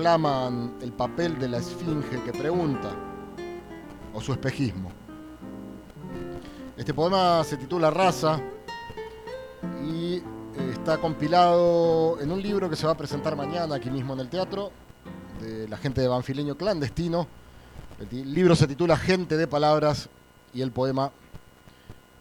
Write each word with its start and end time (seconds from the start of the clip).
el 0.00 0.92
papel 0.92 1.38
de 1.38 1.46
la 1.46 1.58
esfinge 1.58 2.22
que 2.24 2.32
pregunta, 2.32 2.90
o 4.14 4.20
su 4.20 4.32
espejismo. 4.32 4.90
Este 6.74 6.94
poema 6.94 7.44
se 7.44 7.58
titula 7.58 7.90
Raza 7.90 8.40
y 9.84 10.14
eh, 10.14 10.22
está 10.72 10.96
compilado 10.96 12.18
en 12.18 12.32
un 12.32 12.40
libro 12.40 12.70
que 12.70 12.76
se 12.76 12.86
va 12.86 12.92
a 12.92 12.96
presentar 12.96 13.36
mañana 13.36 13.74
aquí 13.74 13.90
mismo 13.90 14.14
en 14.14 14.20
el 14.20 14.30
teatro 14.30 14.72
de 15.42 15.68
la 15.68 15.76
gente 15.76 16.00
de 16.00 16.08
Banfileño 16.08 16.56
Clandestino. 16.56 17.28
El 17.98 18.32
libro 18.32 18.56
se 18.56 18.66
titula 18.66 18.96
Gente 18.96 19.36
de 19.36 19.46
Palabras 19.46 20.08
y 20.54 20.62
el 20.62 20.72
poema 20.72 21.12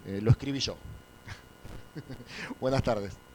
eh, 0.06 0.20
lo 0.22 0.32
escribí 0.32 0.60
yo. 0.60 0.76
Buenas 2.60 2.84
tardes. 2.84 3.29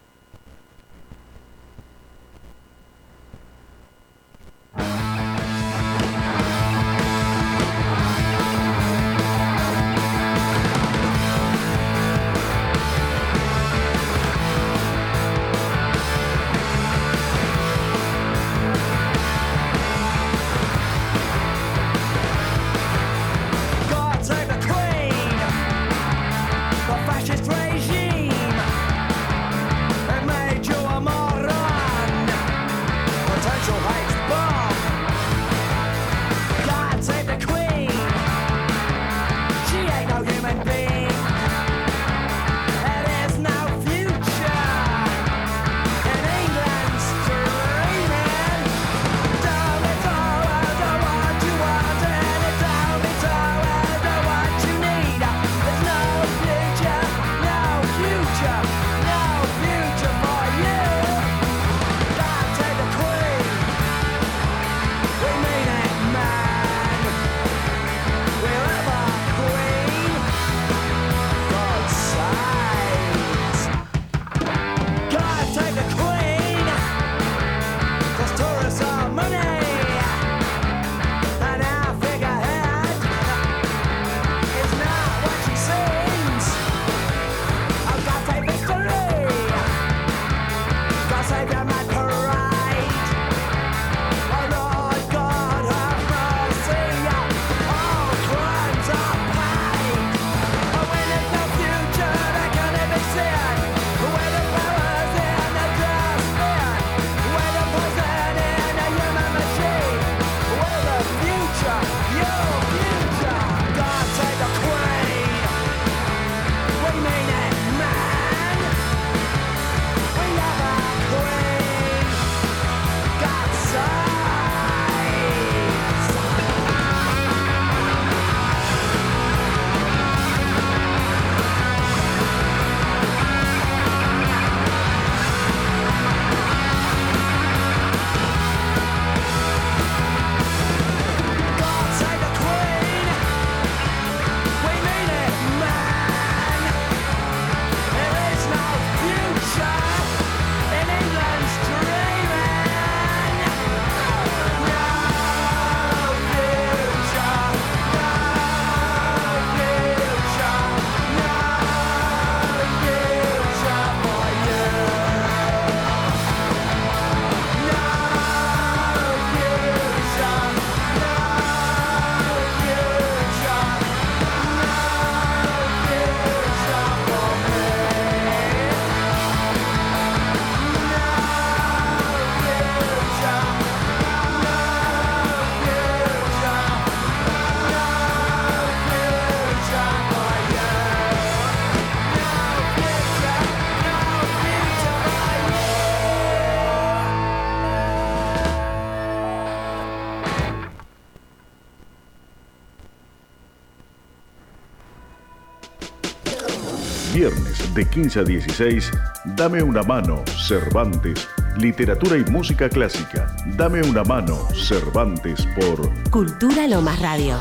De 207.75 207.89
15 207.89 208.21
a 208.21 208.23
16, 208.23 208.91
Dame 209.37 209.61
una 209.61 209.83
mano, 209.83 210.23
Cervantes, 210.47 211.29
Literatura 211.57 212.17
y 212.17 212.25
Música 212.31 212.69
Clásica. 212.69 213.35
Dame 213.57 213.83
una 213.83 214.05
mano, 214.05 214.49
Cervantes, 214.55 215.45
por 215.57 216.11
Cultura 216.11 216.69
Lomas 216.69 217.01
Radio. 217.01 217.37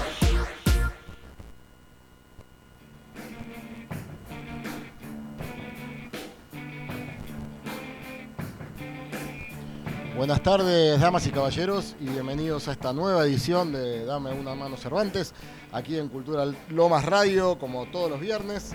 Buenas 10.17 10.41
tardes, 10.41 10.99
damas 10.99 11.27
y 11.27 11.31
caballeros, 11.31 11.95
y 11.99 12.05
bienvenidos 12.05 12.67
a 12.69 12.71
esta 12.71 12.91
nueva 12.91 13.23
edición 13.25 13.71
de 13.71 14.05
Dame 14.05 14.31
una 14.31 14.55
mano 14.55 14.77
Cervantes, 14.77 15.35
aquí 15.71 15.97
en 15.97 16.07
Cultura 16.07 16.45
Lomas 16.69 17.05
Radio, 17.05 17.59
como 17.59 17.85
todos 17.87 18.09
los 18.09 18.19
viernes. 18.19 18.73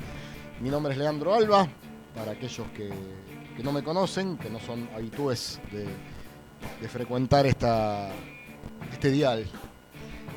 Mi 0.61 0.71
nombre 0.71 0.93
es 0.93 0.99
Leandro 0.99 1.37
Alba, 1.37 1.69
para 2.17 2.33
aquellos 2.33 2.67
que, 2.75 2.91
no 3.63 3.71
me 3.71 3.85
conocen, 3.85 4.37
que 4.39 4.51
no 4.51 4.59
son 4.59 4.89
habitués 4.93 5.61
de, 5.71 6.89
frecuentar 6.89 7.47
este 7.47 9.11
dial. 9.13 9.47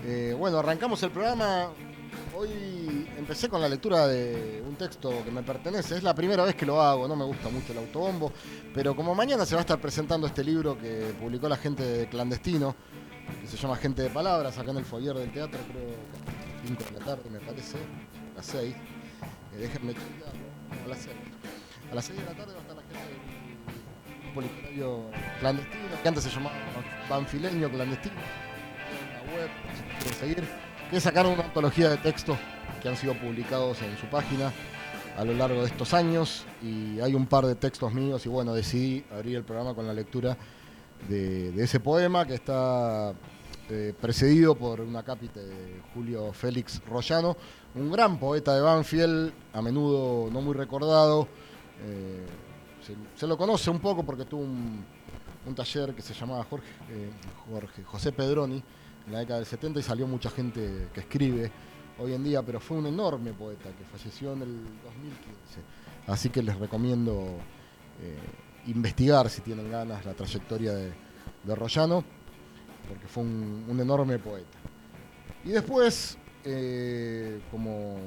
Eh, 0.05 0.35
bueno, 0.37 0.59
arrancamos 0.59 1.01
el 1.01 1.09
programa. 1.09 1.69
Hoy 2.37 3.07
empecé 3.17 3.49
con 3.49 3.61
la 3.61 3.67
lectura 3.67 4.07
de 4.07 4.63
un 4.67 4.75
texto 4.75 5.23
que 5.25 5.31
me 5.31 5.41
pertenece. 5.41 5.97
Es 5.97 6.03
la 6.03 6.13
primera 6.13 6.43
vez 6.43 6.53
que 6.53 6.67
lo 6.67 6.79
hago, 6.79 7.07
no 7.07 7.15
me 7.15 7.25
gusta 7.25 7.49
mucho 7.49 7.71
el 7.71 7.79
autobombo, 7.79 8.31
pero 8.75 8.95
como 8.95 9.15
mañana 9.15 9.43
se 9.43 9.55
va 9.55 9.61
a 9.61 9.63
estar 9.63 9.81
presentando 9.81 10.27
este 10.27 10.43
libro 10.43 10.77
que 10.77 11.15
publicó 11.19 11.49
la 11.49 11.57
gente 11.57 11.83
de 11.83 12.09
Clandestino, 12.09 12.75
que 13.41 13.47
se 13.47 13.57
llama 13.57 13.75
Gente 13.75 14.03
de 14.03 14.11
Palabras, 14.11 14.55
acá 14.59 14.69
en 14.69 14.77
el 14.77 14.85
foyer 14.85 15.15
del 15.15 15.31
teatro, 15.31 15.59
creo 15.71 15.87
que 15.87 15.95
a 15.95 16.61
las 16.61 16.67
5 16.67 16.83
de 16.83 16.99
la 16.99 17.05
tarde 17.05 17.29
me 17.31 17.39
parece, 17.39 17.77
a 18.33 18.37
las 18.37 18.45
6 18.45 18.75
déjenme 19.57 19.93
a 20.83 20.87
las 20.87 20.97
6. 20.99 21.15
A 21.91 21.95
las 21.95 22.05
6 22.05 22.19
de 22.19 22.25
la 22.25 22.31
tarde 22.33 22.53
va 22.53 22.59
a 22.59 22.61
estar 22.61 22.75
la 22.75 22.81
gente 22.83 23.01
literario 24.39 25.05
clandestino, 25.39 25.83
que 26.01 26.07
antes 26.07 26.23
se 26.23 26.29
llamaba 26.29 26.55
Banfileño 27.09 27.69
Clandestino, 27.69 28.15
una 28.15 29.35
web, 29.35 29.49
si 29.75 29.83
quieren 29.83 30.19
seguir, 30.19 30.43
que 30.89 31.01
sacaron 31.01 31.33
una 31.33 31.43
antología 31.43 31.89
de 31.89 31.97
textos 31.97 32.37
que 32.81 32.87
han 32.87 32.95
sido 32.95 33.13
publicados 33.15 33.81
en 33.81 33.97
su 33.97 34.05
página 34.07 34.53
a 35.17 35.25
lo 35.25 35.33
largo 35.33 35.61
de 35.61 35.67
estos 35.67 35.93
años 35.93 36.45
y 36.63 37.01
hay 37.01 37.13
un 37.13 37.25
par 37.25 37.45
de 37.45 37.55
textos 37.55 37.93
míos 37.93 38.25
y 38.25 38.29
bueno, 38.29 38.53
decidí 38.53 39.03
abrir 39.11 39.35
el 39.35 39.43
programa 39.43 39.73
con 39.73 39.85
la 39.85 39.93
lectura 39.93 40.37
de 41.09 41.61
ese 41.61 41.79
poema 41.79 42.25
que 42.25 42.35
está 42.35 43.13
eh, 43.73 43.93
precedido 44.01 44.53
por 44.53 44.81
una 44.81 45.01
cápita 45.01 45.39
de 45.39 45.81
Julio 45.93 46.33
Félix 46.33 46.81
Rollano, 46.85 47.37
un 47.73 47.89
gran 47.89 48.19
poeta 48.19 48.53
de 48.53 48.59
Banfield, 48.59 49.31
a 49.53 49.61
menudo 49.61 50.29
no 50.29 50.41
muy 50.41 50.53
recordado. 50.53 51.25
Eh, 51.81 52.25
se, 53.15 53.25
lo 53.25 53.37
conoce 53.37 53.69
un 53.69 53.79
poco 53.79 54.03
porque 54.03 54.25
tuvo 54.25 54.41
un, 54.41 54.83
taller 55.55 55.95
que 55.95 56.01
se 56.01 56.13
llamaba 56.13 56.43
Jorge, 56.43 56.67
eh, 56.89 57.11
Jorge, 57.49 57.83
José 57.83 58.11
Pedroni 58.11 58.61
en 59.07 59.13
la 59.13 59.19
década 59.19 59.39
del 59.39 59.47
70 59.47 59.79
y 59.79 59.83
salió 59.83 60.05
mucha 60.05 60.29
gente 60.29 60.89
que 60.93 60.99
escribe 60.99 61.49
hoy 61.97 62.13
en 62.13 62.25
día, 62.25 62.43
pero 62.43 62.59
fue 62.59 62.75
un 62.75 62.87
enorme 62.87 63.31
poeta 63.31 63.69
que 63.69 63.85
falleció 63.85 64.33
en 64.33 64.41
el 64.41 64.53
2015. 64.83 65.61
Así 66.07 66.29
que 66.29 66.43
les 66.43 66.57
recomiendo 66.59 67.37
investigar 68.67 69.29
si 69.29 69.39
tienen 69.39 69.71
ganas 69.71 70.05
la 70.05 70.13
trayectoria 70.13 70.73
de, 70.73 70.91
de 71.45 71.55
porque 72.91 73.07
fue 73.07 73.23
un, 73.23 73.77
enorme 73.79 74.19
poeta. 74.19 74.57
Y 75.45 75.49
después, 75.51 76.17
eh, 76.43 77.39
como 77.49 77.97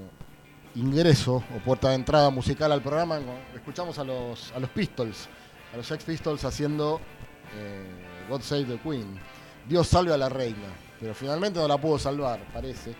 ingreso 0.75 1.37
o 1.37 1.65
puerta 1.65 1.89
de 1.89 1.95
entrada 1.95 2.29
musical 2.29 2.71
al 2.71 2.83
programa, 2.83 3.19
escuchamos 3.55 3.99
a 3.99 4.05
los, 4.05 4.53
a 4.53 4.59
los 4.59 4.69
Pistols, 4.71 5.27
a 5.73 5.79
los 5.79 5.87
Sex 5.87 6.05
Pistols 6.05 6.45
haciendo 6.45 7.01
eh, 7.57 8.27
God 8.29 8.43
Save 8.43 8.65
the 8.65 8.79
Queen. 8.79 9.19
Dios 9.67 9.89
salve 9.89 10.13
a 10.13 10.19
la 10.19 10.29
reina, 10.29 10.69
pero 11.01 11.15
finalmente 11.15 11.59
no 11.59 11.67
la 11.67 11.79
pudo 11.79 11.99
salvar, 11.99 12.41
parece. 12.53 12.95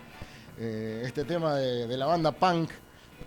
Eh, 0.57 1.03
este 1.05 1.23
tema 1.23 1.55
de, 1.55 1.85
de, 1.85 1.97
la 1.97 2.07
banda 2.07 2.31
punk 2.31 2.71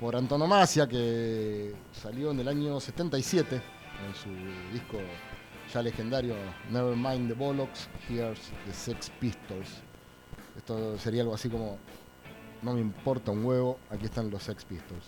por 0.00 0.16
antonomasia 0.16 0.88
que 0.88 1.74
salió 1.92 2.32
en 2.32 2.40
el 2.40 2.48
año 2.48 2.80
77 2.80 3.54
en 3.54 4.14
su 4.14 4.30
disco 4.72 4.98
ya 5.72 5.82
legendario 5.82 6.34
Nevermind 6.70 7.28
the 7.28 7.34
Bollocks, 7.34 7.88
Here's 8.08 8.40
the 8.66 8.72
Sex 8.72 9.10
Pistols. 9.20 9.68
Esto 10.56 10.98
sería 10.98 11.22
algo 11.22 11.34
así 11.34 11.48
como, 11.48 11.78
no 12.62 12.72
me 12.72 12.80
importa 12.80 13.30
un 13.30 13.44
huevo, 13.44 13.78
aquí 13.90 14.06
están 14.06 14.30
los 14.30 14.42
Sex 14.42 14.64
Pistols. 14.64 15.04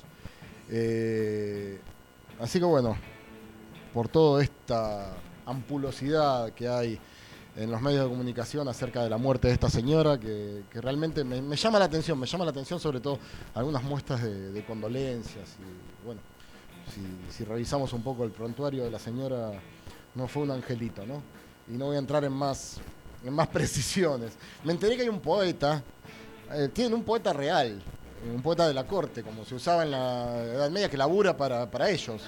Eh, 0.69 1.81
así 2.39 2.59
que 2.59 2.65
bueno, 2.65 2.97
por 3.93 4.09
toda 4.09 4.43
esta 4.43 5.17
ampulosidad 5.47 6.53
que 6.53 6.69
hay 6.69 7.01
en 7.57 7.71
los 7.71 7.81
medios 7.81 8.05
de 8.05 8.11
comunicación 8.11 8.69
acerca 8.69 9.03
de 9.03 9.11
la 9.11 9.19
muerte 9.19 9.49
de 9.49 9.55
esta 9.55 9.69
señora, 9.69 10.21
que, 10.21 10.63
realmente 10.75 11.25
me, 11.25 11.57
llama 11.57 11.79
la 11.79 11.87
atención, 11.87 12.19
me 12.19 12.27
llama 12.27 12.45
la 12.45 12.53
atención 12.53 12.79
sobre 12.79 13.01
todo 13.01 13.19
algunas 13.55 13.83
muestras 13.83 14.23
de, 14.23 14.65
condolencias 14.65 15.57
y 15.59 16.07
bueno, 16.07 16.21
si 17.31 17.45
revisamos 17.45 17.93
un 17.93 18.03
poco 18.03 18.25
el 18.25 18.31
prontuario 18.31 18.85
de 18.85 18.91
la 18.91 18.99
señora 18.99 19.53
no 20.15 20.29
fue 20.29 20.43
un 20.43 20.51
angelito, 20.51 21.07
¿no? 21.07 21.23
Y 21.69 21.73
no 21.73 21.87
voy 21.87 21.97
a 21.97 21.99
entrar 21.99 22.25
en 22.25 22.33
más, 22.33 22.79
en 23.25 23.33
más 23.33 23.49
precisiones. 23.53 24.33
Me 24.65 24.73
enteré 24.73 24.97
que 24.97 25.03
hay 25.03 25.09
un 25.09 25.21
poeta, 25.21 25.83
eh, 26.53 26.69
tienen 26.73 26.95
un 26.95 27.05
poeta 27.05 27.33
real, 27.33 27.81
un 28.33 28.43
poeta 28.43 28.67
de 28.69 28.75
la 28.75 28.87
corte, 28.87 29.23
como 29.23 29.45
se 29.45 29.55
usaba 29.55 29.85
en 29.85 29.93
la 29.93 30.45
Edad 30.45 30.71
Media, 30.71 30.91
que 30.91 30.97
labura 30.97 31.37
para, 31.37 31.71
para 31.71 31.91
ellos. 31.91 32.23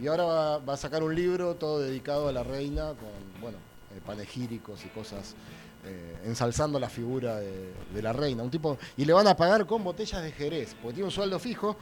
Y 0.00 0.06
ahora 0.06 0.58
va, 0.58 0.74
a 0.74 0.76
sacar 0.76 1.02
un 1.02 1.14
libro 1.14 1.56
todo 1.56 1.80
dedicado 1.80 2.28
a 2.28 2.32
la 2.32 2.42
reina, 2.42 2.88
con, 2.88 3.40
bueno, 3.40 3.58
eh, 3.94 4.00
panegíricos 4.04 4.84
y 4.84 4.88
cosas 4.88 5.34
eh, 5.84 6.18
ensalzando 6.24 6.78
la 6.78 6.88
figura 6.88 7.36
de, 7.36 7.72
de, 7.94 8.02
la 8.02 8.12
reina. 8.12 8.42
Un 8.42 8.50
tipo, 8.50 8.78
y 8.96 9.04
le 9.04 9.12
van 9.12 9.26
a 9.26 9.36
pagar 9.36 9.66
con 9.66 9.82
botellas 9.82 10.22
de 10.22 10.32
Jerez, 10.32 10.74
porque 10.80 10.94
tiene 10.94 11.06
un 11.06 11.10
sueldo 11.10 11.38
fijo 11.38 11.76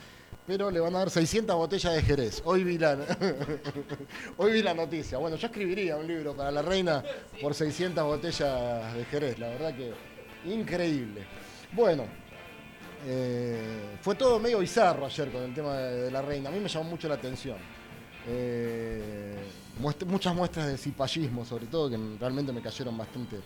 pero 0.47 0.71
le 0.71 0.81
van 0.81 0.95
a 0.95 1.01
dar 1.01 1.11
600 1.11 1.57
botellas 1.57 1.95
de 1.95 2.03
Jerez. 2.03 2.43
Hoy 2.45 2.63
vi 2.63 2.79
la, 2.79 2.97
Hoy 4.37 4.53
vi 4.53 4.63
la 4.63 4.75
noticia. 4.75 5.19
Bueno, 5.19 5.37
yo 5.37 5.47
escribiría 5.47 5.97
un 5.97 6.07
libro 6.07 6.35
para 6.37 6.51
la 6.51 6.63
reina 6.63 7.03
por 7.41 7.55
600 7.55 8.05
botellas 8.05 8.95
de 8.95 9.05
Jerez. 9.07 9.39
La 9.39 9.49
verdad 9.49 9.75
que 9.75 9.93
increíble. 10.49 11.27
Bueno, 11.73 12.05
eh, 13.07 13.99
fue 14.01 14.15
todo 14.15 14.39
medio 14.39 14.61
bizarro 14.61 15.07
ayer 15.07 15.31
con 15.33 15.43
el 15.43 15.55
tema 15.55 15.75
de, 15.77 16.11
la 16.11 16.23
reina. 16.23 16.49
A 16.49 16.53
mí 16.53 16.61
me 16.61 16.69
llamó 16.69 16.91
mucho 16.91 17.09
la 17.09 17.17
atención. 17.17 17.57
Eh, 18.29 19.37
muchas 20.07 20.35
muestras 20.35 20.69
de 20.69 20.79
cipallismo, 20.79 21.45
sobre 21.45 21.67
todo, 21.67 21.91
que 21.91 21.99
realmente 22.21 22.53
me 22.53 22.63
cayeron 22.63 22.97
bastante, 22.97 23.41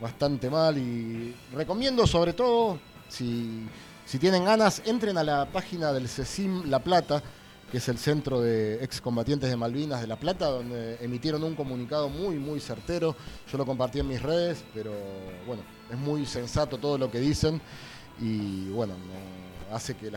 bastante 0.00 0.48
mal. 0.48 0.78
Y 0.78 1.34
recomiendo, 1.52 2.06
sobre 2.06 2.32
todo, 2.32 2.78
si 3.08 3.66
si 4.10 4.18
tienen 4.18 4.44
ganas, 4.44 4.82
entren 4.86 5.16
a 5.18 5.22
la 5.22 5.46
página 5.46 5.92
del 5.92 6.08
CECIM 6.08 6.68
La 6.68 6.80
Plata, 6.80 7.22
que 7.70 7.78
es 7.78 7.88
el 7.88 7.96
Centro 7.96 8.40
de 8.40 8.82
Excombatientes 8.82 9.48
de 9.48 9.56
Malvinas 9.56 10.00
de 10.00 10.08
La 10.08 10.16
Plata, 10.16 10.46
donde 10.46 10.96
emitieron 11.00 11.44
un 11.44 11.54
comunicado 11.54 12.08
muy, 12.08 12.34
muy 12.34 12.58
certero. 12.58 13.14
Yo 13.48 13.56
lo 13.56 13.64
compartí 13.64 14.00
en 14.00 14.08
mis 14.08 14.20
redes, 14.20 14.64
pero 14.74 14.90
bueno, 15.46 15.62
es 15.88 15.96
muy 15.96 16.26
sensato 16.26 16.76
todo 16.78 16.98
lo 16.98 17.08
que 17.08 17.20
dicen 17.20 17.60
y 18.20 18.68
bueno, 18.70 18.94
hace 19.70 19.94
que 19.94 20.10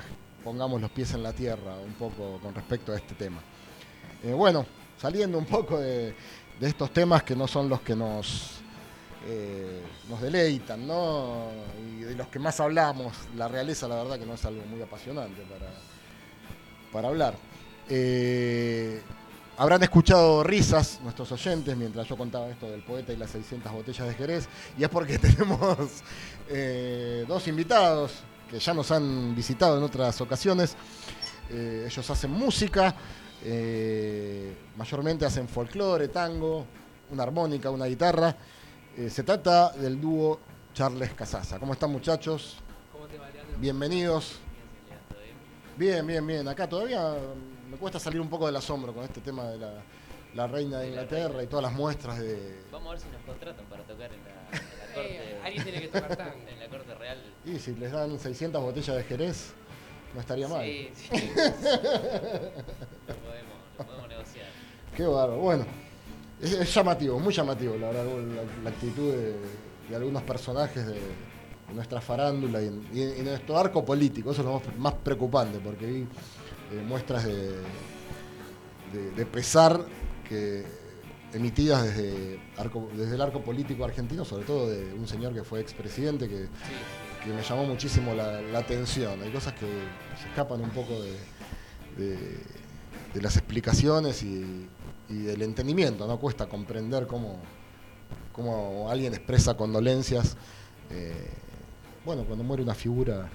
pongamos 0.44 0.82
los 0.82 0.90
pies 0.90 1.14
en 1.14 1.22
la 1.22 1.32
tierra 1.32 1.76
un 1.76 1.94
poco 1.94 2.40
con 2.42 2.56
respecto 2.56 2.94
a 2.94 2.96
este 2.96 3.14
tema. 3.14 3.44
Eh, 4.24 4.34
bueno, 4.34 4.66
saliendo 4.98 5.38
un 5.38 5.46
poco 5.46 5.80
de 5.80 6.16
estos 6.60 6.92
temas 6.92 7.22
que 7.22 7.36
no 7.36 7.48
son 7.48 7.70
los 7.70 7.82
que 7.82 7.96
nos 7.96 8.63
eh, 9.26 9.82
nos 10.10 10.22
deleitan, 10.22 10.86
¿no? 10.86 11.48
Y 11.98 12.02
de 12.04 12.16
los 12.16 12.28
que 12.28 12.40
más 12.40 12.60
hablamos, 12.60 13.14
la 13.38 13.48
realeza, 13.48 13.88
la 13.88 13.96
verdad 13.96 14.20
que 14.20 14.26
no 14.26 14.34
es 14.34 14.44
algo 14.44 14.64
muy 14.66 14.82
apasionante 14.82 15.42
para, 15.44 15.72
para 16.92 17.08
hablar. 17.08 17.36
Eh, 17.88 19.02
habrán 19.58 19.82
escuchado 19.82 20.44
risas 20.44 21.00
nuestros 21.02 21.32
oyentes 21.32 21.78
mientras 21.78 22.06
yo 22.08 22.18
contaba 22.18 22.50
esto 22.50 22.70
del 22.70 22.84
poeta 22.84 23.14
y 23.14 23.16
las 23.16 23.32
600 23.32 23.72
botellas 23.72 24.08
de 24.10 24.14
Jerez, 24.14 24.50
y 24.78 24.84
es 24.84 24.90
porque 24.90 25.18
tenemos 25.20 25.78
eh, 26.50 27.24
dos 27.26 27.48
invitados 27.48 28.12
que 28.50 28.60
ya 28.60 28.74
nos 28.74 28.92
han 28.92 29.34
visitado 29.34 29.78
en 29.78 29.84
otras 29.84 30.20
ocasiones. 30.20 30.76
ellos 31.50 32.10
hacen 32.10 32.32
música, 32.32 32.94
mayormente 34.76 35.26
hacen 35.26 35.48
folclore, 35.48 36.10
tango, 36.10 36.66
una 37.10 37.24
armónica, 37.24 37.70
una 37.70 37.86
guitarra. 37.86 38.36
Eh, 38.96 39.10
se 39.10 39.24
trata 39.24 39.72
del 39.72 40.00
dúo 40.00 40.40
Charles 40.72 41.14
Casaza. 41.16 41.58
¿Cómo 41.58 41.74
están 41.74 41.92
muchachos? 41.92 42.58
¿Cómo 42.92 43.08
te 43.08 43.18
va, 43.18 43.26
Bienvenidos. 43.58 44.36
Bien, 45.76 46.06
bien, 46.06 46.26
bien. 46.28 46.48
Acá 46.48 46.70
todavía 46.70 47.16
me 47.72 47.76
cuesta 47.78 47.98
salir 47.98 48.22
un 48.22 48.30
poco 48.30 48.46
del 48.46 48.56
asombro 48.56 48.94
con 48.94 49.04
este 49.04 49.20
tema 49.20 49.46
de 49.46 49.58
la, 50.36 50.46
reina 50.46 50.80
de 50.80 50.90
Inglaterra 50.90 51.42
y 51.42 51.48
todas 51.48 51.64
las 51.64 51.74
muestras 51.74 52.20
de... 52.20 52.66
Vamos 52.72 52.90
a 52.90 52.92
ver 52.92 53.00
si 53.00 53.10
nos 53.10 53.22
contratan 53.24 53.66
para 53.66 53.84
tocar 53.84 54.12
en 54.14 54.20
la, 54.24 54.52
corte. 54.94 55.40
alguien 55.44 55.64
tiene 55.64 55.82
que 55.82 55.88
tocar 55.88 56.16
tango. 56.16 56.48
En 56.48 56.60
la 56.60 56.70
corte 56.70 56.94
real. 56.94 57.24
Y 57.46 57.58
si 57.58 57.74
les 57.74 57.92
dan 57.92 58.20
600 58.20 58.62
botellas 58.62 58.96
de 58.96 59.04
Jerez, 59.06 59.54
no 60.14 60.20
estaría 60.20 60.48
mal. 60.48 60.64
Sí, 60.64 60.92
sí. 60.94 61.10
lo, 63.08 63.16
podemos, 63.16 63.56
lo 63.80 63.86
podemos 63.86 64.08
negociar. 64.08 64.46
Qué 64.96 65.04
bárbaro. 65.04 65.40
Bueno. 65.40 65.66
Es, 66.44 66.74
llamativo, 66.74 67.20
muy 67.20 67.34
llamativo, 67.34 67.78
la 67.78 67.88
verdad, 67.88 68.06
la, 68.64 68.70
actitud 68.70 69.14
de, 69.14 69.96
algunos 69.96 70.24
personajes 70.24 70.86
de, 70.86 71.00
nuestra 71.74 72.02
farándula 72.02 72.62
y, 72.62 72.68
en 72.68 73.24
nuestro 73.24 73.58
arco 73.58 73.86
político. 73.86 74.32
Eso 74.32 74.42
es 74.42 74.48
lo 74.48 74.62
más, 74.78 74.94
preocupante, 74.96 75.60
porque 75.60 75.86
vi 75.86 76.02
eh, 76.02 76.84
muestras 76.86 77.24
de, 77.24 77.54
de, 79.16 79.26
pesar 79.26 79.86
emitidas 81.34 81.84
desde, 81.84 82.40
desde 82.96 83.16
el 83.16 83.22
arco 83.22 83.42
político 83.42 83.86
argentino, 83.86 84.26
sobre 84.26 84.46
todo 84.46 84.70
de 84.70 84.94
un 84.94 85.08
señor 85.08 85.34
que 85.34 85.44
fue 85.44 85.62
expresidente, 85.62 86.28
que, 86.28 86.48
que 87.24 87.34
me 87.34 87.42
llamó 87.42 87.66
muchísimo 87.66 88.14
la, 88.14 88.58
atención. 88.58 89.22
Hay 89.22 89.32
cosas 89.32 89.54
que 89.54 89.68
se 90.22 90.28
escapan 90.28 90.62
un 90.62 90.72
poco 90.72 90.94
de, 91.98 92.38
de 93.14 93.22
las 93.22 93.38
explicaciones 93.38 94.24
y, 94.24 94.68
y 95.10 95.24
del 95.24 95.42
entendimiento, 95.42 96.08
¿no? 96.08 96.20
Cuesta 96.20 96.48
comprender 96.48 97.08
cómo, 97.08 97.40
cómo 98.32 98.90
alguien 98.90 99.14
expresa 99.14 99.56
condolencias. 99.56 100.38
Eh, 100.90 101.30
bueno, 102.06 102.24
cuando 102.26 102.44
muere 102.44 102.64
una 102.64 102.76
figura 102.76 103.30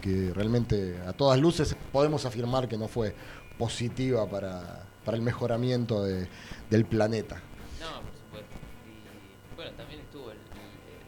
que 0.00 0.32
realmente 0.34 0.98
a 1.06 1.12
todas 1.12 1.38
luces 1.38 1.74
podemos 1.92 2.24
afirmar 2.26 2.68
que 2.68 2.76
no 2.76 2.88
fue 2.88 3.14
positiva 3.58 4.28
para, 4.28 4.86
el 5.06 5.22
mejoramiento 5.22 6.04
del 6.04 6.84
planeta. 6.86 7.36
No, 7.80 8.00
por 8.02 8.12
supuesto. 8.12 8.54
Y 8.86 9.56
bueno, 9.56 9.70
también 9.72 10.00
estuvo 10.00 10.30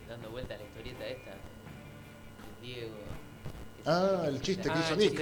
dando 0.08 0.30
vuelta 0.30 0.54
a 0.54 0.58
la 0.58 0.64
historieta 0.64 1.06
esta, 1.06 1.30
Diego. 2.62 2.94
Ah, 3.84 4.24
el 4.26 4.40
chiste 4.40 4.70
que 4.70 4.78
hizo 4.78 4.94
ah, 4.94 4.96
Nick. 4.96 5.20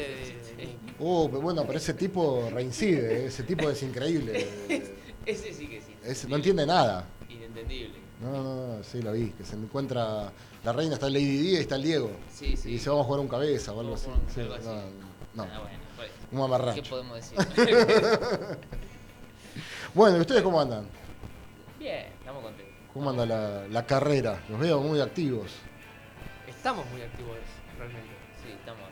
Uh, 0.98 1.28
bueno, 1.28 1.64
pero 1.66 1.78
ese 1.78 1.94
tipo 1.94 2.48
reincide, 2.50 3.26
ese 3.26 3.42
tipo 3.42 3.68
es 3.68 3.82
increíble. 3.82 4.46
Ese 5.26 5.54
sí 5.54 5.66
que 5.66 5.80
sí. 5.80 5.96
Ese 6.04 6.28
no 6.28 6.36
entiende 6.36 6.66
nada. 6.66 7.08
Inentendible. 7.30 7.94
No, 8.20 8.30
no, 8.30 8.76
no, 8.76 8.84
sí, 8.84 9.00
lo 9.00 9.12
vi. 9.12 9.30
Que 9.30 9.42
se 9.42 9.56
encuentra. 9.56 10.30
La 10.62 10.72
reina 10.72 10.94
está 10.94 11.06
el 11.06 11.14
Lady 11.14 11.38
Di 11.38 11.50
y 11.52 11.56
está 11.56 11.76
el 11.76 11.82
Diego. 11.82 12.10
Sí, 12.30 12.56
sí. 12.58 12.68
Y 12.68 12.72
dice, 12.72 12.90
vamos 12.90 13.04
a 13.04 13.06
jugar 13.06 13.20
un 13.20 13.28
cabeza 13.28 13.72
o 13.72 13.80
algo 13.80 13.94
así. 13.94 14.10
Sí, 14.34 14.40
algo 14.42 14.54
así. 14.54 14.66
no, 14.66 14.74
no, 15.34 15.42
Ah, 15.50 15.60
bueno, 15.60 15.78
pues, 15.96 16.10
un 16.30 16.38
mamarracho. 16.38 16.82
¿Qué 16.82 16.88
podemos 16.90 17.16
decir? 17.16 17.38
Bueno, 19.94 20.16
¿y 20.18 20.20
ustedes 20.20 20.42
cómo 20.42 20.60
andan? 20.60 20.86
Bien, 21.78 22.06
estamos 22.18 22.42
contentos. 22.42 22.74
¿Cómo 22.92 23.10
anda 23.10 23.24
la, 23.26 23.68
la 23.68 23.86
carrera? 23.86 24.42
Los 24.48 24.58
veo 24.58 24.80
muy 24.80 25.00
activos. 25.00 25.52
Estamos 26.48 26.84
muy 26.90 27.02
activos 27.02 27.36
realmente. 27.78 28.08
Sí, 28.42 28.50
estamos, 28.52 28.82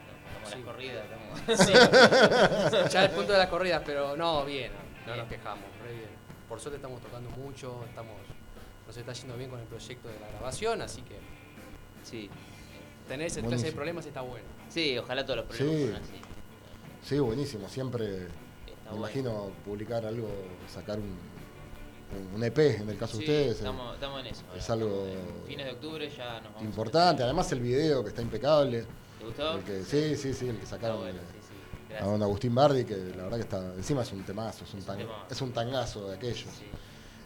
las 0.56 0.64
corridas. 0.64 1.04
Ya 2.92 3.04
el 3.04 3.10
punto 3.10 3.32
de 3.32 3.38
las 3.38 3.48
corridas, 3.48 3.82
pero 3.84 4.16
no, 4.16 4.44
bien, 4.44 4.70
no, 5.06 5.16
nos 5.16 5.28
quejamos, 5.28 5.64
re 5.84 5.92
bien. 5.94 6.08
Por 6.48 6.60
suerte 6.60 6.76
estamos 6.76 7.00
tocando 7.00 7.30
mucho, 7.30 7.84
estamos, 7.88 8.14
nos 8.86 8.96
está 8.96 9.12
yendo 9.12 9.36
bien 9.36 9.50
con 9.50 9.60
el 9.60 9.66
proyecto 9.66 10.08
de 10.08 10.20
la 10.20 10.28
grabación, 10.28 10.82
así 10.82 11.02
que 11.02 11.16
Sí. 12.04 12.28
tener 13.08 13.26
ese 13.28 13.42
clase 13.42 13.66
de 13.66 13.72
problemas 13.72 14.04
está 14.06 14.20
bueno. 14.22 14.46
Sí, 14.68 14.98
ojalá 14.98 15.24
todos 15.24 15.38
los 15.38 15.46
problemas 15.46 15.74
Sí. 15.76 15.82
fueran 15.84 16.02
así. 16.02 16.20
Sí, 17.02 17.18
buenísimo. 17.18 17.68
Siempre 17.68 18.04
Está 18.06 18.26
me 18.84 18.90
bueno. 18.90 18.96
imagino 18.98 19.50
publicar 19.64 20.04
algo, 20.06 20.28
sacar 20.68 20.98
un, 20.98 21.16
un 22.34 22.44
EP 22.44 22.58
en 22.76 22.90
el 22.90 22.98
caso 22.98 23.16
Sí, 23.16 23.24
de 23.24 23.32
ustedes. 23.32 23.48
eh, 23.56 23.58
Estamos, 23.58 23.94
estamos 23.94 24.20
en 24.20 24.26
eso. 24.26 24.44
ahora. 24.48 24.58
es 24.60 24.70
algo 24.70 25.06
Fines 25.46 25.66
de 25.66 25.72
octubre 25.72 26.10
ya 26.10 26.34
nos 26.40 26.44
vamos. 26.44 26.60
a 26.60 26.64
importante. 26.64 27.22
Además 27.22 27.50
el 27.52 27.60
video 27.60 28.02
que 28.02 28.10
está 28.10 28.22
impecable. 28.22 28.84
¿Te 29.22 29.26
gustó? 29.28 29.52
El 29.54 29.62
que, 29.64 29.84
sí, 29.84 30.16
sí, 30.16 30.34
sí, 30.34 30.48
el 30.48 30.58
que 30.58 30.66
sacaron 30.66 30.98
bueno, 30.98 31.20
de- 31.20 31.26
sí, 31.26 31.38
sí. 31.88 31.94
a 31.94 32.04
don 32.04 32.20
Agustín 32.22 32.54
Bardi, 32.54 32.84
que 32.84 32.96
la 32.96 33.22
verdad 33.24 33.36
que 33.36 33.42
está, 33.42 33.58
encima 33.74 34.02
es 34.02 34.12
un 34.12 34.24
temazo, 34.24 34.64
es 34.64 34.72
un, 34.74 34.80
Es 34.80 34.84
un 34.84 34.86
tan- 34.86 34.98
tema. 34.98 35.26
es 35.30 35.40
un 35.40 35.52
tangazo 35.52 36.08
de 36.08 36.16
aquello. 36.16 36.50
Sí. 36.50 36.66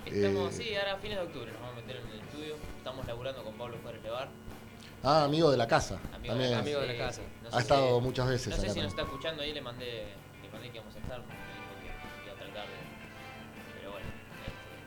Estamos, 0.05 0.53
Eh, 0.55 0.63
sí, 0.63 0.75
ahora 0.77 0.93
a 0.95 0.97
fines 0.99 1.19
de 1.19 1.25
octubre 1.25 1.51
nos 1.53 1.61
vamos 1.63 1.79
a 1.79 1.81
meter 1.81 1.97
en 1.97 2.09
el 2.09 2.21
estudio. 2.21 2.55
Estamos 2.79 3.07
laburando 3.07 3.43
con 3.43 3.55
Pablo 3.55 3.77
Juárez 3.83 4.03
Levar. 4.03 4.29
Ah, 5.03 5.25
amigo 5.25 5.51
de 5.51 5.57
la 5.57 5.67
casa. 5.67 5.99
Amigo 6.15 6.33
también 6.35 6.51
de 6.51 6.51
la, 6.51 6.59
Amigo 6.61 6.81
de 6.81 6.87
la 6.89 6.97
casa. 6.99 7.23
No 7.43 7.49
ha 7.57 7.61
estado 7.61 7.97
si- 7.99 8.05
muchas 8.05 8.29
veces 8.29 8.49
No 8.49 8.57
sé 8.57 8.63
acá 8.63 8.73
si 8.75 8.81
nos 8.81 8.89
está 8.91 9.03
escuchando 9.03 9.43
ahí, 9.43 9.53
le 9.53 9.61
mandé, 9.63 10.15
le 10.43 10.49
mandé 10.53 10.71
que 10.71 10.77
íbamos 10.77 10.95
a 10.95 10.99
estar. 10.99 11.23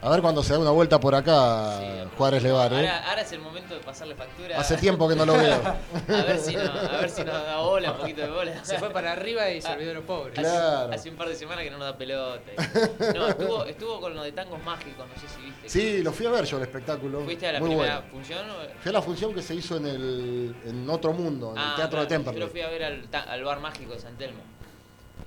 A 0.01 0.09
ver 0.09 0.21
cuando 0.21 0.41
se 0.41 0.53
da 0.53 0.59
una 0.59 0.71
vuelta 0.71 0.97
por 0.97 1.13
acá, 1.13 1.77
sí, 1.77 2.09
Juárez 2.17 2.41
Levar, 2.41 2.71
¿eh? 2.71 2.77
ahora, 2.77 3.09
ahora 3.09 3.21
es 3.21 3.31
el 3.33 3.39
momento 3.41 3.73
de 3.75 3.81
pasarle 3.81 4.15
factura. 4.15 4.57
Hace 4.57 4.77
tiempo 4.77 5.09
que 5.09 5.15
no 5.15 5.25
lo 5.25 5.33
veo. 5.33 5.55
A 6.07 6.23
ver 6.23 6.39
si, 6.39 6.55
no, 6.55 6.61
a 6.71 7.01
ver 7.01 7.09
si 7.09 7.21
nos 7.25 7.33
da 7.33 7.57
bola, 7.57 7.91
un 7.91 7.97
poquito 7.97 8.21
de 8.21 8.29
bola. 8.29 8.63
Se 8.63 8.79
fue 8.79 8.91
para 8.91 9.11
arriba 9.11 9.49
y 9.49 9.61
se 9.61 9.69
olvidó 9.69 9.89
de 9.89 9.93
los 9.95 10.05
pobres. 10.05 10.39
Hace- 10.39 10.49
Claro. 10.49 10.93
Hace 10.93 11.09
un 11.09 11.15
par 11.17 11.27
de 11.27 11.35
semanas 11.35 11.65
que 11.65 11.71
no 11.71 11.77
nos 11.79 11.87
da 11.87 11.97
pelota. 11.97 12.51
No, 13.13 13.27
estuvo, 13.27 13.65
estuvo 13.65 13.99
con 13.99 14.15
lo 14.15 14.23
de 14.23 14.31
tangos 14.31 14.63
mágicos, 14.63 15.05
no 15.05 15.21
sé 15.21 15.27
si 15.35 15.41
viste. 15.41 15.69
Sí, 15.69 16.01
lo 16.03 16.13
fui 16.13 16.25
a 16.27 16.29
ver 16.31 16.45
yo 16.45 16.55
el 16.57 16.63
espectáculo. 16.63 17.19
¿Fuiste 17.25 17.47
a 17.47 17.51
la 17.53 17.59
Muy 17.59 17.69
primera 17.69 17.95
bueno. 17.99 18.11
función? 18.13 18.49
O... 18.51 18.53
Fui 18.81 18.89
a 18.89 18.93
la 18.93 19.01
función 19.01 19.33
que 19.33 19.41
se 19.41 19.55
hizo 19.55 19.75
en 19.77 19.85
el 19.85 20.55
en 20.65 20.89
otro 20.89 21.11
mundo, 21.11 21.51
en 21.51 21.57
el 21.57 21.63
Ah, 21.63 21.73
Teatro 21.75 21.99
de 22.01 22.07
Temperley. 22.07 22.39
Yo 22.39 22.45
lo 22.45 22.51
fui 22.51 22.61
a 22.61 22.69
ver 22.69 22.83
al, 22.85 23.07
ta- 23.09 23.23
al 23.23 23.43
bar 23.43 23.59
mágico 23.59 23.91
de 23.93 23.99
San 23.99 24.15
Telmo. 24.17 24.39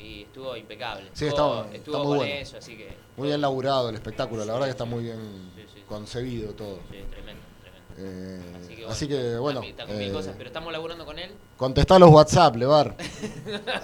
Y 0.02 0.22
estuvo 0.22 0.56
impecable. 0.56 1.08
Sí, 1.12 1.26
estuvo, 1.26 1.62
está- 1.62 1.76
estuvo 1.76 1.94
está 1.96 1.98
muy 2.08 2.18
con 2.18 2.26
bueno. 2.26 2.34
eso, 2.34 2.56
así 2.58 2.76
que. 2.76 2.96
Muy 3.16 3.28
bien 3.28 3.40
laburado 3.40 3.88
el 3.90 3.94
espectáculo, 3.94 4.44
la 4.44 4.52
verdad 4.54 4.66
que 4.66 4.70
está 4.72 4.84
muy 4.84 5.04
bien 5.04 5.52
Sí, 5.72 5.82
concebido 5.88 6.52
todo. 6.54 6.80
Sí, 6.90 6.98
tremendo. 7.10 7.42
Eh, 7.98 8.40
Así 8.56 8.68
que 8.68 8.74
bueno. 8.76 8.90
así 8.90 9.06
que, 9.08 9.36
bueno, 9.36 9.62
está- 9.62 9.86
con 9.86 9.98
mil 9.98 10.08
eh, 10.08 10.12
cosas, 10.12 10.34
pero 10.38 10.48
estamos 10.48 10.72
laburando 10.72 11.04
con 11.04 11.18
él. 11.18 11.30
contestá 11.58 11.98
los 11.98 12.10
WhatsApp, 12.10 12.56
Levar. 12.56 12.96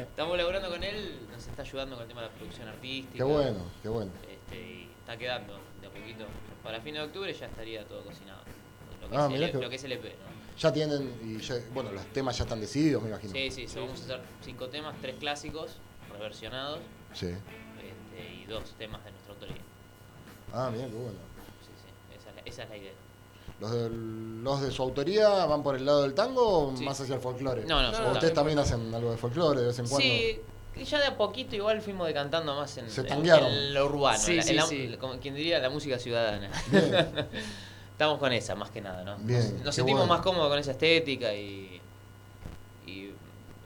Estamos 0.00 0.36
laburando 0.36 0.68
con 0.68 0.82
él, 0.82 1.20
nos 1.32 1.46
está 1.46 1.62
ayudando 1.62 1.94
con 1.96 2.02
el 2.02 2.08
tema 2.08 2.22
de 2.22 2.26
la 2.28 2.32
producción 2.34 2.68
artística. 2.68 3.16
Qué 3.18 3.22
bueno, 3.22 3.58
qué 3.82 3.88
bueno. 3.88 4.10
Este, 4.28 4.56
y 4.60 4.88
está 4.98 5.16
quedando 5.16 5.54
de 5.80 5.86
a 5.86 5.90
poquito. 5.90 6.24
Para 6.62 6.80
fin 6.80 6.94
de 6.94 7.02
octubre 7.02 7.32
ya 7.32 7.46
estaría 7.46 7.84
todo 7.86 8.02
cocinado. 8.02 8.40
Lo 9.00 9.08
que, 9.08 9.16
Ah, 9.16 9.28
es, 9.32 9.40
el, 9.40 9.50
que- 9.52 9.58
lo 9.58 9.70
que 9.70 9.76
es 9.76 9.84
el 9.84 9.92
EP, 9.92 10.04
¿no? 10.04 10.39
Ya 10.60 10.70
tienen, 10.72 11.10
y 11.24 11.40
ya- 11.42 11.54
bueno, 11.72 11.90
los 11.90 12.04
temas 12.12 12.36
ya 12.36 12.44
están 12.44 12.60
decididos, 12.60 13.02
me 13.02 13.08
imagino. 13.08 13.32
Sí, 13.32 13.50
sí, 13.50 13.66
sí, 13.66 13.78
vamos 13.78 13.98
a 14.00 14.04
hacer 14.04 14.20
cinco 14.44 14.68
temas, 14.68 14.94
tres 15.00 15.16
clásicos 15.18 15.76
reversionados 16.12 16.80
Sí. 17.14 17.28
este, 17.28 18.34
y 18.34 18.44
dos 18.46 18.74
temas 18.78 19.02
de 19.04 19.10
nuestra 19.10 19.32
autoría. 19.32 19.56
Ah, 20.52 20.68
mira, 20.70 20.86
qué 20.86 20.92
bueno. 20.94 21.18
Sí, 21.62 21.70
sí, 21.82 22.14
esa 22.18 22.28
es 22.30 22.36
la, 22.36 22.42
esa 22.44 22.62
es 22.64 22.68
la 22.68 22.76
idea. 22.76 22.92
¿Los 23.58 23.70
de, 23.72 23.90
los 23.90 24.60
de 24.62 24.70
su 24.70 24.82
autoría 24.82 25.28
van 25.46 25.62
por 25.62 25.76
el 25.76 25.84
lado 25.86 26.02
del 26.02 26.12
tango 26.14 26.68
o 26.72 26.76
Sí. 26.76 26.84
más 26.84 27.00
hacia 27.00 27.14
el 27.14 27.20
folclore? 27.22 27.64
No, 27.64 27.80
no, 27.82 27.88
¿O 27.90 27.94
sí, 27.94 28.02
ustedes 28.12 28.34
también. 28.34 28.58
hacen 28.58 28.94
algo 28.94 29.10
de 29.12 29.16
folclore 29.16 29.60
de 29.60 29.66
vez 29.68 29.78
en 29.78 29.86
cuando? 29.88 30.06
Sí, 30.06 30.40
que 30.74 30.84
ya 30.84 30.98
de 30.98 31.06
a 31.06 31.16
poquito 31.16 31.56
igual 31.56 31.80
fuimos 31.80 32.06
decantando 32.06 32.54
más 32.54 32.76
en, 32.76 32.90
Se 32.90 33.00
en- 33.02 33.26
en 33.26 33.74
lo 33.74 33.86
urbano, 33.86 34.18
Sí, 34.18 34.32
en 34.32 34.36
la- 34.38 34.42
sí, 34.42 34.50
en 34.50 34.56
la- 34.56 34.66
sí. 34.66 34.96
como 35.00 35.18
quien 35.20 35.34
diría 35.34 35.58
la 35.58 35.70
música 35.70 35.98
ciudadana. 35.98 36.50
Estamos 38.00 38.18
con 38.18 38.32
esa 38.32 38.54
más 38.54 38.70
que 38.70 38.80
nada, 38.80 39.04
¿no? 39.04 39.18
Bien, 39.18 39.62
nos 39.62 39.74
sentimos 39.74 40.00
bueno. 40.00 40.14
más 40.14 40.22
cómodos 40.24 40.48
con 40.48 40.58
esa 40.58 40.70
estética 40.70 41.34
y, 41.34 41.78
y 42.86 43.12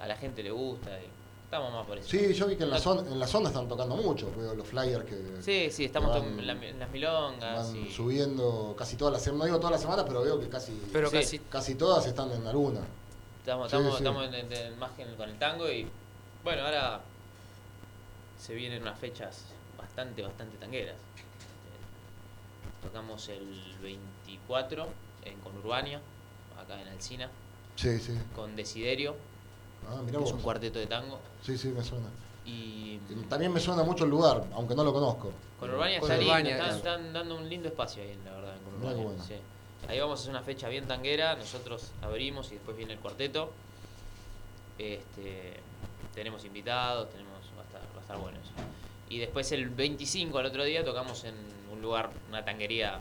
a 0.00 0.08
la 0.08 0.16
gente 0.16 0.42
le 0.42 0.50
gusta 0.50 0.90
y 1.00 1.04
estamos 1.44 1.72
más 1.72 1.86
por 1.86 1.98
eso. 1.98 2.08
Sí, 2.08 2.34
yo 2.34 2.48
vi 2.48 2.56
que 2.56 2.64
en 2.64 2.70
la, 2.70 2.80
zona, 2.80 3.02
en 3.08 3.20
la 3.20 3.28
zona 3.28 3.50
están 3.50 3.68
tocando 3.68 3.94
mucho, 3.94 4.32
veo 4.36 4.56
los 4.56 4.66
flyers 4.66 5.04
que 5.04 5.40
Sí, 5.40 5.70
sí, 5.70 5.84
estamos 5.84 6.10
Van- 6.10 6.36
en, 6.40 6.46
la- 6.48 6.52
en 6.66 6.80
las 6.80 6.90
milongas 6.90 7.68
van 7.72 7.76
y 7.76 7.92
subiendo 7.92 8.74
casi 8.76 8.96
todas 8.96 9.12
las 9.12 9.22
semanas, 9.22 9.38
no 9.38 9.44
digo 9.44 9.58
todas 9.58 9.70
las 9.74 9.82
semanas, 9.82 10.04
pero 10.08 10.22
veo 10.24 10.40
que 10.40 10.48
casi, 10.48 10.72
Pero 10.92 11.08
Sí. 11.10 11.16
casi 11.16 11.38
casi 11.38 11.74
todas 11.76 12.04
están 12.04 12.32
en 12.32 12.44
alguna. 12.44 12.80
estamos, 13.38 13.70
Sí, 13.70 13.76
estamos, 13.76 13.92
sí. 13.98 14.02
estamos 14.02 14.26
en- 14.26 14.34
en- 14.34 14.52
en- 14.52 14.78
más 14.80 14.90
que 14.96 15.02
en- 15.02 15.14
con 15.14 15.30
el 15.30 15.38
tango 15.38 15.70
y 15.70 15.86
bueno, 16.42 16.62
ahora 16.64 17.02
se 18.36 18.52
vienen 18.52 18.82
unas 18.82 18.98
fechas 18.98 19.44
bastante, 19.78 20.22
bastante 20.22 20.56
tangueras. 20.56 20.96
Este, 20.96 22.88
Tocamos 22.88 23.28
el 23.28 23.76
24 24.38 24.86
en 25.24 25.38
Conurbania, 25.40 26.00
acá 26.60 26.80
en 26.80 26.88
Alcina, 26.88 27.30
Sí, 27.76 27.98
sí. 27.98 28.12
con 28.34 28.54
Desiderio, 28.56 29.14
Ah, 29.88 29.96
que 29.98 30.02
mirá 30.06 30.18
es 30.18 30.24
vos. 30.24 30.32
un 30.32 30.40
cuarteto 30.40 30.78
de 30.78 30.86
tango. 30.86 31.18
Sí, 31.42 31.58
sí, 31.58 31.68
me 31.68 31.82
suena. 31.84 32.06
Y 32.46 32.98
También 33.28 33.52
me 33.52 33.60
suena 33.60 33.82
mucho 33.84 34.04
el 34.04 34.10
lugar, 34.10 34.44
aunque 34.54 34.74
no 34.74 34.82
lo 34.84 34.92
conozco. 34.92 35.30
Conurbania 35.60 35.98
está 35.98 36.16
Conurbania, 36.16 36.56
lindo, 36.58 36.74
están, 36.76 37.12
dando 37.12 37.36
un 37.36 37.48
lindo 37.48 37.68
espacio 37.68 38.02
ahí, 38.02 38.18
la 38.24 38.32
verdad, 38.32 38.56
en 38.56 38.62
Conurbania. 38.64 39.04
bueno. 39.04 39.24
sí. 39.24 39.34
Ahí 39.88 40.00
vamos 40.00 40.18
a 40.18 40.22
hacer 40.22 40.30
una 40.30 40.42
fecha 40.42 40.68
bien 40.68 40.86
tanguera, 40.86 41.36
nosotros 41.36 41.90
abrimos 42.00 42.50
y 42.50 42.54
después 42.54 42.74
viene 42.76 42.94
el 42.94 42.98
cuarteto. 43.00 43.52
Este, 44.78 45.54
tenemos 46.14 46.44
invitados, 46.46 47.10
tenemos 47.10 47.32
va 47.56 47.62
a 47.62 47.64
estar, 47.64 47.82
va 47.94 47.98
a 47.98 48.00
estar 48.00 48.18
bueno 48.18 48.38
eso. 48.38 48.50
Y 49.10 49.18
después 49.18 49.52
el 49.52 49.68
25 49.68 50.38
al 50.38 50.46
otro 50.46 50.64
día 50.64 50.82
tocamos 50.84 51.24
en 51.24 51.34
un 51.70 51.82
lugar, 51.82 52.10
una 52.30 52.42
tanguería 52.44 53.00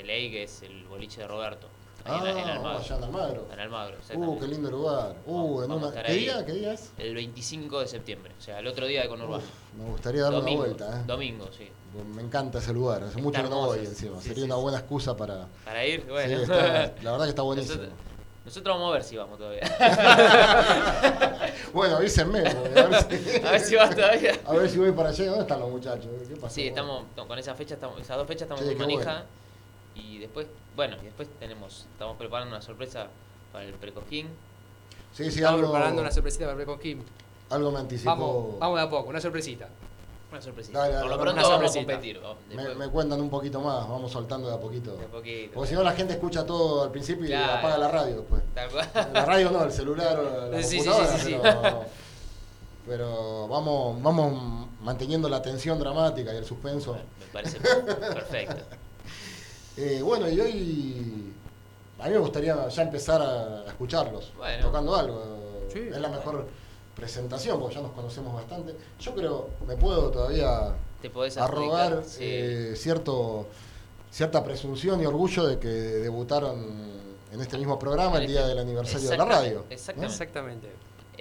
de, 0.00 0.06
ley 0.06 0.30
que 0.30 0.42
es 0.44 0.62
el 0.62 0.84
boliche 0.84 1.20
de 1.22 1.28
Roberto. 1.28 1.66
Ahí 2.04 2.18
en, 2.30 2.38
en 2.38 2.44
Ah, 2.48 2.52
Almagro. 2.54 2.78
allá 2.78 2.96
en 2.96 3.04
Almagro. 3.04 3.46
En 3.52 3.60
Almagro, 3.60 3.96
Uh, 4.14 4.38
qué 4.40 4.46
lindo 4.48 4.70
lugar. 4.70 5.16
Uh, 5.26 5.62
en 5.62 5.70
una... 5.72 5.92
¿Qué 6.02 6.12
día? 6.14 6.46
¿Qué 6.46 6.52
día 6.52 6.72
es? 6.72 6.92
El 6.96 7.14
25 7.14 7.80
de 7.80 7.86
septiembre, 7.88 8.32
o 8.38 8.40
sea, 8.40 8.58
el 8.58 8.66
otro 8.66 8.86
día 8.86 9.02
de 9.02 9.08
Conurbano. 9.08 9.42
Me 9.76 9.84
gustaría 9.84 10.22
darle 10.22 10.38
domingo, 10.38 10.62
una 10.62 10.68
vuelta, 10.74 10.98
¿eh? 11.00 11.04
domingo, 11.06 11.48
sí. 11.56 11.68
Me 12.14 12.22
encanta 12.22 12.58
ese 12.58 12.72
lugar, 12.72 13.02
hace 13.02 13.20
mucho 13.20 13.42
que 13.42 13.50
no 13.50 13.66
voy 13.66 13.80
encima. 13.80 14.18
sí, 14.20 14.28
Sería 14.28 14.44
sí, 14.44 14.50
una 14.50 14.54
buena 14.56 14.78
excusa 14.78 15.14
para... 15.14 15.46
Para 15.64 15.84
ir, 15.86 16.00
Sí, 16.26 16.32
está- 16.32 16.92
la 17.02 17.10
verdad 17.12 17.24
que 17.24 17.28
está 17.30 17.42
buenísimo. 17.42 17.74
Nosotros, 17.82 17.98
nosotros 18.46 18.74
vamos 18.76 18.90
a 18.90 18.92
ver 18.94 19.04
si 19.04 19.16
vamos 19.16 19.38
todavía. 19.38 19.60
Bueno, 21.72 21.96
avísenme, 21.96 22.40
a 22.40 22.42
ver 22.42 22.94
si... 23.08 23.46
a 23.46 23.50
ver 23.52 23.60
si 23.60 23.76
vas 23.76 23.94
todavía. 23.94 24.32
A 24.44 24.52
ver 24.54 24.68
si 24.68 24.78
voy 24.78 24.90
para 24.92 25.10
allá. 25.10 25.24
¿Dónde 25.26 25.42
están 25.42 25.60
los 25.60 25.70
muchachos? 25.70 26.06
¿Qué 26.28 26.34
pasó? 26.34 26.54
Sí, 26.54 26.66
estamos 26.66 27.04
con 27.14 27.38
esa 27.38 27.54
fecha, 27.54 27.74
estamos, 27.74 28.00
esas 28.00 28.16
dos 28.16 28.26
fechas 28.26 28.42
estamos 28.42 28.64
qué 28.64 28.74
manija. 28.74 29.24
Y 30.00 30.18
después, 30.18 30.46
bueno, 30.76 30.96
y 31.00 31.04
después 31.06 31.28
tenemos, 31.38 31.86
estamos 31.92 32.16
preparando 32.16 32.54
una 32.54 32.62
sorpresa 32.62 33.08
para 33.52 33.64
el 33.64 33.74
precojín. 33.74 34.28
Sí, 35.12 35.24
sí, 35.24 35.38
estamos 35.38 35.60
algo, 35.60 35.72
preparando 35.72 36.02
una 36.02 36.10
sorpresita 36.12 36.46
para 36.52 36.64
con 36.64 36.78
Kim. 36.78 37.02
algo 37.50 37.72
me 37.72 37.80
anticipó. 37.80 38.10
Vamos, 38.10 38.58
vamos 38.60 38.78
de 38.78 38.84
a 38.84 38.90
poco, 38.90 39.08
una 39.10 39.20
sorpresita. 39.20 39.68
Una 40.30 40.40
sorpresita. 40.40 40.78
Dale, 40.78 40.94
dale, 40.94 41.08
Por 41.08 41.16
lo 41.16 41.22
pronto 41.22 41.48
vamos 41.50 41.70
a 41.72 41.74
competir. 41.78 42.20
me, 42.78 42.88
cuentan 42.88 43.20
un 43.20 43.28
poquito 43.28 43.60
más, 43.60 43.88
vamos 43.88 44.12
soltando 44.12 44.48
de 44.48 44.54
a 44.54 44.60
poquito. 44.60 44.96
de 44.96 45.04
a 45.04 45.08
poquito. 45.08 45.54
Porque 45.54 45.70
si 45.70 45.74
no 45.74 45.82
la 45.82 45.92
gente 45.92 46.12
escucha 46.14 46.46
todo 46.46 46.84
al 46.84 46.92
principio 46.92 47.24
y 47.24 47.28
Claro. 47.28 47.54
apaga 47.54 47.78
la 47.78 47.88
radio 47.88 48.16
después. 48.18 48.42
Tal. 48.54 48.70
La 49.12 49.24
radio 49.24 49.50
no, 49.50 49.64
el 49.64 49.72
celular 49.72 50.18
o 50.20 50.50
la 50.50 50.62
Sí, 50.62 50.78
sí, 50.80 50.86
computadora, 50.86 51.18
sí, 51.18 51.24
sí, 51.26 51.32
sí. 51.32 51.38
pero, 51.42 51.84
pero 52.86 53.48
vamos, 53.48 54.00
vamos 54.00 54.68
manteniendo 54.80 55.28
la 55.28 55.42
tensión 55.42 55.78
dramática 55.80 56.32
y 56.32 56.36
el 56.36 56.44
suspenso. 56.44 56.94
Me 56.94 57.26
parece 57.32 57.58
perfecto. 57.58 58.76
Eh, 59.76 60.00
bueno, 60.02 60.28
y 60.28 60.40
hoy 60.40 61.32
a 61.98 62.04
mí 62.06 62.10
me 62.10 62.18
gustaría 62.18 62.68
ya 62.68 62.82
empezar 62.82 63.20
a 63.22 63.64
escucharlos, 63.68 64.32
Bueno. 64.36 64.66
tocando 64.66 64.94
algo. 64.96 65.22
Sí. 65.72 65.78
es 65.78 66.00
la 66.00 66.08
mejor 66.08 66.46
presentación, 66.96 67.60
porque 67.60 67.76
ya 67.76 67.80
nos 67.82 67.92
conocemos 67.92 68.34
bastante. 68.34 68.74
Yo 68.98 69.14
creo, 69.14 69.50
me 69.66 69.76
puedo 69.76 70.10
todavía 70.10 70.74
Te 71.00 71.10
podés 71.10 71.36
arrogar 71.38 72.02
sí. 72.04 72.18
eh, 72.22 72.72
cierto, 72.76 73.46
cierta 74.10 74.42
presunción 74.42 75.00
y 75.00 75.06
orgullo 75.06 75.46
de 75.46 75.58
que 75.60 75.68
debutaron 75.68 77.00
en 77.32 77.40
este 77.40 77.56
mismo 77.56 77.78
programa 77.78 78.18
el 78.18 78.26
día 78.26 78.46
del 78.46 78.58
aniversario 78.58 79.08
de 79.08 79.16
la 79.16 79.24
radio. 79.24 79.64
Exactamente. 79.70 80.12
Exactamente. 80.12 80.68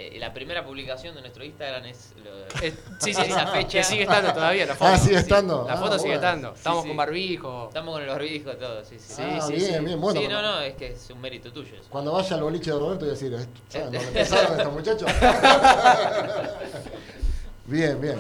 Eh, 0.02 0.18
la 0.20 0.34
primera 0.34 0.66
publicación 0.66 1.14
de 1.14 1.20
nuestro 1.22 1.44
Instagram 1.44 1.84
es 1.86 2.14
lo- 2.24 2.46
Eh, 2.66 2.74
sí, 3.00 3.14
sí, 3.14 3.22
esa 3.22 3.48
fecha. 3.48 3.80
que 3.80 3.84
sigue 3.84 4.04
estando 4.04 4.34
todavía 4.34 4.66
la 4.66 4.76
foto. 4.76 4.92
Ah, 4.92 4.98
sigue 4.98 5.16
Sí, 5.16 5.22
estando. 5.24 5.66
La 5.68 5.74
Ah, 5.74 5.78
foto 5.78 6.00
sigue 6.00 6.16
bueno. 6.16 6.28
estando. 6.28 6.54
Estamos 6.56 6.82
sí. 6.84 6.88
con 6.88 6.98
barbijo. 6.98 7.68
Estamos 7.68 7.94
con 7.94 8.04
el 8.04 8.08
barbijo, 8.10 8.52
todo, 8.54 8.86
sí, 8.86 8.98
sí. 8.98 9.14
Sí, 9.16 9.22
ah, 9.26 9.42
sí, 9.42 9.54
bien, 9.54 9.80
sí. 9.80 9.86
bien, 9.86 10.00
bueno. 10.02 10.22
sí, 10.22 10.28
no, 10.30 10.42
no, 10.42 10.62
es 10.62 10.76
que 10.76 10.88
es 10.94 11.10
un 11.10 11.20
mérito 11.20 11.52
tuyo 11.52 11.76
eso. 11.76 11.90
cuando 11.90 12.14
vaya 12.14 12.36
al 12.36 12.44
boliche 12.44 12.72
de 12.72 12.80
Roberto 12.80 13.00
voy 13.06 13.10
a 13.10 13.12
decir, 13.12 13.34
"Eh, 13.34 13.46
¿saben 13.68 13.92
dónde 13.92 14.00
empezaron 14.08 14.58
estos 14.58 14.74
muchachos? 14.74 15.12
bien, 17.66 18.00
bien. 18.02 18.20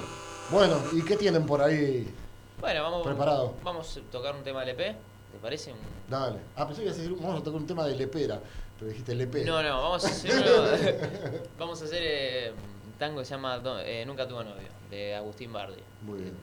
Bueno, 0.52 0.82
¿y 0.94 1.04
qué 1.04 1.16
tienen 1.16 1.46
por 1.46 1.62
ahí? 1.62 2.12
Bueno, 2.60 2.84
vamos, 2.84 3.04
Preparado. 3.08 3.54
vamos 3.64 3.98
a 3.98 4.12
tocar 4.12 4.36
un 4.36 4.44
tema 4.44 4.66
del 4.66 4.70
EP, 4.78 4.96
¿te 5.39 5.43
parece? 5.43 5.72
Un- 5.72 5.77
Dale. 6.10 6.39
Ah, 6.55 6.65
pensé 6.67 6.81
que 6.81 6.88
ibas 6.88 6.98
a 6.98 7.01
decir, 7.01 7.15
vamos 7.17 7.39
a 7.41 7.43
tocar 7.43 7.62
un 7.62 7.67
tema 7.67 7.86
de 7.86 7.96
lepera, 7.96 8.41
pero 8.77 8.89
dijiste 8.91 9.15
lepera. 9.15 9.46
No, 9.46 9.63
no, 9.63 9.81
vamos 9.81 10.03
a 10.05 10.08
hacer, 10.10 10.31
uno- 10.31 11.39
vamos 11.60 11.81
a 11.81 11.86
hacer 11.86 12.01
eh, 12.03 12.51
un 12.86 12.93
tango 12.98 13.19
que 13.19 13.25
se 13.25 13.36
llama 13.36 13.62
eh, 13.86 14.03
Nunca 14.05 14.27
tuvo 14.27 14.43
novio, 14.43 14.67
de 14.89 15.15
Agustín 15.15 15.53
Bardi. 15.53 15.81
Muy 16.01 16.19
bien. 16.19 16.34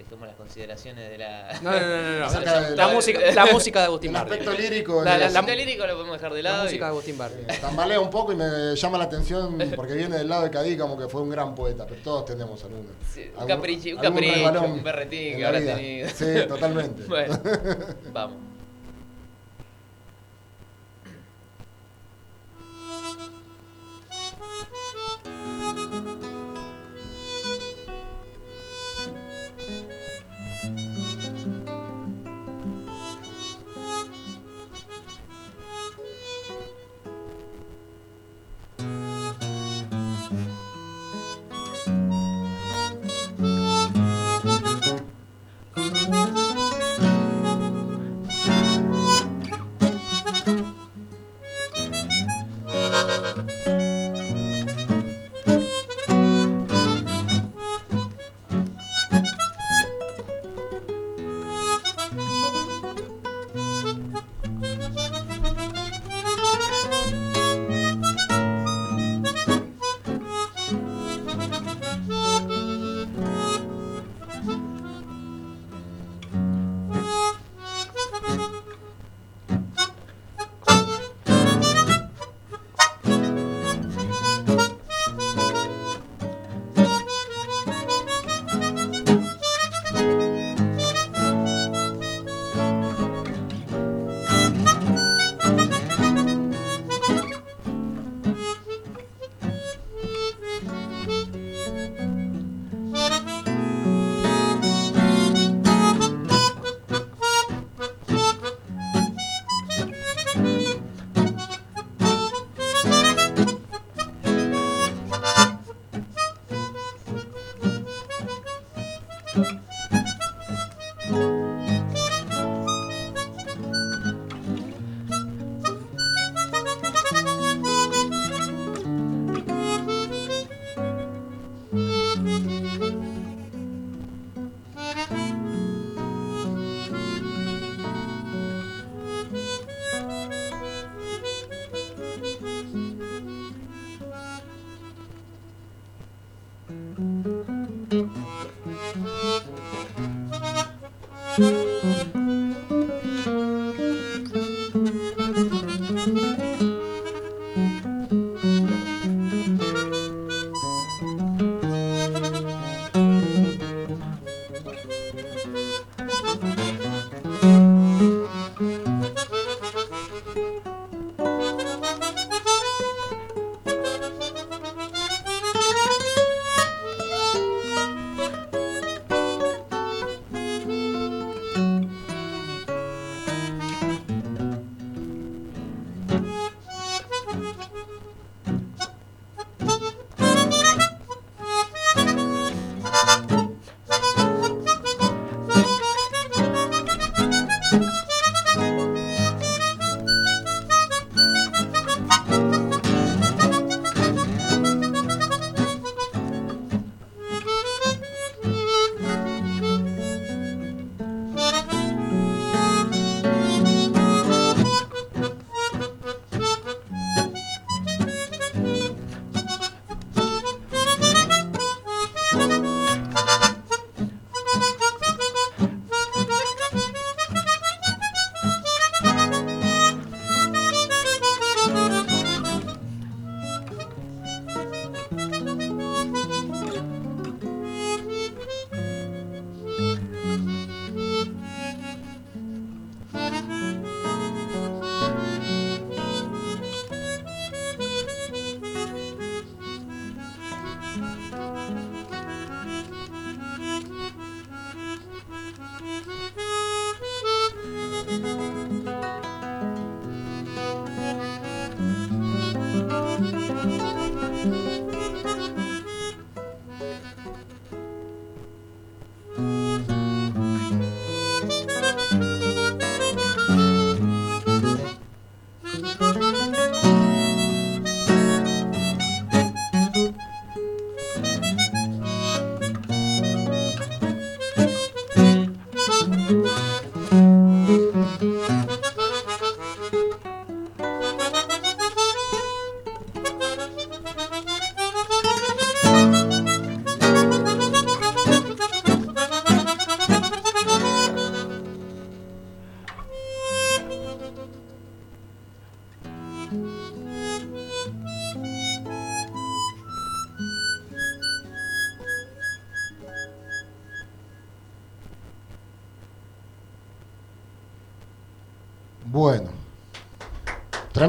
Dejemos 0.00 0.28
las 0.28 0.36
consideraciones 0.36 1.10
de 1.10 1.18
la... 1.18 1.58
No, 1.60 1.70
no, 1.72 1.78
no, 1.78 2.18
no. 2.20 2.40
La, 2.40 2.70
la- 2.70 2.88
música, 2.88 3.20
la 3.34 3.46
música 3.46 3.80
de 3.80 3.84
Agustín 3.84 4.08
El 4.10 4.14
Bardi. 4.14 4.30
aspecto 4.32 4.52
lírico. 4.58 5.04
La- 5.04 5.18
la- 5.18 5.28
la- 5.28 5.40
El 5.40 5.58
lírico 5.58 5.86
lo 5.86 5.92
podemos 5.94 6.16
dejar 6.16 6.32
de 6.32 6.42
La 6.42 6.50
lado. 6.52 6.62
y- 6.62 6.66
música 6.68 6.84
de 6.86 6.90
Agustín 6.90 7.18
Bardi. 7.18 7.42
eh, 7.46 7.58
tambalea 7.60 8.00
un 8.00 8.08
poco 8.08 8.32
y 8.32 8.36
me 8.36 8.74
llama 8.74 8.96
la 8.96 9.04
atención 9.04 9.58
porque 9.76 9.92
viene 9.94 10.16
del 10.16 10.28
lado 10.28 10.44
de 10.44 10.50
Cadí 10.50 10.76
como 10.78 10.96
que 10.98 11.06
fue 11.06 11.20
un 11.20 11.28
gran 11.28 11.54
poeta, 11.54 11.86
pero 11.86 12.00
todos 12.02 12.24
tenemos 12.24 12.62
alguno. 12.64 12.88
Sí, 13.12 13.30
un 13.38 13.46
capricho, 13.46 13.90
un 13.90 13.96
capricho, 14.02 14.62
un 14.64 14.82
berretín 14.82 15.34
que 15.36 15.42
la 15.42 15.48
habrá 15.48 15.60
tenido. 15.60 16.08
Sí, 16.08 16.24
totalmente. 16.48 17.02
Bueno, 17.06 17.38
vamos. 18.12 18.38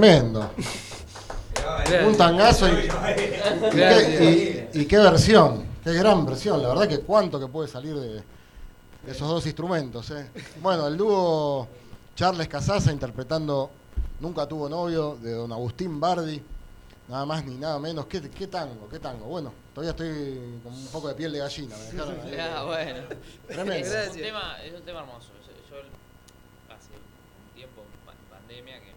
Tremendo. 0.01 0.49
Un 2.07 2.17
tangazo 2.17 2.67
y, 2.67 2.71
y 2.71 3.69
qué, 3.71 4.69
y- 4.73 4.81
y 4.81 4.85
qué 4.85 4.97
versión. 4.97 5.63
Qué 5.83 5.93
gran 5.93 6.25
versión. 6.25 6.61
La 6.61 6.69
verdad 6.69 6.87
que 6.87 6.99
cuánto 7.01 7.39
que 7.39 7.47
puede 7.47 7.67
salir 7.67 7.95
de, 7.95 8.13
de 8.15 8.23
esos 9.11 9.27
dos 9.27 9.45
instrumentos. 9.45 10.09
eh. 10.11 10.29
Bueno, 10.61 10.87
el 10.87 10.97
dúo 10.97 11.67
Charles 12.15 12.47
Casaza 12.47 12.91
interpretando 12.91 13.69
Nunca 14.19 14.45
tuvo 14.47 14.69
novio 14.69 15.17
de 15.21 15.33
don 15.33 15.51
Agustín 15.51 15.99
Bardi. 15.99 16.39
Nada 17.07 17.25
más 17.25 17.43
ni 17.43 17.55
nada 17.55 17.79
menos. 17.79 18.05
¿Qué, 18.05 18.21
qué 18.29 18.45
tango? 18.47 18.87
¿Qué 18.89 18.99
tango? 18.99 19.25
Bueno, 19.25 19.51
todavía 19.73 19.91
estoy 19.91 20.59
con 20.63 20.71
un 20.73 20.87
poco 20.91 21.07
de 21.09 21.15
piel 21.15 21.31
de 21.31 21.39
gallina. 21.39 21.75
me 21.77 21.83
dejaron 21.85 22.19
ahí. 22.25 22.37
Ah, 22.39 22.63
bueno. 22.63 22.99
Tremendo. 23.47 23.73
Es 23.87 23.91
Gracias. 23.91 24.15
un 24.15 24.21
tema, 24.21 24.63
es 24.63 24.73
un 24.73 24.81
tema 24.83 24.99
hermoso. 24.99 25.29
Yo, 25.69 25.75
yo 25.75 25.81
hace 26.69 26.89
un 26.93 27.55
tiempo, 27.55 27.81
en 27.81 28.05
pa- 28.05 28.37
pandemia, 28.37 28.79
que 28.79 28.91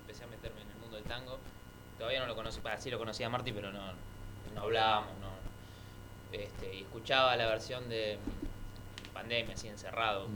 empecé 0.00 0.24
a 0.24 0.26
meterme 0.26 0.62
en 0.62 0.68
el 0.70 0.76
mundo 0.78 0.96
del 0.96 1.03
tango. 1.14 1.38
Todavía 1.98 2.20
no 2.20 2.26
lo 2.26 2.34
conocí, 2.34 2.60
para 2.60 2.80
sí 2.80 2.90
lo 2.90 2.98
conocía 2.98 3.26
a 3.26 3.30
Marty, 3.30 3.52
pero 3.52 3.72
no, 3.72 3.80
no 4.54 4.60
hablábamos, 4.60 5.10
no. 5.20 5.34
Este, 6.36 6.74
y 6.74 6.80
escuchaba 6.82 7.36
la 7.36 7.46
versión 7.46 7.88
de 7.88 8.18
pandemia, 9.12 9.54
así 9.54 9.68
encerrado, 9.68 10.26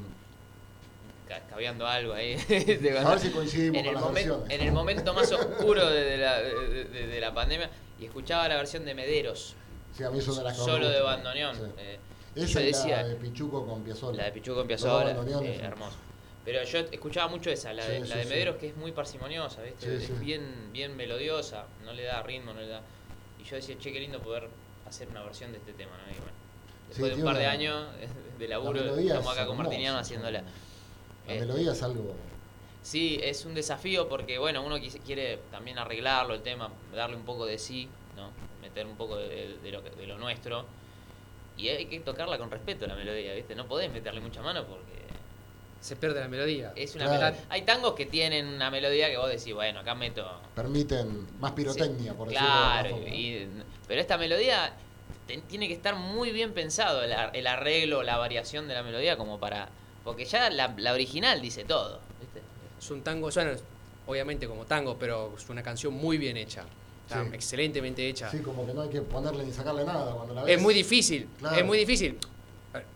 caviando 1.51 1.87
algo 1.87 2.13
ahí. 2.15 2.37
de- 2.37 2.99
A 3.05 3.11
ver 3.11 3.19
si 3.19 3.31
coincidimos 3.31 3.79
en 3.79 3.85
con 3.85 3.89
el, 3.89 3.95
las 3.95 4.03
momen- 4.05 4.15
versiones. 4.15 4.51
en 4.51 4.61
el 4.61 4.73
momento 4.73 5.15
más 5.15 5.33
oscuro 5.33 5.87
de, 5.91 6.05
de 6.05 6.17
la, 6.19 6.39
de- 6.41 7.21
la 7.21 7.35
pandemia 7.35 7.71
y 7.99 8.07
escuchaba 8.07 8.47
la 8.49 8.57
versión 8.57 8.85
de 8.85 8.95
Mederos, 8.95 9.55
Sí, 9.97 10.05
a 10.05 10.11
mí 10.11 10.21
de 10.21 10.43
las 10.45 10.57
solo 10.57 10.89
de 10.89 11.01
bandoneón. 11.01 11.57
Sí. 11.57 11.63
eh, 11.79 11.99
Esa 12.37 12.61
decía, 12.61 13.03
la 13.03 13.09
de 13.09 13.17
Pichuco 13.17 13.67
con 13.67 13.83
Piazzolla. 13.83 14.19
la 14.19 14.25
de 14.27 14.33
Pichuco 14.33 14.59
Los 14.59 14.67
Piazzolla, 14.69 15.11
eh, 15.43 15.61
hermoso. 15.61 15.97
Pero 16.51 16.65
yo 16.65 16.79
escuchaba 16.79 17.29
mucho 17.29 17.51
esa, 17.51 17.75
la 17.75 17.87
de, 17.87 17.97
Sí, 18.01 18.09
la 18.09 18.15
sí, 18.15 18.19
de 18.21 18.25
sí. 18.25 18.31
Mederos, 18.31 18.57
que 18.57 18.69
es 18.69 18.77
muy 18.77 18.91
parsimoniosa, 18.93 19.61
¿viste? 19.61 19.97
Es 19.97 20.19
bien 20.19 20.71
bien 20.73 20.97
melodiosa, 20.97 21.67
no 21.85 21.93
le 21.93 22.05
da 22.05 22.23
ritmo, 22.23 22.55
no 22.55 22.61
le 22.63 22.69
da... 22.69 22.81
Y 23.39 23.45
yo 23.45 23.57
decía, 23.57 23.77
che, 23.79 23.93
qué 23.93 24.01
lindo 24.01 24.19
poder 24.21 24.49
hacer 24.87 25.09
una 25.09 25.23
versión 25.23 25.53
de 25.53 25.59
este 25.59 25.75
tema, 25.75 25.91
¿no? 25.99 26.11
Y 26.11 26.15
bueno, 26.17 26.33
después 26.89 27.11
de 27.11 27.17
un 27.19 27.25
par 27.25 27.37
de 27.37 27.45
años 27.47 27.87
de 28.39 28.49
laburo, 28.49 28.81
estamos 28.81 29.05
es 29.05 29.13
acá 29.13 29.21
con 29.21 29.57
hermosa, 29.57 29.63
Martiniano 29.63 29.99
haciéndola. 29.99 30.41
La 30.41 31.35
Este, 31.35 31.47
melodía 31.47 31.73
es 31.73 31.83
algo. 31.83 32.15
Sí, 32.81 33.21
es 33.23 33.45
un 33.45 33.53
desafío 33.55 34.09
porque, 34.09 34.39
bueno, 34.39 34.65
uno 34.65 34.77
quiere 35.05 35.41
también 35.51 35.79
arreglarlo 35.79 36.33
el 36.33 36.41
tema, 36.41 36.71
darle 36.95 37.17
un 37.17 37.25
poco 37.27 37.45
de 37.45 37.59
sí, 37.59 37.91
¿no? 38.17 38.31
Meter 38.63 38.87
un 38.87 38.97
poco 38.97 39.19
de, 39.19 39.59
de 39.59 39.71
lo, 39.71 39.83
de 39.83 40.07
lo 40.07 40.17
nuestro. 40.17 40.65
Y 41.59 41.69
hay 41.69 41.85
que 41.85 42.01
tocarla 42.01 42.39
con 42.39 42.51
respeto 42.51 42.87
la 42.87 42.95
melodía, 42.95 43.35
¿viste? 43.35 43.55
No 43.55 43.67
podés 43.67 43.93
meterle 43.93 44.21
mucha 44.23 44.41
mano 44.41 44.65
porque 44.65 45.08
Se 45.81 45.95
pierde 45.97 46.21
la 46.21 46.29
melodía. 46.29 46.73
es 46.75 46.95
una 46.97 47.05
Claro. 47.05 47.21
melodía. 47.27 47.45
Hay 47.51 47.63
tangos 47.63 47.95
que 47.95 48.05
tienen 48.07 48.47
una 48.49 48.71
melodía 48.71 49.09
que 49.11 49.17
vos 49.17 49.29
decís, 49.31 49.55
bueno, 49.55 49.81
acá 49.81 49.95
meto. 49.95 50.29
Permiten 50.55 51.27
más 51.41 51.53
pirotecnia, 51.53 52.13
Sí, 52.13 52.17
por 52.19 52.29
Claro, 52.29 52.89
decirlo 52.89 53.05
de 53.11 53.17
y- 53.17 53.49
pero 53.87 54.01
esta 54.01 54.19
melodía 54.19 54.73
te- 55.27 55.39
tiene 55.43 55.69
que 55.69 55.75
estar 55.75 55.95
muy 55.95 56.33
bien 56.33 56.53
pensado 56.53 57.03
el, 57.03 57.13
ar- 57.13 57.31
el 57.35 57.47
arreglo, 57.47 58.03
la 58.03 58.17
variación 58.19 58.67
de 58.67 58.75
la 58.75 58.83
melodía 58.83 59.17
como 59.17 59.39
para. 59.39 59.69
Porque 60.05 60.25
ya 60.25 60.51
la, 60.51 60.75
la 60.79 60.93
original 60.95 61.41
dice 61.41 61.65
todo, 61.65 62.01
¿viste? 62.21 62.41
Es 62.79 62.91
un 62.91 63.03
tango, 63.03 63.31
suena 63.31 63.53
obviamente 64.07 64.49
como 64.49 64.65
tango, 64.65 64.97
pero 64.99 65.35
es 65.37 65.49
una 65.49 65.63
canción 65.63 65.93
muy 65.95 66.19
bien 66.19 66.37
hecha. 66.37 66.65
Está 67.07 67.23
Sí. 67.25 67.31
excelentemente 67.35 68.07
hecha. 68.09 68.31
Sí, 68.31 68.41
como 68.41 68.67
que 68.67 68.75
no 68.75 68.83
hay 68.83 68.89
que 68.89 69.01
ponerle 69.03 69.45
ni 69.45 69.53
sacarle 69.53 69.85
nada 69.85 70.13
cuando 70.15 70.35
la 70.35 70.43
ves. 70.45 70.57
Es 70.57 70.63
muy 70.63 70.75
difícil, 70.75 71.29
Claro. 71.39 71.57
es 71.57 71.65
muy 71.65 71.79
difícil. 71.79 72.19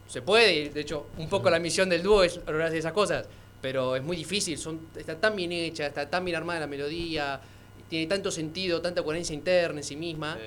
Se 0.06 0.20
puede, 0.22 0.54
y 0.54 0.68
de 0.68 0.80
hecho, 0.80 1.06
un 1.16 1.28
poco 1.28 1.48
la 1.48 1.58
misión 1.58 1.88
del 1.88 2.02
dúo 2.02 2.22
es 2.22 2.36
lograr 2.46 2.74
esas 2.74 2.92
cosas, 2.92 3.26
pero 3.62 3.96
es 3.96 4.02
muy 4.02 4.16
difícil, 4.16 4.58
son, 4.58 4.88
está 4.96 5.18
tan 5.18 5.34
bien 5.34 5.50
hecha, 5.52 5.86
está 5.86 6.08
tan 6.08 6.24
bien 6.24 6.36
armada 6.36 6.60
la 6.60 6.66
melodía, 6.66 7.40
tiene 7.88 8.06
tanto 8.06 8.30
sentido, 8.30 8.82
tanta 8.82 9.02
coherencia 9.02 9.34
interna 9.34 9.80
en 9.80 9.84
sí 9.84 9.96
misma, 9.96 10.34
Sí, 10.34 10.40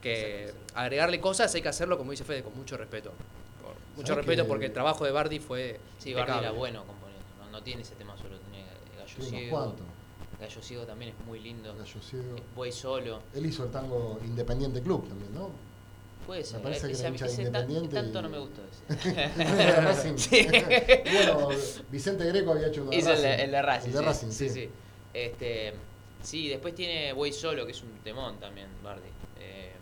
que 0.00 0.52
agregarle 0.74 1.20
cosas 1.20 1.52
hay 1.54 1.62
que 1.62 1.68
hacerlo, 1.68 1.98
como 1.98 2.12
dice 2.12 2.24
Fede, 2.24 2.42
con 2.44 2.56
mucho 2.56 2.76
respeto. 2.76 3.10
Por- 3.62 3.74
mucho 3.96 4.08
¿Sabes 4.08 4.24
respeto 4.24 4.44
que- 4.44 4.48
porque 4.48 4.66
el 4.66 4.72
trabajo 4.72 5.04
de 5.04 5.10
Bardi 5.10 5.40
fue 5.40 5.80
Sí, 5.98 6.14
Bardi 6.14 6.38
era 6.38 6.52
bueno 6.52 6.84
componiendo. 6.86 7.24
No, 7.44 7.50
no 7.50 7.62
tiene 7.64 7.82
ese 7.82 7.96
tema 7.96 8.16
solo, 8.16 8.38
tiene 8.38 8.64
Gallo 8.96 9.28
Ciego. 9.28 9.76
Gallo 10.40 10.62
Ciego 10.62 10.84
también 10.84 11.14
es 11.18 11.26
muy 11.26 11.40
lindo. 11.40 11.74
Gallo 11.74 12.00
Ciego. 12.00 12.36
Buey 12.54 12.70
solo. 12.70 13.20
Él 13.34 13.44
hizo 13.46 13.64
el 13.64 13.70
tango 13.72 14.20
Independiente 14.24 14.80
Club 14.80 15.08
también, 15.08 15.34
¿no? 15.34 15.50
Puede 16.28 16.44
ser. 16.44 16.60
parece 16.60 16.88
que 16.88 16.98
era 16.98 17.08
hincha 17.08 17.24
de 17.24 17.32
ese 17.32 17.42
tan- 17.50 17.62
Independiente 17.70 17.96
tanto 17.96 18.18
y- 18.18 18.22
no 18.22 18.28
me 18.28 18.38
gustó 18.38 18.60
ese. 18.64 19.26
Racing. 19.80 20.14
bueno, 21.12 21.48
Vicente 21.90 22.24
Greco 22.26 22.52
había 22.52 22.66
hecho 22.68 22.82
uno 22.82 22.90
de 22.90 22.96
Hizo 22.98 23.10
el, 23.12 23.22
Racing. 23.22 23.40
el 23.44 23.50
de 23.50 23.62
Racing. 23.62 23.86
El 23.88 23.92
de 23.94 23.98
sí, 24.00 24.04
Racing, 24.04 24.28
sí. 24.30 24.48
sí. 24.48 24.54
sí. 24.54 24.70
Este, 25.14 25.72
sí, 26.22 26.48
después 26.50 26.74
tiene 26.74 27.14
Buey 27.14 27.32
Solo, 27.32 27.64
que 27.64 27.72
es 27.72 27.82
un 27.82 27.90
temón 28.04 28.38
también, 28.38 28.68
Bardi. 28.84 29.08
Eh, 29.40 29.72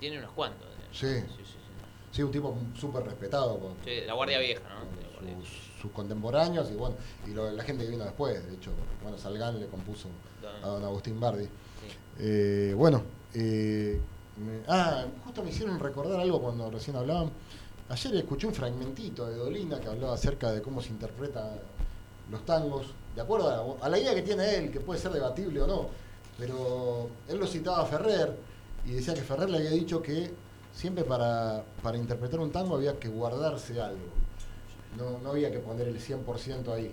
tiene 0.00 0.18
unos 0.18 0.32
cuantos. 0.32 0.66
eh. 0.66 0.88
Sí. 0.92 1.06
sí, 1.06 1.34
sí, 1.38 1.44
sí. 1.44 1.52
Sí, 2.10 2.22
un 2.24 2.32
tipo 2.32 2.56
súper 2.78 3.04
respetado 3.04 3.56
por, 3.58 3.72
Sí, 3.84 4.00
la 4.06 4.14
Guardia 4.14 4.38
Vieja, 4.40 4.62
¿no? 4.68 5.24
Vieja. 5.24 5.40
sus, 5.40 5.80
sus 5.82 5.92
contemporáneos 5.92 6.68
y 6.70 6.74
bueno, 6.74 6.96
y 7.26 7.30
lo- 7.30 7.50
la 7.52 7.62
gente 7.62 7.84
que 7.84 7.90
vino 7.90 8.04
después. 8.04 8.44
De 8.44 8.54
hecho, 8.56 8.72
bueno, 9.02 9.16
Salgán 9.18 9.60
le 9.60 9.66
compuso 9.68 10.08
a 10.64 10.66
don 10.66 10.82
Agustín 10.84 11.20
Bardi. 11.20 11.44
Sí. 11.44 11.50
Eh, 12.18 12.74
bueno, 12.76 13.02
eh, 13.34 14.00
me- 14.36 14.62
ah, 14.68 15.04
justo 15.24 15.42
me 15.42 15.50
hicieron 15.50 15.78
recordar 15.78 16.20
algo 16.20 16.40
cuando 16.40 16.70
recién 16.70 16.96
hablaban. 16.96 17.30
Ayer 17.88 18.16
escuché 18.16 18.46
un 18.46 18.54
fragmentito 18.54 19.26
de 19.28 19.36
Dolina 19.36 19.80
que 19.80 19.88
hablaba 19.88 20.14
acerca 20.14 20.50
de 20.52 20.60
cómo 20.60 20.80
se 20.82 20.88
interpretan 20.90 21.50
los 22.30 22.44
tangos, 22.44 22.88
de 23.14 23.22
acuerdo 23.22 23.48
a 23.48 23.56
la, 23.78 23.86
a 23.86 23.88
la 23.88 23.98
idea 23.98 24.14
que 24.14 24.22
tiene 24.22 24.56
él, 24.56 24.70
que 24.72 24.80
puede 24.80 24.98
ser 25.00 25.12
debatible 25.12 25.62
o 25.62 25.66
no, 25.66 25.86
pero 26.36 27.08
él 27.28 27.38
lo 27.38 27.46
citaba 27.46 27.82
a 27.82 27.86
Ferrer 27.86 28.36
y 28.84 28.90
decía 28.92 29.14
que 29.14 29.20
Ferrer 29.22 29.48
le 29.48 29.58
había 29.58 29.70
dicho 29.70 30.02
que 30.02 30.32
siempre 30.74 31.04
para, 31.04 31.62
para 31.82 31.96
interpretar 31.96 32.40
un 32.40 32.50
tango 32.50 32.74
había 32.74 32.98
que 32.98 33.08
guardarse 33.08 33.80
algo, 33.80 34.02
no, 34.98 35.18
no 35.22 35.30
había 35.30 35.50
que 35.52 35.60
poner 35.60 35.86
el 35.88 36.00
100% 36.00 36.72
ahí, 36.74 36.92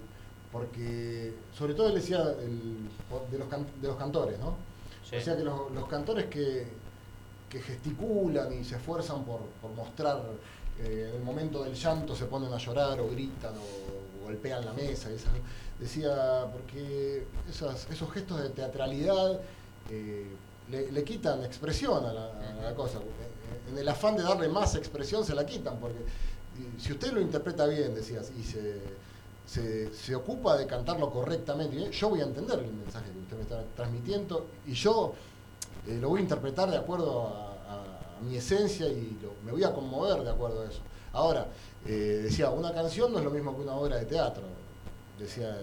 porque 0.51 1.33
sobre 1.57 1.73
todo 1.73 1.87
él 1.87 1.95
decía 1.95 2.19
el- 2.41 2.87
de, 3.31 3.37
los 3.39 3.47
can- 3.47 3.65
de 3.81 3.87
los 3.87 3.97
cantores, 3.97 4.37
¿no? 4.39 4.55
Sí. 5.09 5.15
O 5.17 5.21
sea 5.21 5.35
que 5.35 5.43
los, 5.43 5.71
los 5.71 5.87
cantores 5.87 6.25
que, 6.27 6.67
que 7.53 7.61
gesticulan 7.61 8.51
y 8.51 8.63
se 8.63 8.75
esfuerzan 8.77 9.23
por, 9.23 9.41
por 9.61 9.69
mostrar, 9.71 10.19
eh, 10.79 11.09
en 11.11 11.17
el 11.17 11.23
momento 11.23 11.63
del 11.63 11.75
llanto 11.75 12.15
se 12.15 12.25
ponen 12.25 12.51
a 12.51 12.57
llorar 12.57 12.99
o 12.99 13.07
gritan 13.09 13.53
o, 13.55 14.23
golpean 14.25 14.65
la 14.65 14.71
mesa, 14.73 15.09
decía, 15.79 16.45
porque 16.51 17.27
esas- 17.49 17.87
esos 17.91 18.09
gestos 18.11 18.41
de 18.41 18.49
teatralidad 18.49 19.39
eh, 19.91 20.27
le, 20.71 20.91
le 20.91 21.03
quitan 21.03 21.43
expresión 21.43 22.05
a 22.05 22.13
la, 22.13 22.25
a 22.59 22.63
la 22.63 22.73
cosa. 22.73 22.99
En 23.69 23.77
el 23.77 23.87
afán 23.87 24.15
de 24.15 24.23
darle 24.23 24.47
más 24.47 24.75
expresión 24.75 25.23
se 25.25 25.35
la 25.35 25.45
quitan, 25.45 25.77
porque 25.79 25.99
si 26.79 26.91
usted 26.93 27.11
lo 27.11 27.19
interpreta 27.21 27.67
bien, 27.67 27.93
decías, 27.93 28.31
y 28.39 28.43
se, 28.43 28.79
se, 29.45 29.93
se 29.93 30.15
ocupa 30.15 30.55
de 30.57 30.65
cantarlo 30.65 31.11
correctamente, 31.11 31.91
yo 31.91 32.09
voy 32.09 32.21
a 32.21 32.23
entender 32.23 32.59
el 32.59 32.71
mensaje 32.73 33.11
que 33.11 33.19
usted 33.19 33.35
me 33.35 33.43
está 33.43 33.61
transmitiendo 33.75 34.47
y 34.65 34.73
yo 34.73 35.13
eh, 35.87 35.97
lo 35.99 36.09
voy 36.09 36.19
a 36.19 36.23
interpretar 36.23 36.69
de 36.69 36.77
acuerdo 36.77 37.27
a, 37.27 37.53
a- 37.71 38.17
a 38.17 38.21
mi 38.21 38.35
esencia 38.37 38.87
y 38.87 39.17
lo- 39.21 39.33
me 39.45 39.51
voy 39.51 39.63
a 39.63 39.73
conmover 39.73 40.23
de 40.23 40.29
acuerdo 40.31 40.61
a 40.61 40.65
eso. 40.65 40.79
Ahora, 41.13 41.47
eh, 41.85 42.21
decía, 42.23 42.49
una 42.49 42.73
canción 42.73 43.11
no 43.11 43.19
es 43.19 43.25
lo 43.25 43.31
mismo 43.31 43.55
que 43.55 43.61
una 43.61 43.73
obra 43.75 43.97
de 43.97 44.05
teatro. 44.05 44.43
Decía, 45.19 45.55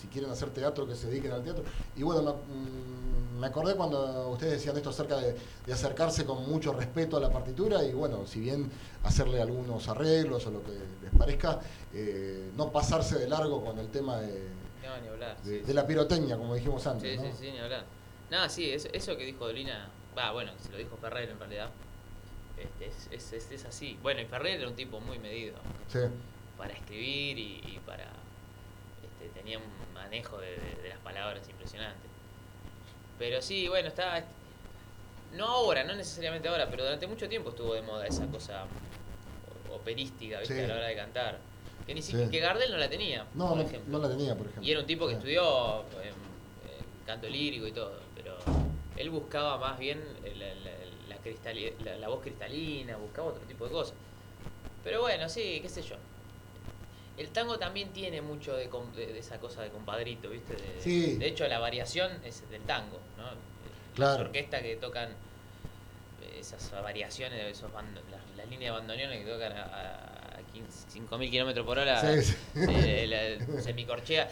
si 0.00 0.06
quieren 0.08 0.30
hacer 0.30 0.50
teatro, 0.50 0.86
que 0.86 0.94
se 0.96 1.06
dediquen 1.08 1.32
al 1.32 1.42
teatro. 1.42 1.64
Y 1.96 2.02
bueno, 2.02 2.22
me, 2.22 2.32
mm, 2.32 3.38
me 3.40 3.46
acordé 3.46 3.74
cuando 3.74 4.28
ustedes 4.30 4.54
decían 4.54 4.76
esto 4.76 4.90
acerca 4.90 5.16
de, 5.16 5.36
de 5.66 5.72
acercarse 5.72 6.24
con 6.24 6.48
mucho 6.48 6.72
respeto 6.72 7.16
a 7.16 7.20
la 7.20 7.30
partitura 7.30 7.82
y 7.84 7.92
bueno, 7.92 8.26
si 8.26 8.40
bien 8.40 8.70
hacerle 9.04 9.40
algunos 9.40 9.88
arreglos 9.88 10.46
o 10.46 10.50
lo 10.50 10.62
que 10.62 10.72
les 11.02 11.10
parezca, 11.16 11.58
eh, 11.94 12.50
no 12.56 12.70
pasarse 12.70 13.18
de 13.18 13.28
largo 13.28 13.64
con 13.64 13.78
el 13.78 13.88
tema 13.88 14.18
de, 14.18 14.48
No, 14.84 15.00
ni 15.00 15.08
hablar. 15.08 15.40
de- 15.42 15.60
sí, 15.60 15.66
de 15.66 15.74
la 15.74 15.86
pirotecnia, 15.86 16.36
como 16.36 16.54
dijimos 16.54 16.86
antes. 16.86 17.10
Sí, 17.12 17.16
¿no? 17.16 17.32
sí, 17.32 17.38
sí, 17.46 17.50
ni 17.52 17.58
hablar. 17.58 17.84
Nada, 18.32 18.48
sí, 18.48 18.70
es- 18.72 18.88
eso 18.94 19.14
que 19.18 19.24
dijo 19.26 19.46
Dolina, 19.46 19.90
va, 20.16 20.32
bueno, 20.32 20.52
se 20.58 20.70
lo 20.70 20.78
dijo 20.78 20.96
Ferrer 20.96 21.28
en 21.28 21.38
realidad. 21.38 21.68
Este, 22.56 22.86
es, 22.86 23.08
es, 23.12 23.32
es- 23.34 23.50
es 23.52 23.64
así. 23.66 23.98
Bueno, 24.02 24.22
y 24.22 24.24
Ferrer 24.24 24.58
era 24.58 24.68
un 24.68 24.74
tipo 24.74 25.00
muy 25.00 25.18
medido 25.18 25.56
Sí. 25.88 25.98
para 26.56 26.72
escribir 26.72 27.38
y, 27.38 27.60
y 27.74 27.80
para. 27.84 28.04
Este, 29.04 29.28
tenía 29.38 29.58
un 29.58 29.64
manejo 29.92 30.38
de, 30.38 30.52
de- 30.56 30.82
de 30.82 30.88
las 30.88 30.98
palabras 31.00 31.46
impresionante. 31.46 32.08
Pero 33.18 33.42
sí, 33.42 33.68
bueno, 33.68 33.88
está. 33.88 34.24
No 35.34 35.46
ahora, 35.48 35.84
no 35.84 35.94
necesariamente 35.94 36.48
ahora, 36.48 36.70
pero 36.70 36.84
durante 36.84 37.06
mucho 37.06 37.28
tiempo 37.28 37.50
estuvo 37.50 37.74
de 37.74 37.82
moda 37.82 38.06
esa 38.06 38.26
cosa 38.28 38.64
operística, 39.74 40.38
¿viste? 40.40 40.54
Sí. 40.54 40.60
A 40.62 40.68
la 40.68 40.74
hora 40.76 40.86
de 40.86 40.96
cantar. 40.96 41.38
Que 41.86 41.94
ni 41.94 42.00
siquiera 42.00 42.26
Sí. 42.26 42.32
que 42.32 42.38
Gardel 42.40 42.70
no 42.70 42.78
la 42.78 42.88
tenía, 42.88 43.26
No, 43.34 43.48
por 43.48 43.56
no, 43.58 43.62
ejemplo. 43.64 43.98
no 43.98 44.06
la 44.08 44.08
tenía, 44.16 44.34
por 44.36 44.46
ejemplo. 44.46 44.62
Y 44.66 44.70
era 44.70 44.80
un 44.80 44.86
tipo 44.86 45.06
que 45.06 45.14
estudió 45.14 45.80
eh, 46.00 46.12
canto 47.12 47.28
lírico 47.28 47.66
y 47.66 47.72
todo, 47.72 48.00
pero 48.14 48.36
él 48.96 49.10
buscaba 49.10 49.58
más 49.58 49.78
bien 49.78 50.02
la, 50.36 50.54
la- 50.54 50.70
la 51.08 51.16
cristali- 51.22 51.74
la- 51.84 51.96
la 51.96 52.08
voz 52.08 52.22
cristalina, 52.22 52.96
buscaba 52.96 53.28
otro 53.28 53.42
tipo 53.44 53.64
de 53.66 53.70
cosas. 53.70 53.94
Pero 54.82 55.02
bueno, 55.02 55.28
sí, 55.28 55.58
qué 55.62 55.68
sé 55.68 55.82
yo. 55.82 55.96
El 57.18 57.28
tango 57.28 57.58
también 57.58 57.92
tiene 57.92 58.22
mucho 58.22 58.56
de, 58.56 58.68
de- 58.96 59.12
de 59.12 59.18
esa 59.18 59.38
cosa 59.38 59.62
de 59.62 59.68
compadrito, 59.68 60.30
¿viste? 60.30 60.54
De, 60.56 60.80
Sí. 60.80 61.16
de 61.16 61.26
hecho, 61.26 61.46
la 61.46 61.58
variación 61.58 62.10
es 62.24 62.48
del 62.50 62.62
tango, 62.62 62.98
¿no? 63.18 63.24
Claro. 63.94 64.12
Las 64.18 64.20
orquestas 64.28 64.62
que 64.62 64.76
tocan 64.76 65.10
eh, 65.10 66.38
esas 66.40 66.70
variaciones, 66.82 67.38
de 67.44 67.50
esos 67.50 67.70
bando- 67.70 68.00
las, 68.10 68.20
las 68.38 68.48
líneas 68.48 68.72
de 68.74 68.78
bandoneones 68.80 69.22
que 69.24 69.30
tocan 69.30 69.52
a, 69.52 69.64
a 69.64 70.42
15 70.54 70.88
5.000 70.88 71.30
kilómetros 71.30 71.66
por 71.66 71.78
hora, 71.78 72.00
Sí, 72.00 72.22
sí. 72.22 72.36
eh, 72.56 73.06
la 73.06 73.60
semicorchea. 73.60 74.30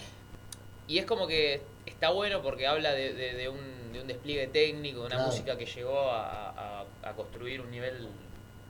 Y 0.91 0.99
es 0.99 1.07
como 1.07 1.29
que 1.29 1.63
está 1.87 2.11
bueno 2.11 2.43
porque 2.43 2.67
habla 2.67 2.91
de, 2.91 3.15
de- 3.15 3.35
de 3.35 3.49
un, 3.49 3.93
de 3.93 4.01
un 4.01 4.09
despliegue 4.09 4.49
técnico, 4.49 5.01
de 5.03 5.07
una 5.07 5.17
Claro. 5.17 5.31
música 5.31 5.57
que 5.57 5.65
llegó 5.65 6.11
a, 6.11 6.81
a- 6.81 6.85
a 7.05 7.13
construir 7.15 7.61
un 7.61 7.71
nivel 7.71 8.09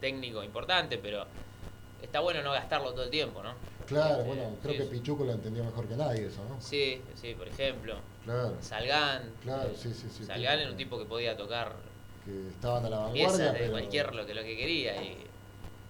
técnico 0.02 0.44
importante, 0.44 0.98
pero 0.98 1.24
está 2.02 2.20
bueno 2.20 2.42
no 2.42 2.52
gastarlo 2.52 2.92
todo 2.92 3.04
el 3.04 3.11
tiempo, 3.11 3.42
¿no? 3.42 3.54
Claro, 3.87 4.20
Eh, 4.20 4.26
bueno, 4.26 4.54
creo 4.61 4.72
sí, 4.74 4.78
que. 4.80 4.85
Pichuco 4.85 5.24
lo 5.24 5.33
entendió 5.33 5.64
mejor 5.64 5.88
que 5.88 5.96
nadie 5.96 6.26
eso, 6.26 6.44
¿no? 6.46 6.61
Sí, 6.61 7.00
sí, 7.18 7.35
por 7.35 7.48
ejemplo. 7.48 7.96
Claro, 8.24 8.54
Salgán. 8.61 9.33
Claro, 9.42 9.70
eh, 9.70 9.74
sí, 9.74 9.94
sí, 9.94 10.06
sí, 10.14 10.24
Salgán 10.26 10.56
sí. 10.59 10.62
era 10.64 10.70
un 10.72 10.76
tipo 10.76 10.98
que 10.98 11.06
podía 11.06 11.35
tocar 11.38 11.72
que 12.26 12.48
estaban 12.50 12.85
a 12.85 12.90
la 12.90 12.98
vanguardia, 12.98 13.52
pero 13.54 13.70
cualquier 13.70 14.14
lo 14.14 14.26
que, 14.26 14.35
lo 14.35 14.42
que 14.42 14.56
quería. 14.59 15.02
Y, 15.02 15.16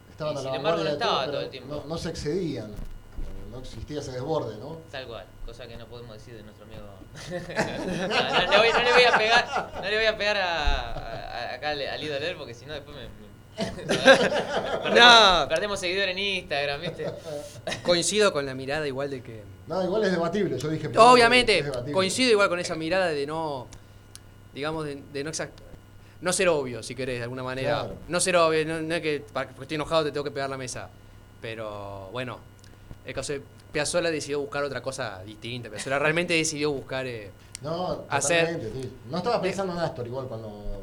estaban 0.08 0.34
y 0.36 0.38
a 0.38 0.42
la 0.42 0.46
sin 0.48 0.54
embargo 0.54 0.78
no 0.78 0.84
vanguardia 0.84 0.90
de 0.90 0.92
estaba 0.92 1.26
todo, 1.26 1.40
el 1.40 1.50
tiempo. 1.50 1.74
No, 1.74 1.84
no 1.88 1.98
se 1.98 2.10
excedían, 2.10 2.72
no 3.50 3.58
existía 3.58 4.00
ese 4.00 4.12
desborde, 4.12 4.56
¿no? 4.58 4.78
Tal 4.90 5.06
cual, 5.06 5.26
cosa 5.44 5.66
que 5.66 5.76
no 5.76 5.86
podemos 5.86 6.14
decir 6.16 6.34
de 6.34 6.42
nuestro 6.42 6.64
amigo. 6.64 6.82
no, 8.08 8.46
no, 8.46 8.50
le 8.50 8.58
voy, 8.58 8.68
no 8.72 8.82
le 8.82 8.92
voy 8.92 9.02
a 9.04 9.18
pegar, 9.18 9.70
no 9.74 9.82
le 9.90 9.96
voy 9.96 10.06
a 10.06 10.16
pegar 10.16 10.36
a, 10.36 10.92
a- 10.92 11.54
acá 11.54 11.70
al, 11.70 12.02
ídolo 12.02 12.38
porque 12.38 12.54
si 12.54 12.66
no 12.66 12.72
después 12.74 12.96
me. 12.96 13.02
me- 13.04 13.30
perdemos, 13.60 14.94
No. 14.94 15.46
perdemos 15.48 15.80
seguidores 15.80 16.12
en 16.16 16.18
Instagram, 16.18 16.80
¿viste? 16.80 17.06
Coincido 17.82 18.32
con 18.32 18.46
la 18.46 18.54
mirada 18.54 18.86
igual 18.86 19.10
de 19.10 19.22
que... 19.22 19.42
No, 19.66 19.82
igual 19.84 20.04
es 20.04 20.12
debatible, 20.12 20.58
yo 20.58 20.68
dije... 20.68 20.88
Obviamente, 20.96 21.62
debatible. 21.62 21.92
coincido 21.92 22.30
igual 22.30 22.48
con 22.48 22.58
esa 22.58 22.74
mirada 22.76 23.08
de 23.08 23.26
no, 23.26 23.66
digamos, 24.54 24.86
de, 24.86 25.02
de 25.12 25.24
no 25.24 25.30
exact- 25.30 25.50
no 26.22 26.32
ser 26.32 26.48
obvio, 26.48 26.82
si 26.82 26.94
querés, 26.94 27.18
de 27.18 27.24
alguna 27.24 27.42
manera. 27.42 27.80
Claro. 27.80 27.96
No 28.08 28.20
ser 28.20 28.36
obvio, 28.36 28.64
no, 28.64 28.80
no 28.80 28.94
es 28.94 29.02
que 29.02 29.24
para- 29.32 29.48
porque 29.48 29.62
estoy 29.64 29.74
enojado 29.74 30.04
te 30.04 30.12
tengo 30.12 30.24
que 30.24 30.30
pegar 30.30 30.48
la 30.48 30.56
mesa. 30.56 30.88
Pero 31.42 32.08
bueno, 32.12 32.38
el 33.04 33.14
caso 33.14 33.32
de 33.32 33.42
Piazzolla 33.72 34.10
decidió 34.10 34.40
buscar 34.40 34.64
otra 34.64 34.82
cosa 34.82 35.22
distinta. 35.24 35.68
Piazzolla 35.70 35.98
realmente 35.98 36.34
decidió 36.34 36.70
buscar... 36.72 37.06
eh, 37.06 37.30
No, 37.62 38.04
hacer- 38.08 38.60
sí. 38.72 38.92
No 39.10 39.18
estaba 39.18 39.40
pensando 39.40 39.72
en 39.72 39.78
Astor 39.78 40.06
igual 40.06 40.26
cuando, 40.26 40.82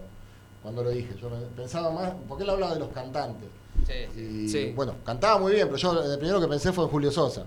cuando 0.63 0.83
lo 0.83 0.89
dije, 0.91 1.09
yo 1.21 1.29
pensaba 1.55 1.91
más, 1.91 2.13
porque 2.27 2.43
él 2.43 2.49
hablaba 2.49 2.73
de 2.73 2.79
los 2.79 2.89
cantantes. 2.89 3.49
Sí, 3.85 3.93
sí. 4.13 4.21
Y 4.45 4.49
Sí. 4.49 4.73
bueno, 4.75 4.95
cantaba 5.05 5.37
muy 5.39 5.53
bien, 5.53 5.67
pero 5.67 5.77
yo 5.77 6.03
el 6.13 6.17
primero 6.17 6.41
que 6.41 6.47
pensé 6.47 6.71
fue 6.73 6.85
en 6.85 6.89
Julio 6.89 7.11
Sosa. 7.11 7.45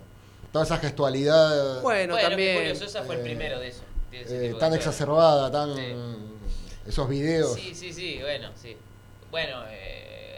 Toda 0.52 0.64
esa 0.64 0.78
gestualidad 0.78 1.80
bueno, 1.82 2.16
también... 2.16 2.56
Julio 2.58 2.74
Sosa 2.74 3.02
fue 3.02 3.14
el 3.16 3.20
eh, 3.20 3.24
primero 3.24 3.58
de 3.60 3.68
eso. 3.68 3.82
de 4.10 4.20
ese 4.22 4.36
eh, 4.36 4.40
tipo 4.48 4.54
de 4.54 4.60
tan 4.60 4.70
cosas. 4.70 4.86
exacerbada, 4.86 5.50
tan... 5.50 5.74
Sí. 5.76 5.94
Esos 6.86 7.08
videos. 7.08 7.54
Sí, 7.54 7.74
sí, 7.74 7.92
sí, 7.92 8.18
bueno, 8.20 8.50
sí. 8.56 8.76
Bueno, 9.30 9.62
eh, 9.68 10.29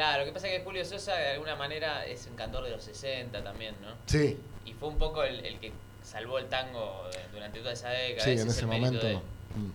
claro, 0.00 0.20
lo 0.20 0.24
que 0.26 0.32
pasa 0.32 0.48
es 0.48 0.58
que 0.58 0.64
Julio 0.64 0.82
Sosa 0.84 1.14
de 1.14 1.28
alguna 1.32 1.56
manera 1.56 2.06
es 2.06 2.26
un 2.26 2.34
cantor 2.34 2.64
de 2.64 2.70
los 2.70 2.82
60 2.82 3.44
también, 3.44 3.74
¿no? 3.82 3.88
Sí, 4.06 4.38
Y 4.64 4.72
fue 4.72 4.88
un 4.88 4.96
poco 4.98 5.22
el, 5.22 5.44
el 5.44 5.58
que 5.60 5.72
salvó 6.02 6.38
el 6.38 6.46
tango 6.48 7.04
eh, 7.14 7.18
durante 7.32 7.58
toda 7.60 7.72
esa 7.72 7.90
década. 7.90 8.24
sí, 8.24 8.30
ese 8.32 8.42
en 8.42 8.48
es 8.48 8.56
ese 8.56 8.66
momento. 8.66 9.06
de 9.06 9.16
mm. 9.16 9.72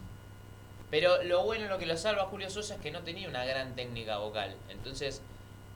Pero 0.90 1.22
lo 1.24 1.44
bueno, 1.44 1.68
lo 1.68 1.78
que 1.78 1.86
lo 1.86 1.96
salva 1.98 2.24
Julio 2.26 2.50
Sosa 2.50 2.76
es 2.76 2.82
que 2.82 2.90
no 2.92 3.02
tenía 3.02 3.28
una 3.28 3.46
gran 3.46 3.76
técnica 3.76 4.18
vocal. 4.18 4.56
Entonces, 4.70 5.22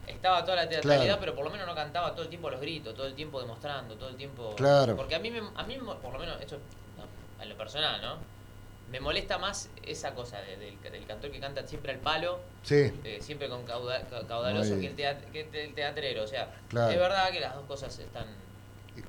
estaba 0.08 0.44
toda 0.44 0.56
la 0.58 0.70
teatralidad, 0.70 1.04
Claro. 1.06 1.20
pero 1.20 1.36
por 1.36 1.46
lo 1.46 1.52
menos 1.52 1.68
no 1.68 1.76
cantaba 1.76 2.12
todo 2.14 2.24
el 2.24 2.30
tiempo 2.30 2.50
los 2.50 2.60
gritos, 2.62 2.96
todo 2.96 3.06
el 3.08 3.14
tiempo 3.16 3.40
demostrando, 3.42 3.96
todo 3.96 4.10
el 4.10 4.16
tiempo... 4.16 4.56
Claro. 4.56 4.96
Porque 4.96 5.14
a 5.16 5.20
mí, 5.20 5.30
me- 5.30 5.42
a 5.56 5.64
mí 5.64 5.78
por 5.78 6.12
lo 6.14 6.20
menos, 6.20 6.40
esto 6.42 6.58
no, 6.98 7.44
en 7.44 7.50
lo 7.50 7.56
personal, 7.58 8.02
¿no? 8.02 8.18
Me 8.91 8.99
molesta 8.99 9.38
más 9.38 9.69
esa 9.84 10.13
cosa 10.15 10.39
de- 10.41 10.58
del, 10.58 10.82
del 10.82 11.06
cantor 11.06 11.30
que 11.32 11.39
canta 11.39 11.65
siempre 11.67 11.91
al 11.93 11.99
palo, 11.99 12.39
Sí, 12.63 12.91
eh, 13.04 13.19
siempre 13.21 13.47
con 13.47 13.63
cauda- 13.65 14.02
ca- 14.10 14.25
caudaloso, 14.28 14.80
que 14.80 14.88
el, 14.88 14.95
teat- 14.95 15.32
que 15.32 15.41
el 15.63 15.73
teatrero. 15.75 16.23
O 16.23 16.28
sea, 16.28 16.52
Claro. 16.69 16.91
es 16.91 16.97
verdad 16.97 17.30
que 17.32 17.39
las 17.39 17.54
dos 17.56 17.65
cosas 17.65 17.97
están... 17.99 18.25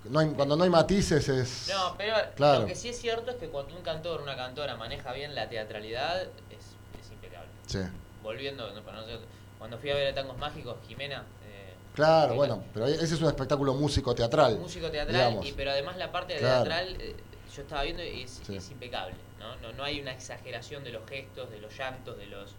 no 0.05 0.19
hay- 0.21 0.29
cuando 0.31 0.57
no 0.57 0.65
hay 0.65 0.71
matices 0.71 1.29
es... 1.31 1.69
No, 1.73 1.95
pero 1.97 2.15
Claro. 2.37 2.61
lo 2.61 2.67
que 2.67 2.75
sí 2.75 2.91
es 2.91 2.99
cierto 3.01 3.31
es 3.31 3.37
que 3.39 3.49
cuando 3.49 3.75
un 3.75 3.83
cantor 3.83 4.21
o 4.21 4.23
una 4.23 4.37
cantora 4.37 4.77
maneja 4.77 5.13
bien 5.15 5.35
la 5.35 5.49
teatralidad, 5.49 6.23
es, 6.25 6.77
es 7.01 7.11
impecable. 7.11 7.49
Sí. 7.67 7.79
Volviendo, 8.23 8.71
no, 8.73 8.83
para 8.83 8.99
nosotros, 8.99 9.23
cuando 9.59 9.79
fui 9.79 9.91
a 9.91 9.95
ver 9.95 10.09
a 10.09 10.15
Tangos 10.15 10.37
Mágicos, 10.37 10.77
Jimena, 10.87 11.25
eh, 11.47 11.73
Claro, 11.95 12.35
bueno, 12.35 12.63
pero 12.75 12.87
ese 12.87 13.03
es 13.15 13.21
un 13.21 13.29
espectáculo 13.29 13.73
músico 13.75 14.15
teatral. 14.15 14.59
músico 14.59 14.91
teatral, 14.91 15.17
digamos. 15.17 15.47
y, 15.47 15.53
pero 15.53 15.71
además 15.71 15.97
la 15.97 16.13
parte 16.13 16.37
Claro. 16.37 16.65
teatral, 16.65 16.97
eh, 17.01 17.17
yo 17.57 17.63
estaba 17.63 17.83
viendo 17.83 18.05
y 18.05 18.23
es, 18.23 18.41
Sí. 18.47 18.57
es 18.57 18.71
impecable. 18.71 19.15
¿No? 19.41 19.57
No, 19.57 19.73
no 19.73 19.83
hay 19.83 20.01
una 20.01 20.13
exageración 20.13 20.85
de 20.85 20.93
los 20.93 21.09
gestos, 21.09 21.51
de 21.51 21.59
los 21.61 21.77
llantos, 21.77 22.17
de 22.17 22.27
los... 22.27 22.55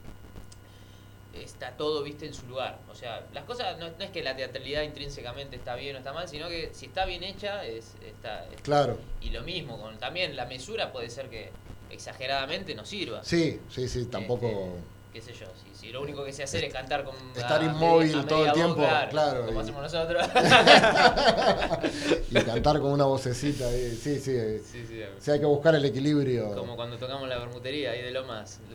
Está 1.34 1.72
todo, 1.78 2.04
viste, 2.04 2.26
en 2.26 2.34
su 2.34 2.46
lugar. 2.48 2.78
O 2.92 2.96
sea, 2.96 3.26
las 3.34 3.46
cosas, 3.46 3.80
no, 3.80 3.88
no 3.90 4.04
es 4.04 4.10
que 4.10 4.22
la 4.22 4.36
teatralidad 4.36 4.82
intrínsecamente 4.82 5.56
está 5.56 5.76
bien 5.76 5.96
o 5.96 6.00
está 6.00 6.12
mal, 6.12 6.28
sino 6.28 6.50
que 6.50 6.72
si 6.74 6.88
está 6.88 7.06
bien 7.06 7.24
hecha, 7.24 7.64
es, 7.66 7.94
está, 8.06 8.46
es- 8.50 8.62
Claro, 8.62 8.98
Y 9.22 9.30
lo 9.30 9.42
mismo, 9.44 9.80
con 9.80 9.98
también 9.98 10.36
la 10.36 10.46
mesura 10.46 10.92
puede 10.92 11.10
ser 11.10 11.30
que 11.30 11.50
exageradamente 11.90 12.76
no 12.76 12.86
sirva. 12.86 13.24
sí, 13.24 13.62
sí, 13.70 13.88
sí, 13.88 14.06
tampoco... 14.08 14.48
Este, 14.48 14.82
qué 15.14 15.22
sé 15.22 15.34
yo, 15.34 15.46
si, 15.64 15.71
si 15.82 15.92
lo 15.92 16.02
único 16.04 16.24
que 16.24 16.32
sé 16.32 16.44
hacer 16.44 16.64
es 16.64 16.72
cantar 16.72 17.04
con 17.04 17.16
Estar 17.36 17.60
a 17.60 17.66
inmóvil 17.66 18.20
a 18.20 18.26
todo 18.28 18.46
el 18.46 18.52
tiempo, 18.54 18.76
boca, 18.76 19.10
claro, 19.10 19.46
como 19.48 19.60
y- 19.60 19.64
hacemos 19.64 19.82
nosotros. 19.82 20.28
y 22.30 22.36
cantar 22.36 22.80
con 22.80 22.92
una 22.92 23.06
vocecita 23.06 23.68
ahí, 23.68 23.98
sí, 24.00 24.20
sí, 24.20 24.32
eh, 24.36 24.62
sí, 24.64 24.86
sí, 24.88 25.02
sí, 25.20 25.32
hay 25.32 25.40
que 25.40 25.46
buscar 25.46 25.74
el 25.74 25.84
equilibrio. 25.84 26.54
como 26.54 26.76
cuando 26.76 26.98
tocamos 26.98 27.28
la 27.28 27.40
bermutería 27.40 27.92
ahí 27.92 28.04
de 28.04 28.12
Lomas. 28.12 28.60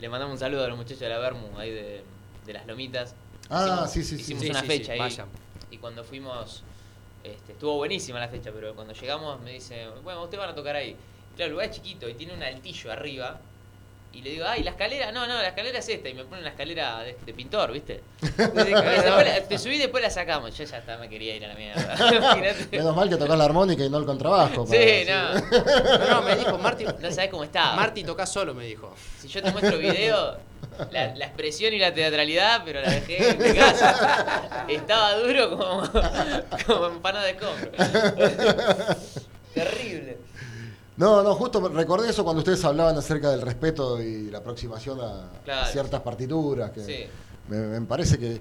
Le 0.00 0.08
mandamos 0.08 0.34
un 0.34 0.38
saludo 0.38 0.64
a 0.64 0.68
los 0.68 0.76
muchachos 0.76 1.00
de 1.00 1.08
la 1.08 1.18
Bermu, 1.18 1.58
ahí 1.58 1.70
de, 1.70 2.02
de 2.46 2.52
las 2.52 2.66
Lomitas. 2.66 3.14
Ah, 3.48 3.84
Hicimos- 3.86 3.90
sí, 3.90 4.02
sí, 4.02 4.16
sí. 4.16 4.22
Hicimos 4.22 4.42
Sí, 4.42 4.50
una 4.50 4.60
sí, 4.60 4.66
fecha 4.66 4.84
sí, 4.86 4.90
ahí. 4.92 4.98
vayan. 4.98 5.26
Y 5.70 5.78
cuando 5.78 6.04
fuimos, 6.04 6.62
este, 7.24 7.52
estuvo 7.52 7.76
buenísima 7.76 8.18
la 8.20 8.28
fecha, 8.28 8.50
pero 8.52 8.74
cuando 8.74 8.92
llegamos 8.94 9.40
me 9.40 9.52
dice, 9.52 9.86
bueno, 10.02 10.22
ustedes 10.24 10.40
van 10.40 10.50
a 10.50 10.54
tocar 10.54 10.76
ahí. 10.76 10.94
Claro, 11.36 11.46
el 11.46 11.52
lugar 11.52 11.68
es 11.70 11.76
chiquito 11.76 12.08
y 12.08 12.14
tiene 12.14 12.34
un 12.34 12.42
altillo 12.42 12.92
arriba. 12.92 13.40
Y 14.12 14.22
le 14.22 14.30
digo, 14.30 14.44
ay, 14.46 14.64
la 14.64 14.70
escalera, 14.72 15.12
no, 15.12 15.26
no, 15.26 15.34
la 15.34 15.48
escalera 15.48 15.78
es 15.78 15.88
esta. 15.88 16.08
Y 16.08 16.14
me 16.14 16.24
pone 16.24 16.40
una 16.40 16.50
escalera 16.50 16.98
de, 17.00 17.16
de 17.24 17.32
pintor, 17.32 17.70
¿viste? 17.72 18.02
Me 18.54 18.64
dice, 18.64 18.82
"Después 18.82 19.26
la- 19.26 19.40
te 19.48 19.56
subí 19.56 19.76
y 19.76 19.78
después 19.78 20.02
la 20.02 20.10
sacamos. 20.10 20.56
Yo 20.58 20.64
ya 20.64 20.78
está, 20.78 20.98
me 20.98 21.08
quería 21.08 21.36
ir 21.36 21.44
a 21.44 21.48
la 21.48 21.54
mierda. 21.54 21.96
Menos 22.72 22.96
mal 22.96 23.08
que 23.08 23.16
tocas 23.16 23.38
la 23.38 23.44
armónica 23.44 23.84
y 23.84 23.88
no 23.88 23.98
el 23.98 24.04
contrabajo. 24.06 24.66
Sí, 24.66 25.04
no. 25.08 25.34
No, 25.34 26.08
no, 26.10 26.22
me 26.22 26.34
dijo, 26.36 26.58
Marty, 26.58 26.84
No 26.84 27.10
sabés 27.12 27.30
cómo 27.30 27.44
estaba. 27.44 27.76
Marty 27.76 28.02
toca 28.02 28.26
solo, 28.26 28.52
me 28.52 28.66
dijo. 28.66 28.94
Si 29.20 29.28
yo 29.28 29.42
te 29.42 29.52
muestro 29.52 29.78
video, 29.78 30.38
la, 30.90 31.14
la 31.14 31.24
expresión 31.26 31.72
y 31.72 31.78
la 31.78 31.94
teatralidad, 31.94 32.62
pero 32.64 32.80
la 32.80 32.90
dejé 32.90 33.30
en 33.30 33.38
mi 33.38 33.54
casa. 33.54 34.66
Estaba 34.68 35.14
duro 35.18 35.50
como, 35.56 35.82
como 36.66 36.86
empanada 36.86 37.26
de 37.26 37.30
escombro. 37.30 37.70
Terrible. 39.54 40.18
No, 41.00 41.22
no, 41.22 41.34
justo 41.34 41.66
recordé 41.68 42.10
eso 42.10 42.22
cuando 42.24 42.40
ustedes 42.40 42.62
hablaban 42.64 42.94
acerca 42.98 43.30
del 43.30 43.40
respeto 43.40 44.00
y 44.02 44.30
la 44.30 44.38
aproximación 44.38 45.00
a 45.00 45.30
Claro. 45.44 45.66
ciertas 45.72 46.00
partituras. 46.02 46.70
Que 46.72 46.84
Sí. 46.84 47.06
me, 47.48 47.56
me 47.56 47.80
parece 47.86 48.18
que 48.18 48.40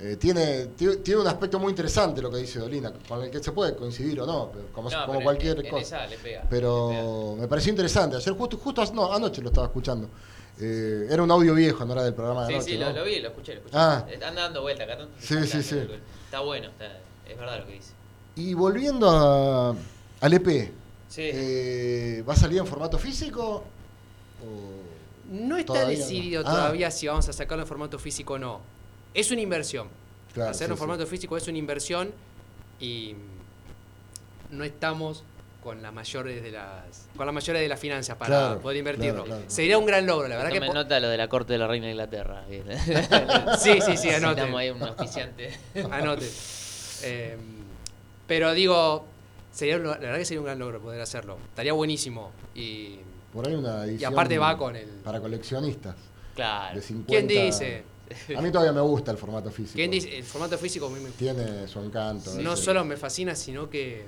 eh, 0.00 0.16
tiene, 0.16 0.66
tiene 0.76 1.20
un 1.20 1.26
aspecto 1.26 1.58
muy 1.58 1.70
interesante 1.70 2.20
lo 2.20 2.30
que 2.30 2.38
dice 2.38 2.58
Dolina, 2.58 2.92
con 3.08 3.22
el 3.22 3.30
que 3.30 3.42
se 3.42 3.52
puede 3.52 3.74
coincidir 3.74 4.20
o 4.20 4.26
no, 4.26 4.50
pero 4.52 4.66
como, 4.72 4.90
No, 4.90 5.06
como 5.06 5.22
cualquier 5.22 5.60
en, 5.60 5.64
en 5.66 5.70
cosa. 5.70 6.04
esa 6.04 6.06
le 6.08 6.18
pega. 6.18 6.42
le 6.42 6.48
Pero 6.50 7.36
me 7.38 7.48
pareció 7.48 7.70
interesante. 7.70 8.16
Ayer 8.16 8.34
justo, 8.34 8.58
justo 8.58 8.84
no, 8.92 9.10
anoche 9.12 9.40
lo 9.40 9.48
estaba 9.48 9.68
escuchando. 9.68 10.08
Eh, 10.60 11.06
era 11.10 11.22
un 11.22 11.30
audio 11.30 11.54
viejo, 11.54 11.84
no 11.86 11.92
era 11.94 12.02
del 12.04 12.12
programa 12.14 12.42
de 12.42 12.48
Sí, 12.48 12.54
anoche. 12.54 12.70
sí, 12.72 12.78
¿no? 12.78 12.92
lo 12.92 13.04
vi, 13.04 13.20
lo 13.20 13.28
escuché, 13.28 13.52
lo 13.54 13.58
escuché. 13.60 13.76
Ah. 13.78 14.04
Eh, 14.10 14.20
Anda 14.22 14.42
dando 14.42 14.60
vuelta 14.62 14.82
acá. 14.84 14.98
Sí, 15.20 15.36
sí, 15.46 15.62
sí. 15.62 15.78
Está 16.26 16.40
bueno, 16.40 16.68
está, 16.68 16.86
es 17.26 17.38
verdad 17.38 17.60
lo 17.60 17.66
que 17.66 17.72
dice. 17.72 17.92
Y 18.36 18.52
volviendo 18.52 19.08
a, 19.08 19.74
al 20.20 20.32
EP, 20.34 20.70
Sí. 21.08 21.22
eh, 21.32 22.24
¿va 22.28 22.32
a 22.32 22.36
salir 22.36 22.58
en 22.58 22.66
formato 22.66 22.98
físico? 22.98 23.64
O- 24.42 24.84
No 25.30 25.56
está 25.56 25.72
Todavía 25.74 25.96
no. 25.98 26.04
decidido 26.04 26.42
Ah. 26.44 26.50
todavía 26.50 26.90
si 26.90 27.06
vamos 27.06 27.26
a 27.28 27.32
sacarlo 27.32 27.62
en 27.62 27.68
formato 27.68 27.98
físico 27.98 28.34
o 28.34 28.38
no. 28.38 28.60
Es 29.14 29.30
una 29.30 29.40
inversión. 29.40 29.88
Claro, 30.34 30.50
Hacerlo 30.50 30.74
sí, 30.74 30.76
en 30.76 30.78
formato 30.86 31.06
físico 31.06 31.36
es 31.36 31.48
una 31.48 31.56
inversión 31.58 32.12
y 32.80 33.14
no 34.50 34.64
estamos 34.64 35.22
con 35.62 35.80
las 35.80 35.94
mayores 35.94 36.42
de 36.42 36.50
las 36.50 37.08
con 37.16 37.24
las 37.24 37.34
mayores 37.34 37.62
de 37.62 37.68
las 37.68 37.80
finanzas 37.80 38.16
para 38.18 38.26
Claro, 38.28 38.60
poder 38.60 38.76
invertirlo. 38.78 39.24
claro, 39.24 39.40
claro. 39.40 39.50
Sería 39.50 39.78
un 39.78 39.86
gran 39.86 40.04
logro, 40.06 40.28
la 40.28 40.36
verdad 40.36 40.50
que 40.52 40.60
nota 40.60 41.00
lo 41.00 41.08
de 41.08 41.16
la 41.16 41.28
corte 41.28 41.54
de 41.54 41.58
la 41.58 41.66
reina 41.68 41.86
de 41.86 41.92
Inglaterra. 41.92 42.44
Sí, 43.58 43.78
sí, 43.80 43.96
sí, 43.96 44.10
anote. 44.10 44.42
Necesitamos 44.42 44.60
ahí 44.60 44.70
un 44.70 44.82
auspiciante. 44.82 45.58
Anote. 45.90 46.28
Eh, 47.02 47.36
pero 48.26 48.52
digo, 48.52 49.06
sería, 49.54 49.78
la 49.78 49.96
verdad 49.96 50.18
que 50.18 50.24
sería 50.24 50.40
un 50.40 50.46
gran 50.46 50.58
logro 50.58 50.80
poder 50.80 51.00
hacerlo. 51.00 51.38
Estaría 51.48 51.72
buenísimo. 51.72 52.32
Y 52.54 52.96
Por 53.32 53.46
ahí 53.48 53.54
una 53.54 53.84
edición 53.84 54.12
aparte 54.12 54.38
va 54.38 54.56
con 54.58 54.76
el- 54.76 54.86
Para 54.88 55.20
coleccionistas. 55.20 55.96
Claro. 56.34 56.74
De 56.76 56.82
50, 56.82 57.06
¿Quién 57.08 57.26
dice? 57.46 57.84
A 58.36 58.42
mí 58.42 58.50
todavía 58.50 58.72
me 58.72 58.80
gusta 58.80 59.10
el 59.12 59.16
formato 59.16 59.50
físico. 59.50 59.76
¿Quién 59.76 59.90
dice? 59.90 60.18
El 60.18 60.24
formato 60.24 60.58
físico 60.58 60.86
a 60.86 60.90
mí 60.90 61.00
me- 61.00 61.10
Tiene 61.10 61.66
su 61.68 61.80
encanto. 61.80 62.34
no 62.34 62.52
ese. 62.54 62.62
solo 62.62 62.84
me 62.84 62.96
fascina, 62.96 63.34
sino 63.34 63.70
que 63.70 64.04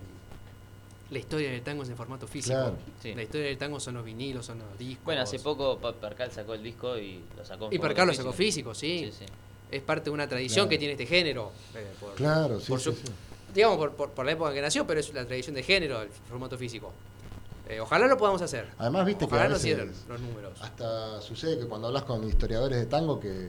la 1.11 1.18
historia 1.18 1.50
del 1.52 1.62
tango 1.62 1.82
es 1.85 1.88
en 1.88 1.96
formato 1.96 2.26
físico. 2.26 2.54
Claro. 2.56 2.76
Sí. 3.00 3.14
La 3.14 3.22
historia 3.22 3.46
del 3.46 3.59
tango 3.59 3.78
son 3.80 3.94
los 3.94 4.04
vinilos, 4.04 4.44
son 4.44 4.59
los 4.59 4.76
discos. 4.78 5.04
Bueno, 5.04 5.22
hace 5.22 5.38
poco 5.38 5.78
Percal 5.78 6.30
sacó 6.32 6.54
el 6.54 6.62
disco 6.62 6.98
y 6.98 7.20
lo 7.37 7.44
sacó 7.44 7.66
en 7.68 7.74
Y 7.74 7.78
Percal 7.78 8.09
lo 8.09 8.14
sacó 8.14 8.32
físico, 8.32 8.74
sí. 8.74 9.11
Sí, 9.12 9.18
sí. 9.20 9.32
Es 9.70 9.82
parte 9.82 10.04
de 10.04 10.11
una 10.11 10.28
tradición 10.28 10.66
Claro. 10.66 10.70
que 10.70 10.78
tiene 10.78 10.92
este 10.92 11.06
género. 11.06 11.52
eh, 11.74 11.87
por- 11.98 12.14
Claro, 12.14 12.61
sí, 12.61 12.66
por 12.68 12.78
sí, 12.80 12.85
su- 12.85 12.92
sí. 12.92 13.02
Digamos, 13.57 13.79
por, 13.79 13.92
por- 13.92 14.11
por 14.12 14.25
la 14.25 14.33
época 14.33 14.53
que 14.53 14.62
nació, 14.62 14.87
pero 14.87 15.01
es 15.01 15.12
la 15.12 15.25
tradición 15.27 15.55
de 15.57 15.62
género, 15.64 16.03
el 16.03 16.09
formato 16.29 16.57
físico. 16.57 16.92
Eh, 17.69 17.81
ojalá 17.81 18.07
lo 18.07 18.16
podamos 18.16 18.40
hacer. 18.42 18.69
Además, 18.79 19.05
viste 19.05 19.27
que 19.27 19.35
Ojalá 19.35 19.47
a 19.47 19.49
nos 19.49 19.61
veces 19.62 19.77
cierren 19.77 19.92
los 20.09 20.21
números. 20.21 20.53
hasta 20.62 21.21
sucede 21.21 21.59
que 21.59 21.66
cuando 21.66 21.88
hablas 21.88 22.05
con 22.05 22.23
historiadores 22.29 22.79
de 22.79 22.87
tango 22.87 23.19
que 23.19 23.49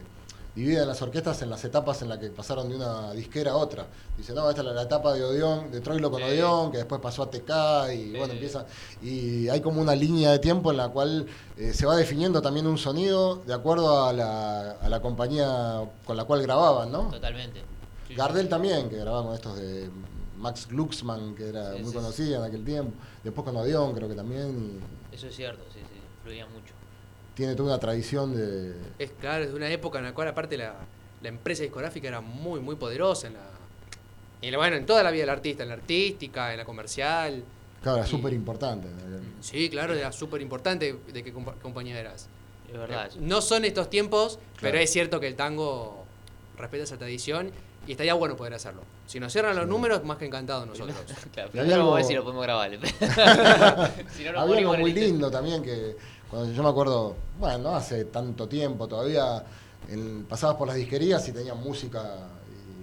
dividen 0.56 0.88
las 0.88 1.00
orquestas 1.04 1.40
en 1.44 1.52
las 1.52 1.64
etapas 1.66 2.02
en 2.02 2.10
las 2.10 2.18
que 2.18 2.32
pasaron 2.32 2.68
de 2.68 2.76
una 2.78 3.12
disquera 3.14 3.52
a 3.52 3.58
otra. 3.58 3.86
Dice, 4.18 4.34
no, 4.34 4.50
esta 4.50 4.64
es 4.64 4.68
la 4.70 4.82
etapa 4.82 5.14
de 5.14 5.24
Odeón, 5.24 5.70
de 5.70 5.82
Troilo 5.82 6.10
con 6.10 6.20
Sí. 6.20 6.26
Odeón, 6.30 6.72
que 6.72 6.78
después 6.78 7.00
pasó 7.00 7.22
a 7.22 7.30
TK 7.30 7.94
y 7.94 8.18
bueno, 8.18 8.34
empieza. 8.34 8.66
Y 9.04 9.48
hay 9.50 9.62
como 9.62 9.80
una 9.82 9.94
línea 9.94 10.32
de 10.32 10.40
tiempo 10.40 10.72
en 10.72 10.78
la 10.78 10.90
cual 10.90 11.28
eh, 11.58 11.74
se 11.74 11.86
va 11.86 11.96
definiendo 11.96 12.42
también 12.42 12.66
un 12.66 12.80
sonido 12.80 13.36
de 13.46 13.54
acuerdo 13.54 14.04
a 14.08 14.14
la, 14.14 14.72
a 14.82 14.90
la 14.90 15.00
compañía 15.00 15.84
con 16.06 16.18
la 16.18 16.24
cual 16.24 16.42
grababan, 16.42 16.92
¿no? 16.92 17.12
Totalmente. 17.12 17.62
Sí, 18.08 18.14
sí. 18.14 18.16
Gardel 18.16 18.48
también, 18.50 18.90
que 18.90 18.98
grababa 18.98 19.24
con 19.26 19.34
estos 19.36 19.58
de 19.58 19.90
Max 20.38 20.68
Glucksmann, 20.70 21.36
que 21.36 21.50
era 21.50 21.74
Sí, 21.74 21.80
muy 21.82 21.90
sí, 21.92 21.96
conocida 21.98 22.38
en 22.38 22.44
aquel 22.44 22.64
tiempo. 22.64 22.94
Después 23.24 23.44
con 23.46 23.56
Odeón, 23.58 23.94
creo 23.94 24.08
que 24.08 24.16
también. 24.16 24.80
y 25.12 25.16
Eso 25.16 25.28
es 25.28 25.36
cierto, 25.36 25.64
sí, 25.74 25.80
sí. 25.80 26.00
Fluía 26.24 26.46
mucho. 26.48 26.74
tiene 27.36 27.54
toda 27.56 27.70
una 27.70 27.80
tradición 27.80 28.36
de. 28.36 28.74
Es 29.00 29.12
claro, 29.20 29.44
es 29.44 29.50
de 29.52 29.56
una 29.56 29.70
época 29.70 30.00
en 30.00 30.06
la 30.06 30.14
cual 30.14 30.28
aparte 30.30 30.58
la, 30.58 30.76
la 31.22 31.30
empresa 31.30 31.64
discográfica 31.64 32.08
era 32.08 32.22
muy, 32.22 32.60
muy 32.60 32.76
poderosa 32.76 33.28
en 33.28 33.34
la. 33.34 33.42
Y 34.42 34.56
bueno, 34.56 34.76
en 34.76 34.86
toda 34.86 35.02
la 35.04 35.12
vida 35.12 35.22
del 35.24 35.30
artista, 35.32 35.64
en 35.64 35.70
la 35.70 35.76
artística, 35.76 36.52
en 36.52 36.58
la 36.58 36.66
comercial. 36.66 37.44
Claro, 37.82 37.98
era 38.00 38.08
Y- 38.08 38.10
súper 38.12 38.34
importante. 38.34 38.88
Sí, 39.42 39.70
claro, 39.70 39.94
era 39.94 40.12
súper 40.12 40.42
importante 40.42 40.98
de 41.14 41.24
qué 41.24 41.34
compa- 41.34 41.56
compañía 41.62 42.00
eras. 42.00 42.28
Es 42.72 42.78
verdad. 42.78 43.08
eso. 43.08 43.18
No 43.22 43.42
son 43.42 43.66
estos 43.66 43.90
tiempos, 43.90 44.40
pero 44.62 44.78
es 44.78 44.92
cierto 44.92 45.20
que 45.20 45.28
el 45.28 45.36
tango 45.36 46.06
respeta 46.58 46.84
esa 46.84 46.98
tradición 46.98 47.52
y 47.88 47.92
estaría 47.92 48.14
bueno 48.14 48.36
poder 48.36 48.54
hacerlo. 48.54 48.82
Si 49.06 49.20
nos 49.20 49.32
cierran 49.32 49.56
los 49.56 49.66
Sí. 49.66 49.70
números, 49.72 50.04
más 50.04 50.18
que 50.18 50.26
encantados 50.26 50.68
nosotros. 50.68 50.96
Claro, 51.34 51.50
pero 51.52 51.64
había 51.64 51.78
vamos 51.78 51.94
a 51.94 51.96
ver 51.96 52.04
algo- 52.04 52.08
si 52.08 52.14
lo 52.16 52.24
podemos 52.24 52.44
grabar. 52.44 52.72
si 54.16 54.24
no, 54.24 54.32
nos 54.34 54.42
Había 54.42 54.58
algo 54.60 54.78
muy 54.78 54.94
lindo 54.94 55.32
también 55.32 55.64
que 55.64 55.96
cuando 56.30 56.52
yo 56.52 56.64
me 56.64 56.70
acuerdo, 56.70 57.16
bueno, 57.40 57.58
no 57.60 57.76
hace 57.76 58.06
tanto 58.06 58.48
tiempo 58.48 58.88
todavía, 58.88 59.44
en- 59.90 60.26
pasabas 60.26 60.58
por 60.58 60.68
las 60.68 60.76
disquerías 60.76 61.28
y 61.28 61.32
tenían 61.32 61.58
música 61.62 62.04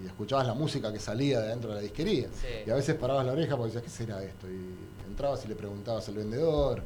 y 0.02 0.06
escuchabas 0.06 0.46
la 0.46 0.54
música 0.54 0.92
que 0.92 0.98
salía 0.98 1.40
de 1.40 1.48
dentro 1.48 1.70
de 1.70 1.76
la 1.76 1.80
disquería. 1.82 2.28
Sí. 2.40 2.46
Y 2.66 2.70
a 2.70 2.74
veces 2.74 2.94
parabas 2.96 3.26
la 3.26 3.32
oreja 3.32 3.56
porque 3.56 3.72
decías, 3.74 3.84
¿qué 3.84 3.90
será 3.90 4.22
esto? 4.22 4.46
Y 4.48 4.74
entrabas 5.06 5.44
y 5.44 5.48
le 5.48 5.54
preguntabas 5.54 6.08
al 6.08 6.14
vendedor. 6.14 6.82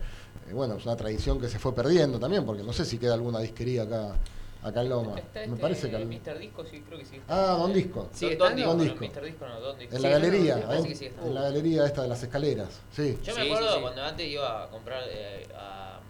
Eh, 0.48 0.52
bueno, 0.52 0.74
es 0.76 0.85
una 0.87 0.96
tradición 0.96 1.40
que 1.40 1.48
se 1.48 1.59
fue 1.59 1.74
perdiendo 1.74 2.18
también, 2.18 2.44
porque 2.44 2.62
no 2.62 2.72
sé 2.72 2.85
si 2.85 2.98
queda 2.98 3.14
alguna 3.14 3.38
disquería 3.40 3.83
acá, 3.83 4.14
acá 4.62 4.81
en 4.83 4.88
Loma. 4.88 5.18
Está 5.18 5.40
Me 5.40 5.47
este 5.47 5.57
parece 5.61 5.90
que... 5.90 5.97
al- 5.97 6.07
Mr. 6.07 6.38
Disco, 6.38 6.64
sí, 6.64 6.81
creo 6.87 6.99
que 6.99 7.05
sí. 7.07 7.21
Ah, 7.29 7.57
Don 7.59 7.73
Disco. 7.73 8.09
Sigue 8.12 8.37
Don, 8.37 8.51
Don 8.51 8.59
estando. 8.59 8.85
Disco, 8.85 8.94
Don 8.94 8.99
no, 8.99 9.05
Disco. 9.05 9.21
Mr. 9.21 9.25
Disco 9.27 9.47
no, 9.49 9.61
Don 9.61 9.79
Disco. 9.79 9.94
En 9.97 10.01
Sí, 10.01 10.03
la 10.03 10.09
no, 10.11 10.18
no, 10.18 10.25
galería, 10.27 10.57
me 10.57 10.62
parece 10.62 10.83
ahí- 10.83 10.88
que 10.88 10.94
sigue 10.94 11.11
estando. 11.11 11.29
en 11.29 11.35
la 11.35 11.42
galería 11.42 11.87
esta 11.87 12.03
de 12.03 12.09
las 12.09 12.23
escaleras. 12.23 12.81
Sí. 12.92 13.18
Yo 13.23 13.33
Sí, 13.35 13.38
me 13.40 13.44
sí, 13.47 13.53
acuerdo 13.53 13.75
sí. 13.75 13.81
cuando 13.81 14.03
antes 14.05 14.27
iba 14.27 14.64
a 14.64 14.68
comprar 14.68 15.03
eh, 15.09 15.47
a, 15.57 16.01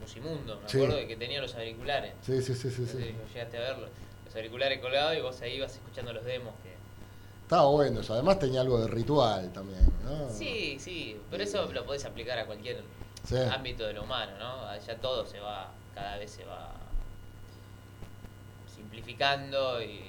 Musimundo, 0.00 0.60
me 0.62 0.68
Sí. 0.68 0.76
acuerdo 0.78 0.96
de 0.98 1.06
que 1.08 1.16
tenía 1.16 1.40
los 1.40 1.54
auriculares. 1.54 2.12
Sí, 2.22 2.40
sí, 2.42 2.54
sí, 2.54 2.70
sí. 2.70 2.82
No 2.82 2.88
sí. 2.88 3.14
llegaste 3.34 3.56
a 3.56 3.60
verlo. 3.60 3.88
Los 4.24 4.36
auriculares 4.36 4.78
colgados 4.80 5.16
y 5.16 5.20
vos 5.20 5.40
ahí 5.40 5.54
ibas 5.56 5.72
escuchando 5.72 6.12
los 6.12 6.24
demos. 6.24 6.54
Que... 6.62 6.74
Estaba 7.42 7.66
bueno 7.70 8.00
eso. 8.00 8.12
Además 8.14 8.38
tenía 8.38 8.60
algo 8.60 8.78
de 8.80 8.86
ritual 8.88 9.52
también. 9.52 9.80
¿no? 10.04 10.28
Sí, 10.30 10.76
sí, 10.78 11.20
pero 11.30 11.42
eso 11.42 11.70
lo 11.72 11.84
podés 11.84 12.04
aplicar 12.04 12.38
a 12.38 12.46
cualquier 12.46 12.82
Sí. 13.24 13.36
ámbito 13.50 13.84
de 13.84 13.94
lo 13.94 14.04
humano, 14.04 14.32
¿no? 14.38 14.76
Ya 14.86 14.96
todo 14.98 15.26
se 15.26 15.40
va, 15.40 15.72
cada 15.94 16.18
vez 16.18 16.30
se 16.30 16.44
va 16.44 16.72
simplificando 18.96 19.82
y 19.82 20.00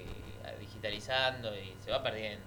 digitalizando 0.60 1.54
y 1.56 1.73
se 1.84 1.91
va 1.91 2.02
perdiendo. 2.02 2.45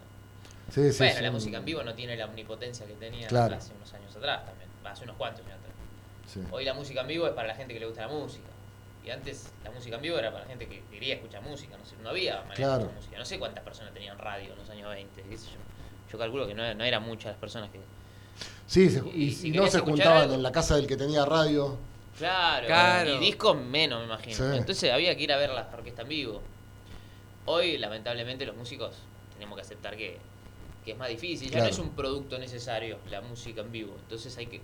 Sí, 0.72 0.80
bueno, 0.98 1.16
sí. 1.16 1.22
la 1.22 1.30
música 1.30 1.58
en 1.58 1.64
vivo 1.64 1.82
no 1.82 1.94
tiene 1.94 2.16
la 2.16 2.26
omnipotencia 2.26 2.86
que 2.86 2.94
tenía 2.94 3.26
Claro. 3.28 3.56
hace 3.56 3.72
unos 3.74 3.92
años 3.92 4.14
atrás 4.16 4.46
también, 4.46 4.68
hace 4.84 5.04
unos 5.04 5.16
cuantos 5.16 5.44
años 5.44 5.58
atrás. 5.58 6.46
Hoy 6.52 6.64
la 6.64 6.74
música 6.74 7.00
en 7.02 7.08
vivo 7.08 7.26
es 7.26 7.32
para 7.32 7.48
la 7.48 7.54
gente 7.54 7.74
que 7.74 7.80
le 7.80 7.86
gusta 7.86 8.02
la 8.02 8.08
música. 8.12 8.44
Y 9.04 9.10
antes 9.10 9.50
la 9.64 9.70
música 9.70 9.96
en 9.96 10.02
vivo 10.02 10.18
era 10.18 10.30
para 10.30 10.44
la 10.44 10.48
gente 10.50 10.68
que 10.68 10.82
quería 10.90 11.14
escuchar 11.14 11.42
música, 11.42 11.76
no 11.76 11.84
sé, 11.84 11.96
no 12.02 12.10
había 12.10 12.36
manera 12.42 12.54
Claro. 12.54 12.72
de 12.72 12.80
escuchar 12.84 12.96
música. 12.96 13.18
No 13.18 13.24
sé 13.24 13.38
cuántas 13.38 13.64
personas 13.64 13.92
tenían 13.94 14.18
radio 14.18 14.52
en 14.52 14.58
los 14.58 14.70
años 14.70 14.90
20, 14.90 15.22
qué 15.22 15.36
sé 15.38 15.46
yo. 15.46 15.58
Yo 16.12 16.18
calculo 16.18 16.46
que 16.46 16.54
no, 16.54 16.74
no 16.74 16.84
eran 16.84 17.02
muchas 17.02 17.32
las 17.32 17.36
personas 17.40 17.70
que... 17.70 17.80
Sí, 18.66 18.88
se- 18.90 19.02
Y 19.12 19.48
y, 19.48 19.50
no 19.52 19.66
se 19.66 19.80
juntaban 19.80 20.22
algo- 20.22 20.34
en 20.34 20.42
la 20.42 20.52
casa 20.52 20.76
del 20.76 20.86
que 20.86 20.96
tenía 20.96 21.24
radio. 21.24 21.76
Claro, 22.20 22.66
Claro. 22.66 23.10
y 23.14 23.18
discos 23.18 23.56
menos, 23.56 23.98
me 24.00 24.04
imagino. 24.06 24.36
Sí. 24.36 24.42
Entonces 24.58 24.92
había 24.92 25.16
que 25.16 25.22
ir 25.22 25.32
a 25.32 25.36
ver 25.36 25.50
las 25.50 25.72
orquestas 25.74 26.02
en 26.04 26.08
vivo. 26.08 26.40
Hoy, 27.46 27.78
lamentablemente, 27.78 28.44
los 28.46 28.56
músicos 28.56 28.94
tenemos 29.34 29.56
que 29.56 29.62
aceptar 29.62 29.96
que, 29.96 30.18
que 30.84 30.92
es 30.92 30.98
más 30.98 31.08
difícil. 31.08 31.48
Ya 31.48 31.58
Claro. 31.58 31.64
no 31.66 31.70
es 31.70 31.78
un 31.78 31.90
producto 31.90 32.38
necesario 32.38 32.98
la 33.10 33.20
música 33.22 33.62
en 33.62 33.72
vivo. 33.72 33.94
Entonces 34.02 34.36
hay 34.36 34.46
que, 34.46 34.60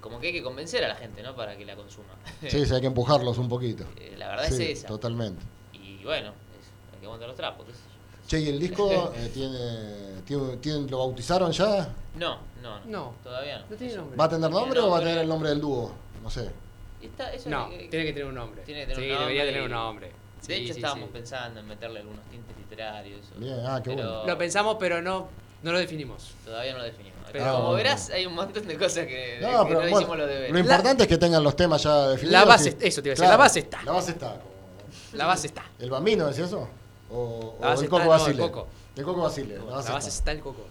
como 0.00 0.18
que 0.18 0.28
hay 0.28 0.32
que 0.32 0.42
convencer 0.42 0.84
a 0.84 0.88
la 0.88 0.94
gente, 0.96 1.22
¿no? 1.22 1.36
Para 1.36 1.56
que 1.56 1.64
la 1.64 1.76
consuma. 1.76 2.14
Sí, 2.48 2.64
sí, 2.66 2.74
hay 2.74 2.80
que 2.80 2.86
empujarlos 2.86 3.38
un 3.38 3.48
poquito. 3.48 3.84
Eh, 4.00 4.14
la 4.16 4.28
verdad 4.28 4.44
Sí, 4.48 4.62
es 4.64 4.78
esa. 4.80 4.88
Totalmente. 4.88 5.44
Y 5.74 6.02
bueno, 6.04 6.28
es- 6.30 6.94
hay 6.94 6.98
que 7.00 7.04
aguantar 7.06 7.28
los 7.28 7.36
trapos. 7.36 7.66
qué 7.66 7.72
sé 7.72 7.78
yo. 7.78 8.28
Che, 8.28 8.40
¿y 8.40 8.48
el 8.48 8.58
disco 8.58 9.12
eh, 9.16 9.30
tiene, 9.32 10.22
tiene, 10.24 10.56
tiene- 10.56 10.90
lo 10.90 10.98
bautizaron 10.98 11.52
ya? 11.52 11.94
No, 12.16 12.38
no, 12.62 12.78
no, 12.80 12.86
No. 12.86 13.14
Todavía 13.22 13.58
no. 13.60 13.66
No 13.70 13.76
tiene 13.76 13.94
nombre. 13.94 14.16
¿Va 14.16 14.24
a 14.24 14.28
tener 14.28 14.50
nombre 14.50 14.80
o 14.80 14.90
va 14.90 14.96
a 14.98 15.00
tener 15.00 15.18
el 15.18 15.28
nombre 15.28 15.50
del 15.50 15.60
dúo? 15.60 15.92
No 16.22 16.30
sé. 16.30 16.50
Está- 17.00 17.32
eso 17.32 17.48
No, 17.48 17.68
tiene 17.68 17.88
que 18.06 18.12
tener 18.12 18.24
un 18.24 18.34
nombre. 18.34 18.62
Tiene 18.62 18.80
que 18.82 18.86
tener 18.94 18.96
sí, 18.96 19.02
un 19.04 19.08
nombre 19.16 19.34
debería 19.34 19.52
tener 19.52 19.62
un 19.66 19.70
nombre. 19.70 20.06
De 20.08 20.14
Sí, 20.40 20.52
hecho, 20.52 20.74
sí, 20.74 20.78
estábamos 20.80 21.06
sí. 21.08 21.12
pensando 21.12 21.60
en 21.60 21.66
meterle 21.68 22.00
algunos 22.00 22.22
tintes 22.30 22.56
literarios. 22.56 23.20
o- 23.36 23.40
Bien, 23.40 23.60
ah, 23.66 23.80
qué 23.82 23.90
pero 23.94 24.08
bueno. 24.08 24.26
Lo 24.26 24.38
pensamos, 24.38 24.76
pero 24.78 25.02
no, 25.02 25.28
no 25.62 25.72
lo 25.72 25.78
definimos. 25.78 26.32
Todavía 26.44 26.72
no 26.72 26.78
lo 26.78 26.84
definimos. 26.84 27.18
Pero- 27.32 27.44
Como 27.44 27.58
bueno. 27.58 27.72
verás, 27.74 28.10
hay 28.10 28.24
un 28.26 28.34
montón 28.34 28.66
de 28.66 28.78
cosas 28.78 29.06
que 29.06 29.38
No, 29.40 29.48
que 29.48 29.52
pero 29.52 29.68
no 29.68 29.80
bueno, 29.80 29.98
hicimos 29.98 30.16
los 30.18 30.28
deberes. 30.28 30.50
lo 30.52 30.58
importante 30.58 31.02
es 31.02 31.08
que 31.08 31.18
tengan 31.18 31.42
los 31.44 31.54
temas 31.56 31.82
ya 31.82 32.08
definidos. 32.08 32.32
La 32.32 32.44
base- 32.46 32.76
y- 32.80 32.86
eso 32.86 33.02
te 33.02 33.08
iba 33.08 33.12
a 33.12 33.16
decir, 33.16 33.28
la 33.28 33.36
base 33.36 33.58
está. 33.60 33.82
La 33.82 33.92
base 33.92 34.10
está. 34.12 34.28
como- 34.32 34.48
La 35.12 35.26
base 35.26 35.46
está. 35.48 35.64
¿El 35.78 35.90
bambino 35.90 36.26
decía 36.26 36.44
eso? 36.46 36.68
¿O, 37.10 37.56
el 37.60 37.88
Coco 37.88 37.98
está, 38.02 38.18
no, 38.18 38.26
el 38.28 38.38
Coco. 38.38 38.66
El 38.96 39.04
Coco 39.04 39.22
Basile. 39.22 39.56
La 39.58 39.64
La 39.64 39.70
base, 39.76 39.92
base 39.92 40.08
está. 40.08 40.18
está 40.18 40.32
el 40.32 40.40
coco. 40.40 40.66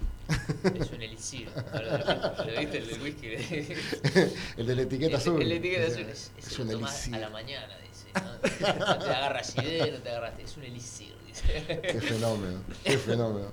Es 0.79 0.91
un 0.91 1.01
elixir. 1.01 1.49
¿Lo 1.73 2.59
viste 2.59 2.77
el 2.79 2.87
del 2.87 3.01
whisky? 3.01 3.27
el 4.57 4.67
de 4.67 4.75
la 4.75 4.81
etiqueta 4.81 5.11
El- 5.11 5.15
azul. 5.15 5.41
El 5.41 5.51
etiqueta 5.51 5.83
Es- 5.85 5.93
azul 5.93 6.05
es, 6.09 6.31
es 6.37 6.59
un 6.59 6.69
elixir. 6.71 7.15
a 7.15 7.19
la 7.19 7.29
mañana, 7.29 7.73
dice. 7.77 8.07
¿no? 8.13 8.75
No 8.85 8.97
te 8.99 9.09
agarras 9.09 9.55
idea, 9.57 9.87
no 9.87 9.97
te 9.99 10.09
agarras. 10.09 10.39
Es 10.39 10.57
un 10.57 10.63
elixir, 10.63 11.15
dice. 11.25 11.65
Qué 11.81 12.01
fenómeno, 12.01 12.59
qué 12.83 12.97
fenómeno. 12.97 13.51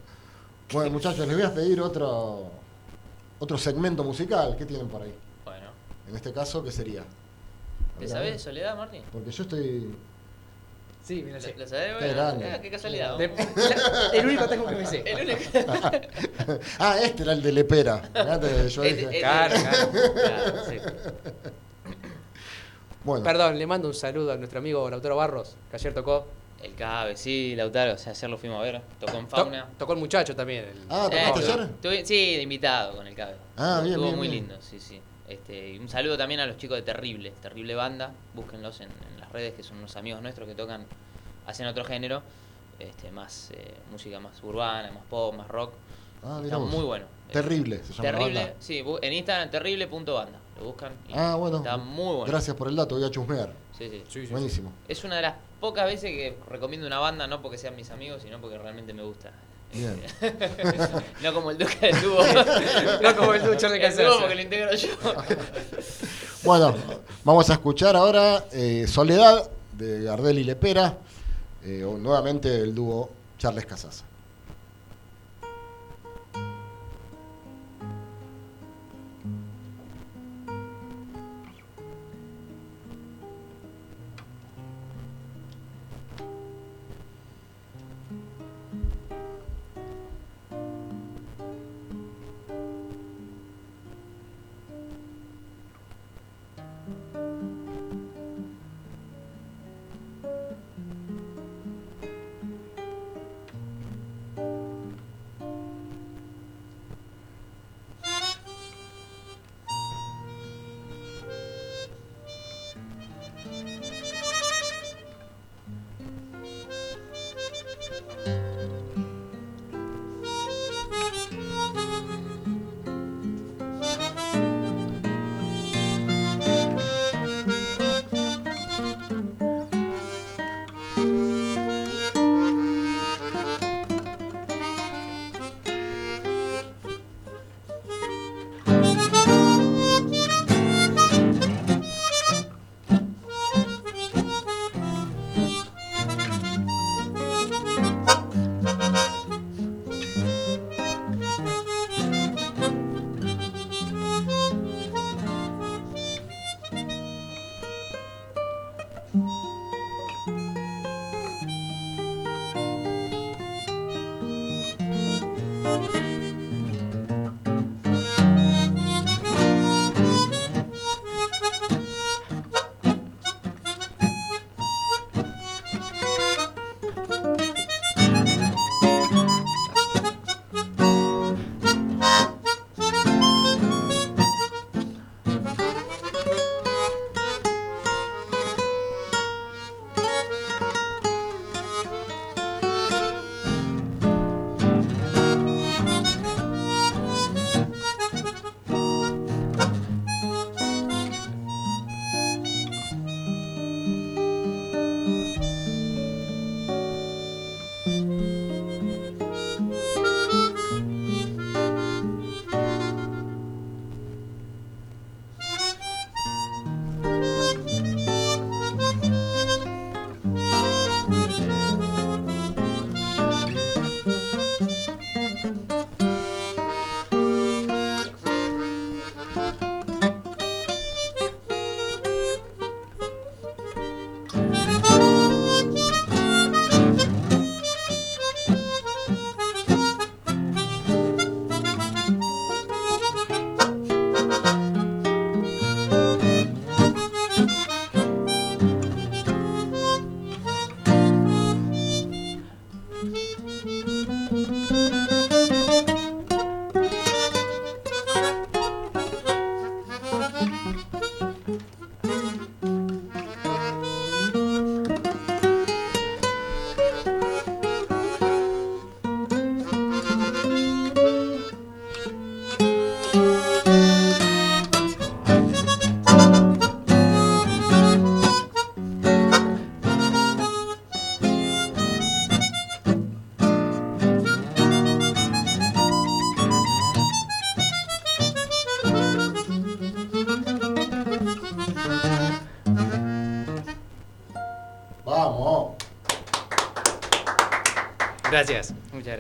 Bueno, 0.73 0.91
muchachos, 0.91 1.27
les 1.29 1.37
voy 1.37 1.45
a 1.47 1.55
pedir 1.55 1.81
otro 1.81 2.51
otro 3.39 3.59
segmento 3.59 4.03
musical. 4.05 4.57
¿Qué 4.57 4.65
tienen 4.67 4.89
por 4.89 5.03
ahí? 5.03 5.15
Bueno, 5.45 5.69
En 6.09 6.17
este 6.17 6.33
caso, 6.33 6.65
¿qué 6.65 6.73
sería? 6.73 7.05
¿te 7.99 8.09
sabés 8.09 8.43
Soledad, 8.43 8.77
Martín? 8.77 9.03
Porque 9.13 9.31
yo 9.31 9.43
estoy. 9.45 9.95
Sí, 11.05 11.23
mira, 11.23 11.39
¿Lo, 11.39 11.59
lo 11.59 11.67
sabés? 11.69 11.87
Qué 11.87 11.93
Bueno, 11.99 12.15
grande. 12.15 12.51
ah, 12.51 12.61
qué 12.63 12.71
casualidad. 12.71 13.19
De- 13.19 13.29
la- 13.29 14.11
el 14.15 14.27
único 14.27 14.49
tango 14.49 14.67
que 14.67 14.75
me 14.75 14.87
sé. 14.87 15.03
El 15.07 15.21
único. 15.27 15.41
ah, 16.79 16.97
este 17.03 17.23
era 17.25 17.33
el 17.35 17.43
de 17.43 17.53
Lepera. 17.53 18.11
Yo 18.15 18.83
Este- 18.83 18.83
dije- 18.83 19.03
este- 19.05 19.19
Claro, 19.21 19.55
claro. 19.55 19.93
Claro, 20.15 20.65
sí. 20.65 20.77
Bueno, 23.05 23.23
Perdón, 23.23 23.59
le 23.59 23.67
mando 23.67 23.87
un 23.89 23.93
saludo 23.95 24.33
a 24.33 24.37
nuestro 24.39 24.61
amigo 24.61 24.89
Lautaro 24.89 25.17
Barros, 25.17 25.57
que 25.71 25.77
ayer 25.77 25.93
tocó. 25.93 26.27
El 26.63 26.75
Cabe, 26.75 27.15
sí, 27.19 27.55
Lautaro, 27.55 27.93
o 27.93 27.99
sea, 27.99 28.13
ayer 28.13 28.31
lo 28.31 28.39
fuimos 28.39 28.59
a 28.59 28.63
ver. 28.63 28.81
Tocó 28.99 29.19
en 29.19 29.27
To- 29.29 29.37
Fauna. 29.37 29.69
tocó 29.79 29.93
el 29.93 29.99
muchacho 29.99 30.35
también. 30.35 30.65
el- 30.65 30.87
Ah, 30.89 31.11
Eh, 31.13 31.17
¿tocaste 31.19 31.41
estuve- 31.41 31.53
ayer? 31.53 31.71
estuve- 31.75 32.07
sí, 32.07 32.37
de 32.37 32.43
invitado 32.43 32.97
con 32.97 33.07
el 33.07 33.15
Cabe. 33.15 33.35
Ah, 33.59 33.81
bien, 33.83 33.93
Estuvo 33.93 34.07
bien, 34.07 34.17
muy 34.17 34.29
bien. 34.29 34.45
lindo, 34.47 34.57
sí, 34.63 34.81
sí. 34.81 35.03
Este, 35.29 35.71
y 35.73 35.79
un 35.79 35.89
saludo 35.89 36.19
también 36.19 36.41
a 36.41 36.47
los 36.47 36.57
chicos 36.59 36.77
de 36.77 36.83
Terrible, 36.83 37.31
Terrible 37.41 37.75
Banda. 37.75 38.13
Búsquenlos 38.35 38.81
en, 38.81 38.89
en 39.13 39.21
las 39.21 39.31
redes, 39.33 39.55
que 39.55 39.63
son 39.63 39.79
unos 39.79 39.97
amigos 39.97 40.21
nuestros 40.23 40.47
que 40.47 40.55
tocan, 40.55 40.87
hacen 41.47 41.67
otro 41.67 41.85
género, 41.85 42.23
este, 42.79 43.11
más 43.11 43.51
eh, 43.53 43.75
música 43.91 44.21
más 44.21 44.43
urbana, 44.43 44.91
más 44.93 45.05
pop, 45.09 45.35
más 45.35 45.49
rock. 45.49 45.73
Ah, 46.23 46.41
Está 46.43 46.59
muy 46.59 46.85
bueno. 46.85 47.07
Terrible, 47.31 47.79
se 47.85 47.93
llama 47.93 48.05
la 48.05 48.19
Terrible, 48.19 48.41
banda. 48.41 48.55
sí, 48.61 48.85
en 49.03 49.13
Instagram 49.13 49.51
terrible.banda. 49.51 50.39
Lo 50.59 50.65
buscan 50.67 50.93
y 51.09 51.13
Ah, 51.15 51.35
bueno. 51.35 51.57
está 51.59 51.77
muy 51.77 52.17
bueno. 52.17 52.25
Gracias 52.27 52.55
por 52.57 52.69
el 52.69 52.77
dato, 52.77 52.95
voy 52.95 53.05
a 53.05 53.11
chusmear. 53.11 53.53
Sí, 53.77 53.89
sí. 53.91 54.03
Sí, 54.07 54.21
sí, 54.21 54.27
sí. 54.27 54.33
Buenísimo. 54.33 54.73
Es 54.89 55.03
una 55.05 55.17
de 55.17 55.23
las 55.23 55.35
pocas 55.61 55.87
veces 55.87 56.11
que 56.13 56.37
recomiendo 56.49 56.87
una 56.87 56.99
banda, 56.99 57.27
no 57.27 57.43
porque 57.43 57.59
sean 57.59 57.75
mis 57.77 57.91
amigos, 57.91 58.23
sino 58.23 58.41
porque 58.41 58.57
realmente 58.59 58.93
me 58.95 59.03
gusta. 59.03 59.33
Bien. 59.75 60.01
no 61.23 61.35
como 61.35 61.51
el 61.51 61.59
Duca 61.59 61.75
del 61.81 62.01
Dúo. 62.01 62.19
No 63.03 63.17
como 63.17 63.35
el 63.35 63.43
El 63.77 63.83
dúo 63.83 63.91
Casarza. 63.97 64.21
porque 64.21 64.35
lo 64.37 64.41
integro 64.43 64.75
yo. 64.75 64.89
Bueno, 66.43 66.75
vamos 67.25 67.51
a 67.51 67.55
escuchar 67.55 67.97
ahora 67.97 68.45
eh, 68.53 68.87
Soledad 68.89 69.51
de 69.73 70.03
Gardel 70.05 70.39
y 70.39 70.45
Lepera. 70.45 70.97
eh, 71.65 71.83
o 71.85 71.97
nuevamente 71.99 72.55
el 72.61 72.75
dúo 72.75 73.11
Charles 73.39 73.67
Casasa. 73.67 74.05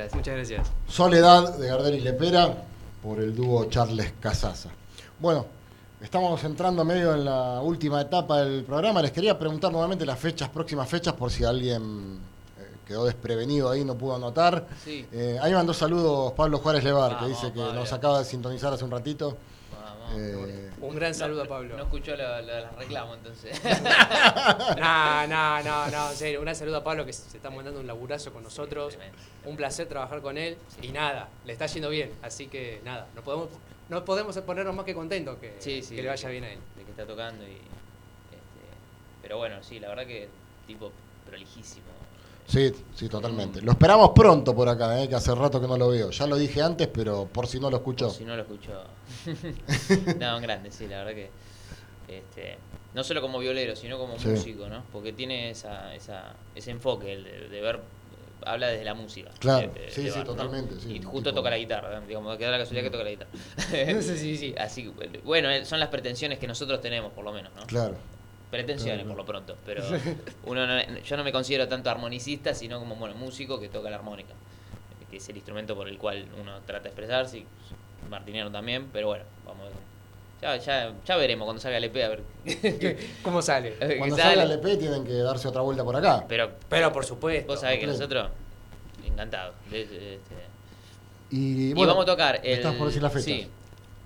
Gracias, 0.04 0.16
muchas 0.16 0.34
gracias. 0.34 0.72
Soledad 0.86 1.56
de 1.56 1.66
Gardel 1.66 1.94
y 1.94 2.00
Lepera 2.00 2.54
por 3.02 3.20
el 3.20 3.34
dúo 3.34 3.64
Charles 3.70 4.12
Casasa. 4.20 4.68
Bueno, 5.18 5.46
estamos 6.02 6.44
entrando 6.44 6.84
medio 6.84 7.14
en 7.14 7.24
la 7.24 7.62
última 7.62 8.02
etapa 8.02 8.42
del 8.42 8.64
programa. 8.64 9.00
Les 9.00 9.12
quería 9.12 9.38
preguntar 9.38 9.72
nuevamente 9.72 10.04
las 10.04 10.18
fechas, 10.18 10.50
próximas 10.50 10.90
fechas, 10.90 11.14
por 11.14 11.30
si 11.30 11.44
alguien 11.44 12.18
eh, 12.58 12.76
quedó 12.86 13.06
desprevenido 13.06 13.70
ahí, 13.70 13.82
no 13.82 13.96
pudo 13.96 14.16
anotar. 14.16 14.66
Sí. 14.84 15.06
Eh, 15.10 15.38
ahí 15.40 15.54
mandó 15.54 15.72
saludos 15.72 16.34
Pablo 16.34 16.58
Juárez 16.58 16.84
Levar, 16.84 17.18
que 17.20 17.26
dice 17.26 17.50
que 17.50 17.60
nos 17.60 17.90
acaba 17.94 18.18
de 18.18 18.26
sintonizar 18.26 18.74
hace 18.74 18.84
un 18.84 18.90
ratito. 18.90 19.38
Eh, 20.12 20.70
Un 20.80 20.94
gran 20.96 21.14
saludo 21.14 21.40
a 21.42 21.44
No 21.44 21.50
Pablo. 21.50 21.76
escuchó 21.78 22.16
la, 22.16 22.40
la, 22.42 22.60
la 22.62 22.70
reclamo 22.70 23.14
entonces. 23.14 23.60
No, 24.78 25.26
no, 25.26 25.62
no, 25.62 25.86
no, 25.90 26.10
en 26.10 26.16
serio. 26.16 26.38
Un 26.40 26.44
gran 26.44 26.56
saludo 26.56 26.78
a 26.78 26.84
Pablo 26.84 27.04
que 27.06 27.12
se 27.12 27.36
está 27.36 27.50
mandando 27.50 27.80
un 27.80 27.86
laburazo 27.86 28.32
con 28.32 28.42
nosotros. 28.42 28.98
Un 29.44 29.56
placer 29.56 29.86
trabajar 29.88 30.20
con 30.20 30.36
él. 30.38 30.56
Y 30.82 30.88
nada, 30.88 31.28
le 31.44 31.52
está 31.52 31.66
yendo 31.66 31.88
bien. 31.90 32.12
Así 32.22 32.46
que 32.48 32.80
nada, 32.84 33.06
no 33.14 33.22
podemos, 33.22 33.48
no 33.88 34.04
podemos 34.04 34.36
ponernos 34.38 34.74
más 34.74 34.84
que 34.84 34.94
contentos 34.94 35.38
que, 35.38 35.54
Sí, 35.58 35.82
sí. 35.82 35.94
que 35.96 36.02
le 36.02 36.08
vaya 36.08 36.28
bien 36.28 36.44
a 36.44 36.50
él. 36.52 36.58
De 36.76 36.84
que 36.84 36.90
está 36.90 37.06
tocando 37.06 37.44
y. 37.46 37.52
Este, 37.52 38.64
pero 39.22 39.38
bueno, 39.38 39.62
sí, 39.62 39.78
la 39.80 39.88
verdad 39.88 40.06
que 40.06 40.28
tipo 40.66 40.92
prolijísimo. 41.26 41.86
Sí, 42.46 42.72
sí, 42.94 43.08
totalmente. 43.08 43.60
Lo 43.62 43.72
esperamos 43.72 44.10
pronto 44.14 44.54
por 44.54 44.68
acá, 44.68 45.02
eh, 45.02 45.08
que 45.08 45.14
hace 45.14 45.34
rato 45.34 45.60
que 45.60 45.66
no 45.66 45.76
lo 45.76 45.88
veo. 45.88 46.10
Ya 46.10 46.26
lo 46.26 46.36
dije 46.36 46.62
antes, 46.62 46.88
pero 46.88 47.26
por 47.26 47.46
si 47.46 47.58
no 47.60 47.70
lo 47.70 47.76
escuchó. 47.78 48.10
Si 48.10 48.24
no 48.24 48.36
lo 48.36 48.42
escuchó. 48.42 48.84
no, 50.20 50.36
un 50.36 50.42
grande, 50.42 50.70
sí, 50.70 50.86
la 50.86 50.98
verdad 51.04 51.14
que. 51.14 51.30
Este, 52.06 52.58
no 52.92 53.02
solo 53.02 53.20
como 53.22 53.38
violero, 53.38 53.74
sino 53.74 53.98
como 53.98 54.18
Sí. 54.18 54.28
músico, 54.28 54.68
¿no? 54.68 54.84
Porque 54.92 55.12
tiene 55.12 55.50
esa, 55.50 55.94
esa, 55.94 56.34
ese 56.54 56.70
enfoque 56.70 57.12
el 57.14 57.24
de, 57.24 57.48
de 57.48 57.60
ver. 57.60 57.80
Habla 58.46 58.68
desde 58.68 58.84
la 58.84 58.92
música. 58.92 59.30
Claro, 59.38 59.72
de- 59.72 59.80
de- 59.86 59.90
sí, 59.90 60.10
sí, 60.10 60.22
totalmente, 60.22 60.78
sí, 60.78 60.96
y 60.96 61.02
justo 61.02 61.30
tipo- 61.30 61.36
toca 61.36 61.48
la 61.48 61.56
guitarra, 61.56 61.98
digamos, 62.02 62.36
que 62.36 62.44
da 62.44 62.50
la 62.50 62.58
casualidad 62.58 62.84
que 62.84 62.90
toca 62.90 63.04
la 63.04 63.10
guitarra. 63.10 63.30
Sí, 64.02 64.18
sí, 64.18 64.36
sí. 64.36 64.54
Así 64.58 64.92
bueno, 65.24 65.48
eh, 65.50 65.64
son 65.64 65.80
las 65.80 65.88
pretensiones 65.88 66.38
que 66.38 66.46
nosotros 66.46 66.82
tenemos, 66.82 67.10
por 67.12 67.24
lo 67.24 67.32
menos, 67.32 67.52
¿no? 67.56 67.64
Claro. 67.66 67.96
Pretensiones 68.54 69.04
Claro. 69.04 69.08
por 69.08 69.18
lo 69.18 69.26
pronto, 69.26 69.56
pero 69.66 69.82
uno 70.46 70.66
no- 70.66 70.98
yo 70.98 71.16
no 71.16 71.24
me 71.24 71.32
considero 71.32 71.68
tanto 71.68 71.90
armonicista, 71.90 72.54
sino 72.54 72.78
como 72.78 72.96
bueno, 72.96 73.14
músico 73.14 73.58
que 73.60 73.68
toca 73.68 73.90
la 73.90 73.96
armónica, 73.96 74.34
que 75.10 75.16
es 75.18 75.28
el 75.28 75.36
instrumento 75.36 75.74
por 75.74 75.88
el 75.88 75.98
cual 75.98 76.26
uno 76.40 76.60
trata 76.66 76.84
de 76.84 76.88
expresarse, 76.90 77.38
y 77.38 77.46
martinero 78.08 78.50
también, 78.50 78.88
pero 78.92 79.08
bueno, 79.08 79.24
vamos 79.46 79.62
a 79.66 79.68
ver. 79.68 79.74
Ya, 80.42 80.56
ya, 80.56 80.92
ya 81.06 81.16
veremos 81.16 81.46
cuando 81.46 81.60
salga 81.62 81.78
el 81.78 81.84
EP, 81.84 81.96
a 82.04 82.08
ver. 82.08 82.22
¿Cómo 83.22 83.40
sale? 83.40 83.76
Cuando 83.98 84.16
sale. 84.16 84.34
salga 84.36 84.42
el 84.42 84.52
EP 84.52 84.78
tienen 84.78 85.04
que 85.04 85.14
darse 85.14 85.48
otra 85.48 85.62
vuelta 85.62 85.82
por 85.84 85.96
acá. 85.96 86.24
Pero 86.28 86.50
Pero 86.68 86.92
por 86.92 87.04
supuesto. 87.06 87.46
vos 87.52 87.60
sabés 87.60 87.78
que 87.78 87.86
nosotros, 87.86 88.28
encantados. 89.06 89.54
este, 89.72 90.18
Y, 91.30 91.72
vamos 91.72 92.02
a 92.02 92.06
tocar 92.06 92.40
el. 92.42 92.58
Estás 92.58 92.74
por 92.74 92.88
decir 92.88 93.02
las 93.02 93.12
fechas. 93.12 93.24
Sí, 93.24 93.48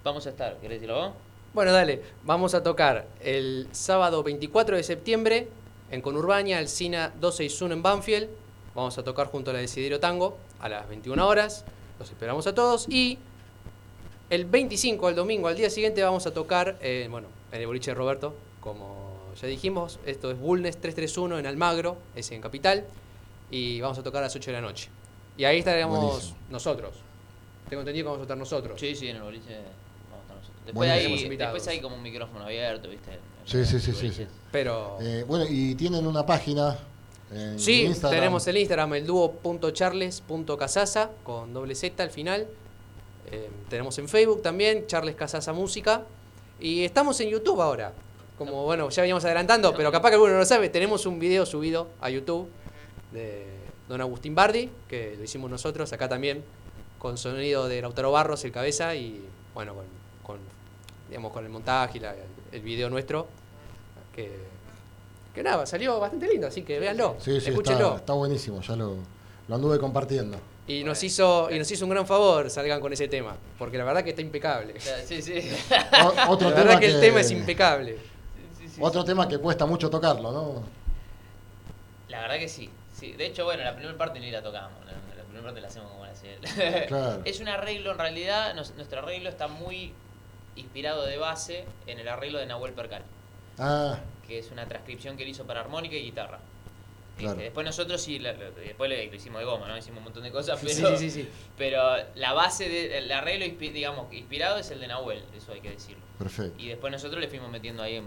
vamos 0.04 0.26
a 0.26 0.30
estar, 0.30 0.56
¿querés 0.58 0.76
decirlo 0.80 0.94
vos? 0.96 1.12
Bueno, 1.54 1.72
dale, 1.72 2.02
vamos 2.24 2.54
a 2.54 2.62
tocar 2.62 3.06
el 3.20 3.68
sábado 3.72 4.22
24 4.22 4.76
de 4.76 4.82
septiembre 4.82 5.48
en 5.90 6.02
Conurbania, 6.02 6.60
el 6.60 6.68
SINA 6.68 7.08
261 7.20 7.74
en 7.74 7.82
Banfield. 7.82 8.28
Vamos 8.74 8.98
a 8.98 9.02
tocar 9.02 9.28
junto 9.28 9.50
a 9.50 9.54
la 9.54 9.60
Desiderio 9.60 9.98
Tango 9.98 10.36
a 10.60 10.68
las 10.68 10.88
21 10.88 11.26
horas. 11.26 11.64
Los 11.98 12.10
esperamos 12.10 12.46
a 12.46 12.54
todos. 12.54 12.86
Y 12.88 13.18
el 14.30 14.44
25, 14.44 15.08
el 15.08 15.16
domingo, 15.16 15.48
al 15.48 15.56
día 15.56 15.70
siguiente, 15.70 16.02
vamos 16.02 16.26
a 16.26 16.34
tocar 16.34 16.76
eh, 16.80 17.08
bueno, 17.10 17.28
en 17.50 17.60
el 17.60 17.66
boliche 17.66 17.92
de 17.92 17.94
Roberto. 17.94 18.34
Como 18.60 19.32
ya 19.40 19.48
dijimos, 19.48 19.98
esto 20.04 20.30
es 20.30 20.38
Bulnes 20.38 20.76
331 20.76 21.38
en 21.38 21.46
Almagro, 21.46 21.96
es 22.14 22.30
en 22.30 22.42
Capital. 22.42 22.84
Y 23.50 23.80
vamos 23.80 23.98
a 23.98 24.02
tocar 24.02 24.22
a 24.22 24.26
las 24.26 24.36
8 24.36 24.50
de 24.50 24.56
la 24.56 24.60
noche. 24.60 24.90
Y 25.38 25.44
ahí 25.44 25.60
estaremos 25.60 25.98
Buenísimo. 25.98 26.36
nosotros. 26.50 26.94
Tengo 27.70 27.80
entendido 27.80 28.04
que 28.04 28.08
vamos 28.08 28.20
a 28.20 28.22
estar 28.24 28.36
nosotros. 28.36 28.78
Sí, 28.78 28.94
sí, 28.94 29.08
en 29.08 29.16
el 29.16 29.22
boliche 29.22 29.54
vamos 30.10 30.20
a 30.20 30.22
estar 30.22 30.36
nosotros. 30.36 30.57
Después, 30.68 30.90
hay, 30.90 31.28
después 31.36 31.66
hay 31.68 31.80
como 31.80 31.96
un 31.96 32.02
micrófono 32.02 32.44
abierto, 32.44 32.88
¿viste? 32.90 33.18
Sí, 33.46 33.64
sí, 33.64 33.80
sí, 33.80 33.92
sí. 34.12 34.26
Pero... 34.52 34.98
Eh, 35.00 35.24
bueno, 35.26 35.46
y 35.48 35.74
tienen 35.74 36.06
una 36.06 36.26
página 36.26 36.76
en 37.32 37.58
Sí, 37.58 37.84
Instagram. 37.84 38.20
tenemos 38.20 38.46
el 38.46 38.58
Instagram, 38.58 38.92
el 38.94 39.06
dúo.charles.casasa 39.06 41.10
con 41.24 41.54
doble 41.54 41.74
Z 41.74 42.02
al 42.02 42.10
final. 42.10 42.46
Eh, 43.30 43.48
tenemos 43.70 43.98
en 43.98 44.08
Facebook 44.08 44.42
también, 44.42 44.86
Charles 44.86 45.14
Casasa 45.14 45.54
Música. 45.54 46.04
Y 46.60 46.84
estamos 46.84 47.18
en 47.20 47.30
YouTube 47.30 47.62
ahora. 47.62 47.94
Como 48.36 48.64
bueno, 48.64 48.90
ya 48.90 49.00
veníamos 49.00 49.24
adelantando, 49.24 49.74
pero 49.74 49.90
capaz 49.90 50.10
que 50.10 50.14
alguno 50.16 50.34
no 50.34 50.38
lo 50.40 50.44
sabe, 50.44 50.68
tenemos 50.68 51.06
un 51.06 51.18
video 51.18 51.46
subido 51.46 51.88
a 52.00 52.10
YouTube 52.10 52.48
de 53.12 53.46
Don 53.88 54.00
Agustín 54.02 54.34
Bardi, 54.34 54.70
que 54.86 55.14
lo 55.16 55.24
hicimos 55.24 55.50
nosotros 55.50 55.92
acá 55.92 56.08
también, 56.08 56.44
con 56.98 57.16
sonido 57.18 57.68
de 57.68 57.80
Lautaro 57.82 58.12
Barros, 58.12 58.44
el 58.44 58.52
cabeza, 58.52 58.94
y 58.94 59.20
bueno, 59.54 59.74
con, 59.74 59.84
con, 59.86 59.94
digamos, 61.08 61.32
con 61.32 61.44
el 61.44 61.50
montaje 61.50 61.98
y 61.98 62.00
la- 62.00 62.14
el 62.52 62.60
video 62.60 62.88
nuestro, 62.90 63.26
que, 64.14 64.30
que 65.34 65.42
nada, 65.42 65.66
salió 65.66 65.98
bastante 66.00 66.26
lindo, 66.28 66.46
así 66.46 66.62
que 66.62 66.78
véanlo, 66.78 67.16
Sí, 67.18 67.40
sí, 67.40 67.50
escúchenlo. 67.50 67.86
está, 67.88 67.96
está 67.98 68.12
buenísimo, 68.14 68.60
ya 68.60 68.76
lo, 68.76 68.96
lo 69.48 69.54
anduve 69.54 69.78
compartiendo. 69.78 70.38
Y 70.66 70.84
nos 70.84 71.02
hizo 71.02 71.48
y 71.50 71.58
nos 71.58 71.70
hizo 71.70 71.86
un 71.86 71.90
gran 71.92 72.06
favor 72.06 72.50
salgan 72.50 72.80
con 72.80 72.92
ese 72.92 73.08
tema, 73.08 73.36
porque 73.58 73.78
la 73.78 73.84
verdad 73.84 74.04
que 74.04 74.10
está 74.10 74.20
impecable. 74.22 74.78
Sí, 74.80 75.22
sí. 75.22 75.50
O- 76.04 76.32
otro 76.32 76.50
La 76.50 76.56
tema 76.56 76.66
verdad 76.66 76.80
que 76.80 76.86
el 76.90 77.00
tema 77.00 77.20
es 77.20 77.30
impecable. 77.30 77.98
Sí, 78.58 78.68
sí, 78.68 78.80
Otro 78.82 79.02
tema 79.04 79.26
que 79.26 79.38
cuesta 79.38 79.64
mucho 79.64 79.88
tocarlo, 79.88 80.30
¿no? 80.30 80.62
La 82.08 82.20
verdad 82.20 82.38
que 82.38 82.48
sí. 82.48 82.68
sí. 82.94 83.12
De 83.12 83.26
hecho, 83.26 83.44
bueno, 83.44 83.62
la 83.64 83.74
primera 83.74 83.96
parte 83.96 84.20
ni 84.20 84.30
la 84.30 84.42
tocamos. 84.42 84.84
La, 84.84 84.92
la 85.16 85.22
primera 85.24 85.44
parte 85.44 85.60
la 85.62 85.68
hacemos 85.68 85.90
como 85.90 86.04
la. 86.04 86.12
Claro. 86.86 87.22
Es 87.24 87.40
un 87.40 87.48
arreglo, 87.48 87.92
en 87.92 87.98
realidad, 87.98 88.54
nos- 88.54 88.74
nuestro 88.74 88.98
arreglo 89.00 89.28
está 89.30 89.48
muy 89.48 89.92
inspirado 90.58 91.04
de 91.06 91.16
base 91.18 91.64
en 91.86 91.98
el 91.98 92.08
arreglo 92.08 92.38
de 92.38 92.46
Nahuel 92.46 92.72
Percal, 92.72 93.02
Ah, 93.58 93.98
que 94.26 94.38
es 94.38 94.50
una 94.50 94.66
transcripción 94.66 95.16
que 95.16 95.22
él 95.24 95.30
hizo 95.30 95.44
para 95.44 95.60
armónica 95.60 95.96
y 95.96 96.02
guitarra. 96.02 96.38
Claro. 97.16 97.32
Este, 97.32 97.44
después 97.44 97.66
nosotros 97.66 98.00
sí, 98.00 98.20
la- 98.20 98.32
la- 98.32 98.50
después 98.50 98.88
lo, 98.88 98.96
lo 98.96 99.02
hicimos 99.16 99.40
de 99.40 99.44
goma, 99.44 99.66
¿no? 99.66 99.76
Hicimos 99.76 99.98
un 99.98 100.04
montón 100.04 100.22
de 100.22 100.30
cosas, 100.30 100.58
pero, 100.62 100.72
Sí, 100.72 100.84
sí, 100.98 101.10
sí, 101.10 101.22
sí. 101.22 101.28
pero 101.56 101.82
la 102.14 102.32
base 102.32 102.68
del 102.68 103.10
arreglo, 103.10 103.44
inspi- 103.44 103.72
digamos, 103.72 104.12
inspirado 104.12 104.58
es 104.58 104.70
el 104.70 104.78
de 104.78 104.86
Nahuel, 104.86 105.24
eso 105.36 105.52
hay 105.52 105.60
que 105.60 105.70
decirlo. 105.70 106.02
perfecto. 106.18 106.54
Y 106.62 106.68
después 106.68 106.92
nosotros 106.92 107.20
le 107.20 107.26
fuimos 107.28 107.50
metiendo 107.50 107.82
ahí 107.82 107.96
en... 107.96 108.04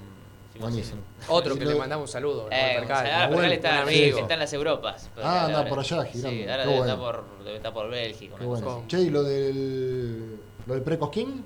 Buenísimo. 0.60 1.02
Otro 1.30 1.58
que 1.58 1.66
le 1.66 1.76
mandamos 1.76 2.10
un 2.10 2.12
saludo. 2.12 2.48
Eh, 2.52 2.76
Percal. 2.76 2.88
Gonzalo, 2.88 3.10
Nahuel, 3.10 3.30
Percal 3.38 3.52
está, 3.54 3.72
un 3.84 3.88
amigo. 3.90 4.18
está 4.20 4.34
en 4.34 4.40
las 4.42 4.54
Europas. 4.54 5.10
Ah, 5.18 5.46
anda 5.46 5.58
ahora- 5.60 5.70
por 5.70 5.80
allá 5.80 6.06
girando. 6.06 6.30
Sí, 6.30 6.42
ahora 6.50 6.58
debe, 6.66 6.78
bueno. 6.78 6.84
estar 6.94 6.98
por, 7.00 7.44
debe 7.44 7.56
estar 7.58 7.74
por 7.74 7.90
Bélgica. 7.90 8.36
Qué 8.38 8.46
una 8.46 8.56
cosa 8.56 8.66
bueno. 8.76 8.88
Che, 8.88 9.00
¿y 9.02 9.10
lo 9.10 9.24
del, 9.24 10.36
lo 10.68 10.74
del 10.74 10.84
Precosquín? 10.84 11.44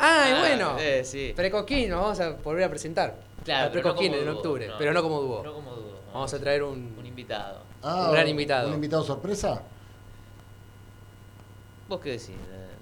Ah, 0.00 0.26
y 0.28 0.32
Ah, 0.32 0.38
bueno. 0.40 0.76
eh, 0.78 1.02
sí. 1.04 1.32
Precoquín, 1.36 1.90
nos 1.90 2.00
vamos 2.00 2.20
a 2.20 2.30
volver 2.30 2.64
a 2.64 2.68
presentar. 2.70 3.14
Claro, 3.44 3.66
no 3.66 3.72
Precoquín 3.72 4.14
en 4.14 4.24
dúo, 4.24 4.36
octubre, 4.36 4.66
no. 4.68 4.74
pero 4.78 4.92
no 4.92 5.02
como 5.02 5.20
dúo. 5.20 5.42
No 5.42 5.52
como 5.54 5.74
dúo. 5.74 6.00
Vamos 6.12 6.32
a 6.34 6.38
traer 6.38 6.62
un, 6.62 6.94
un 6.98 7.06
invitado. 7.06 7.60
Ah, 7.82 8.06
Un 8.08 8.12
gran 8.12 8.28
invitado. 8.28 8.68
¿Un 8.68 8.74
invitado 8.74 9.02
sorpresa? 9.04 9.62
¿Vos 11.88 12.00
qué 12.00 12.10
decís? 12.12 12.30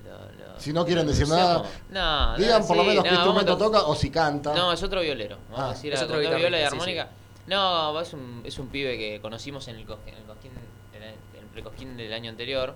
Lo- 0.04 0.10
lo- 0.10 0.52
lo- 0.54 0.60
Si 0.60 0.72
no 0.72 0.84
quieren 0.84 1.06
decir 1.06 1.26
nada, 1.28 1.64
No, 1.90 2.36
Digan 2.36 2.66
por 2.66 2.76
lo 2.76 2.82
sí, 2.82 2.88
menos 2.90 3.04
qué 3.04 3.10
instrumento 3.10 3.52
a 3.52 3.58
toca 3.58 3.82
o 3.82 3.94
si 3.94 4.10
canta. 4.10 4.54
No, 4.54 4.72
es 4.72 4.82
otro 4.82 5.00
violero. 5.00 5.36
Vamos 5.50 5.60
Ah, 5.60 5.70
a 5.70 5.74
decir 5.74 5.92
es 5.92 6.02
otro 6.02 6.18
violas 6.18 6.40
y 6.42 6.54
sí, 6.54 6.62
armónica. 6.62 7.08
No, 7.46 7.98
es 8.00 8.12
un, 8.12 8.42
es 8.44 8.58
un 8.58 8.68
pibe 8.68 8.98
que 8.98 9.20
conocimos 9.22 9.66
en 9.68 9.76
el, 9.76 9.82
en 9.82 10.14
el 10.14 10.24
cosquín, 10.24 10.52
en 10.94 11.02
el, 11.02 11.14
en 11.34 11.40
el 11.40 11.46
precosquín 11.52 11.96
del 11.96 12.12
año 12.12 12.28
anterior, 12.30 12.74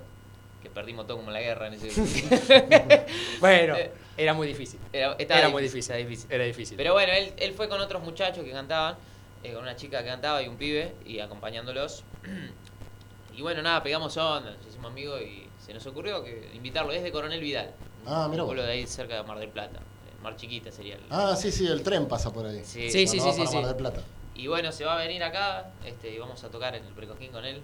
que 0.62 0.70
perdimos 0.70 1.06
todo 1.06 1.18
como 1.18 1.30
la 1.30 1.40
guerra 1.40 1.66
en 1.66 1.74
ese 1.74 1.88
Bueno, 3.40 3.76
Eh, 3.76 3.92
era 4.16 4.34
muy 4.34 4.46
difícil. 4.46 4.80
Era, 4.92 5.16
Era 5.18 5.48
muy 5.48 5.64
estaba 5.64 5.96
difícil. 5.98 6.30
Era 6.30 6.44
difícil. 6.44 6.76
Pero 6.76 6.92
bueno, 6.92 7.12
él, 7.12 7.32
él 7.36 7.52
fue 7.54 7.68
con 7.68 7.80
otros 7.80 8.02
muchachos 8.02 8.44
que 8.44 8.50
cantaban, 8.50 8.96
eh, 9.42 9.52
con 9.52 9.62
una 9.62 9.76
chica 9.76 10.02
que 10.02 10.08
cantaba 10.08 10.42
y 10.42 10.48
un 10.48 10.56
pibe, 10.56 10.94
y 11.04 11.20
acompañándolos. 11.20 12.04
y 13.36 13.42
bueno, 13.42 13.62
nada, 13.62 13.82
pegamos 13.82 14.16
onda, 14.16 14.50
nos 14.50 14.66
hicimos 14.66 14.90
amigos 14.90 15.20
y 15.22 15.48
se 15.64 15.72
nos 15.72 15.86
ocurrió 15.86 16.22
que 16.22 16.50
invitarlo. 16.54 16.92
Es 16.92 17.02
de 17.02 17.12
Coronel 17.12 17.40
Vidal. 17.40 17.72
Ah, 18.06 18.26
mira 18.30 18.42
Un 18.42 18.48
pueblo 18.48 18.64
de 18.64 18.72
ahí 18.72 18.86
cerca 18.86 19.16
de 19.16 19.22
Mar 19.22 19.38
del 19.38 19.50
Plata. 19.50 19.80
Mar 20.22 20.36
Chiquita 20.36 20.70
sería 20.70 20.94
el. 20.96 21.02
Ah, 21.10 21.34
sí, 21.36 21.50
sí, 21.50 21.66
el 21.66 21.82
tren 21.82 22.06
pasa 22.06 22.32
por 22.32 22.46
ahí. 22.46 22.62
Sí. 22.64 22.90
Sí, 22.90 23.06
sí, 23.06 23.18
sí, 23.20 23.54
Mar 23.54 23.66
del 23.66 23.76
Plata. 23.76 24.02
Y 24.34 24.46
bueno, 24.46 24.72
se 24.72 24.84
va 24.84 24.94
a 24.94 24.98
venir 24.98 25.22
acá 25.22 25.72
este, 25.84 26.10
y 26.14 26.18
vamos 26.18 26.42
a 26.44 26.48
tocar 26.48 26.74
en 26.74 26.84
el 26.84 26.92
Precoquín 26.92 27.32
con 27.32 27.44
él. 27.44 27.62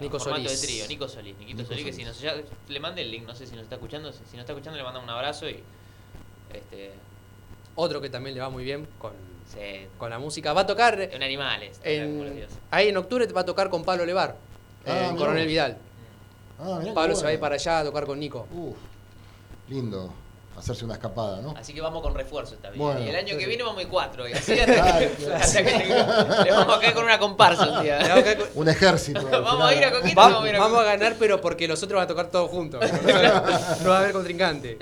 Nico 0.00 0.18
formato 0.18 0.42
Solís. 0.44 0.60
de 0.60 0.66
trío, 0.66 0.88
Nico 0.88 1.08
Solís. 1.08 1.36
Niquito 1.38 1.58
Nico 1.62 1.68
Solís, 1.70 1.84
que 1.84 1.92
si 1.92 2.04
nos, 2.04 2.20
ya, 2.20 2.34
le 2.68 2.80
mandé 2.80 3.02
el 3.02 3.10
link, 3.10 3.24
no 3.26 3.34
sé 3.34 3.46
si 3.46 3.54
nos 3.54 3.62
está 3.64 3.76
escuchando. 3.76 4.12
Si, 4.12 4.18
si 4.18 4.36
nos 4.36 4.40
está 4.40 4.52
escuchando, 4.52 4.76
le 4.78 4.84
mandamos 4.84 5.04
un 5.08 5.14
abrazo 5.14 5.48
y. 5.48 5.62
Este, 6.52 6.92
Otro 7.74 8.00
que 8.00 8.10
también 8.10 8.34
le 8.34 8.40
va 8.40 8.50
muy 8.50 8.64
bien 8.64 8.86
con, 8.98 9.12
con 9.98 10.10
la 10.10 10.18
música. 10.18 10.52
Va 10.52 10.62
a 10.62 10.66
tocar 10.66 11.00
en 11.00 11.22
animales. 11.22 11.80
en, 11.84 12.46
ahí 12.70 12.88
en 12.88 12.96
octubre 12.96 13.26
va 13.26 13.42
a 13.42 13.44
tocar 13.46 13.70
con 13.70 13.84
Pablo 13.84 14.04
Levar, 14.04 14.36
Ah, 14.86 14.90
en 14.90 15.14
mirá 15.14 15.16
Coronel. 15.16 15.46
Vidal. 15.46 15.78
Ah, 16.58 16.80
Pablo 16.94 17.14
se 17.14 17.22
va 17.24 17.30
a 17.30 17.32
ir 17.32 17.40
para 17.40 17.54
allá 17.54 17.80
a 17.80 17.84
tocar 17.84 18.04
con 18.06 18.18
Nico. 18.20 18.46
Uf, 18.52 18.76
lindo. 19.68 20.12
Hacerse 20.58 20.84
una 20.84 20.94
escapada, 20.94 21.40
¿no? 21.40 21.54
Así 21.56 21.72
que 21.72 21.80
vamos 21.80 22.02
con 22.02 22.14
refuerzo 22.14 22.54
esta 22.54 22.68
vez. 22.70 22.78
Bueno. 22.78 23.00
y 23.00 23.08
el 23.08 23.16
año 23.16 23.36
que 23.36 23.46
viene 23.46 23.62
vamos 23.62 23.78
a 23.78 23.82
ir 23.82 23.88
cuatro. 23.88 24.28
Y 24.28 24.32
así 24.34 24.54
Claro, 24.54 24.72
hasta, 24.74 24.98
que, 24.98 25.08
claro. 25.08 25.34
hasta 25.42 25.64
que 25.64 25.78
le, 25.78 26.44
le 26.44 26.50
vamos 26.52 26.76
a 26.76 26.80
caer 26.80 26.94
con 26.94 27.04
una 27.04 27.18
comparsa 27.18 27.68
un 27.70 27.82
día. 27.82 27.98
Con- 28.36 28.62
Un 28.62 28.68
ejército. 28.68 29.22
Vamos 29.30 29.64
a 29.66 29.74
ir 29.74 29.84
a 29.84 29.90
Coquito, 29.92 30.20
Va- 30.20 30.28
vamos 30.28 30.44
a 30.44 30.48
ir 30.50 30.56
a 30.56 30.60
vamos 30.60 30.78
a 30.80 30.84
ganar, 30.84 31.16
pero 31.18 31.40
porque 31.40 31.66
los 31.66 31.82
otros 31.82 31.96
van 31.96 32.04
a 32.04 32.08
tocar 32.08 32.26
todos 32.30 32.50
juntos. 32.50 32.80
No 33.82 33.88
va 33.90 33.96
a 33.96 33.98
haber 34.00 34.12
contrincante. 34.12 34.78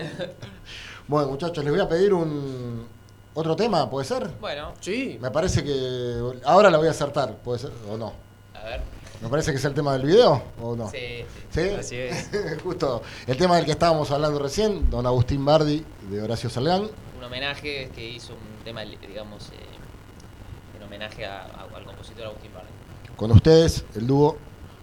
Bueno, 1.09 1.29
muchachos, 1.29 1.65
les 1.65 1.73
voy 1.73 1.81
a 1.81 1.89
pedir 1.89 2.13
un 2.15 2.87
otro 3.35 3.57
tema, 3.57 3.89
¿puede 3.89 4.07
ser? 4.07 4.29
Bueno, 4.41 4.75
Sí. 4.81 5.19
Me 5.21 5.31
parece 5.31 5.65
que 5.65 6.21
ahora 6.45 6.69
la 6.71 6.79
voy 6.79 6.89
a 6.89 6.91
acertar, 6.91 7.35
¿puede 7.37 7.59
ser? 7.61 7.71
¿O 7.91 7.97
no? 7.97 8.13
a 8.55 8.65
ver. 8.65 8.81
Me 9.23 9.29
parece 9.29 9.51
que 9.51 9.59
es 9.59 9.65
el 9.67 9.75
tema 9.75 9.93
del 9.93 10.07
video, 10.07 10.43
¿o 10.63 10.75
no? 10.75 10.91
Sí, 10.91 11.25
sí. 11.51 11.61
¿Sí? 11.63 11.69
Así 11.79 11.97
es. 11.97 12.31
Justo 12.63 13.03
el 13.27 13.37
tema 13.37 13.57
del 13.57 13.67
que 13.67 13.73
estábamos 13.73 14.11
hablando 14.11 14.39
recién, 14.39 14.89
don 14.89 15.07
Agustín 15.07 15.45
Bardi 15.45 15.85
de 16.11 16.23
Horacio 16.23 16.49
Salgán. 16.49 16.89
un 17.19 17.25
homenaje 17.25 17.91
que 17.95 18.09
hizo 18.09 18.33
un 18.33 18.65
tema, 18.65 18.83
digamos, 18.83 19.49
eh, 19.51 20.77
en 20.77 20.83
homenaje 20.83 21.27
a- 21.27 21.43
a- 21.43 21.77
al 21.77 21.85
compositor 21.85 22.25
Agustín 22.27 22.51
Bardi. 22.55 22.69
Con 23.17 23.31
ustedes, 23.33 23.85
el 23.95 24.07
dúo 24.07 24.39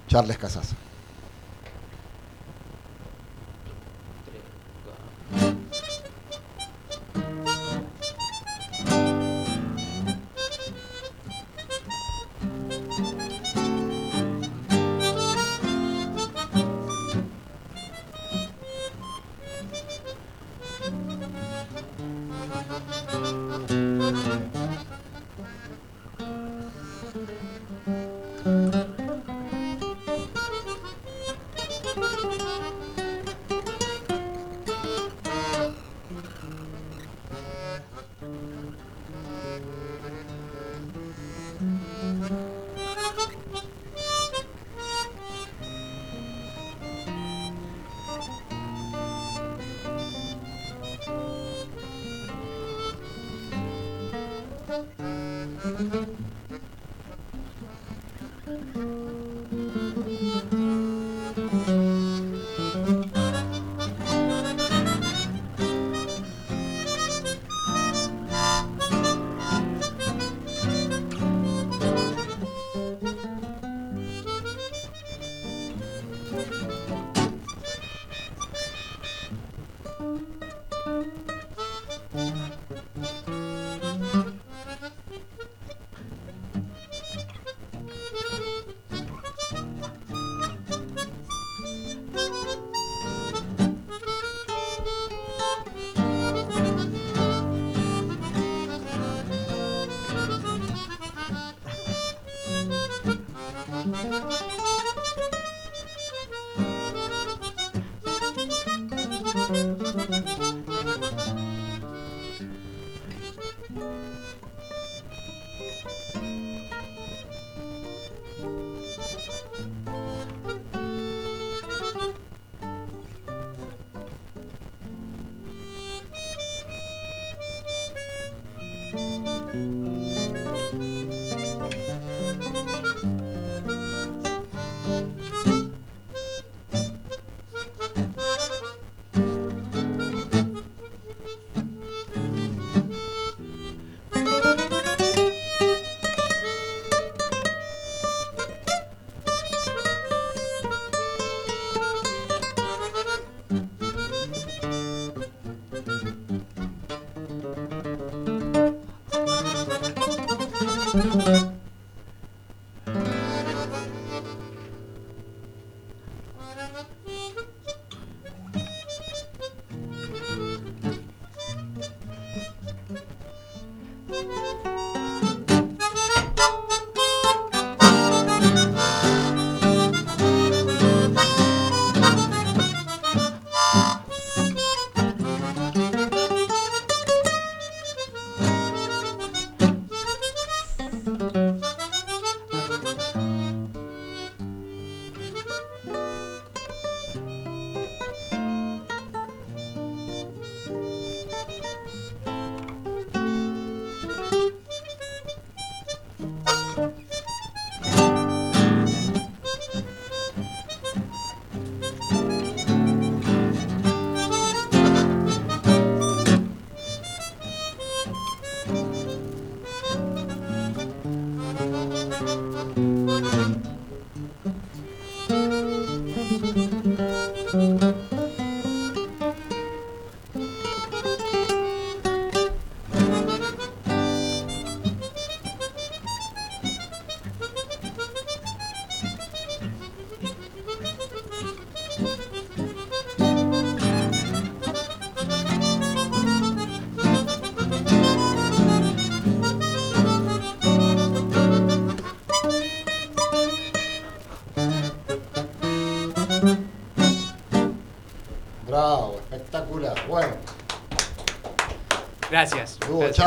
Charles 0.07 0.37
Casas. 0.37 0.75
Tres, 4.25 4.41
cuatro. 4.85 5.57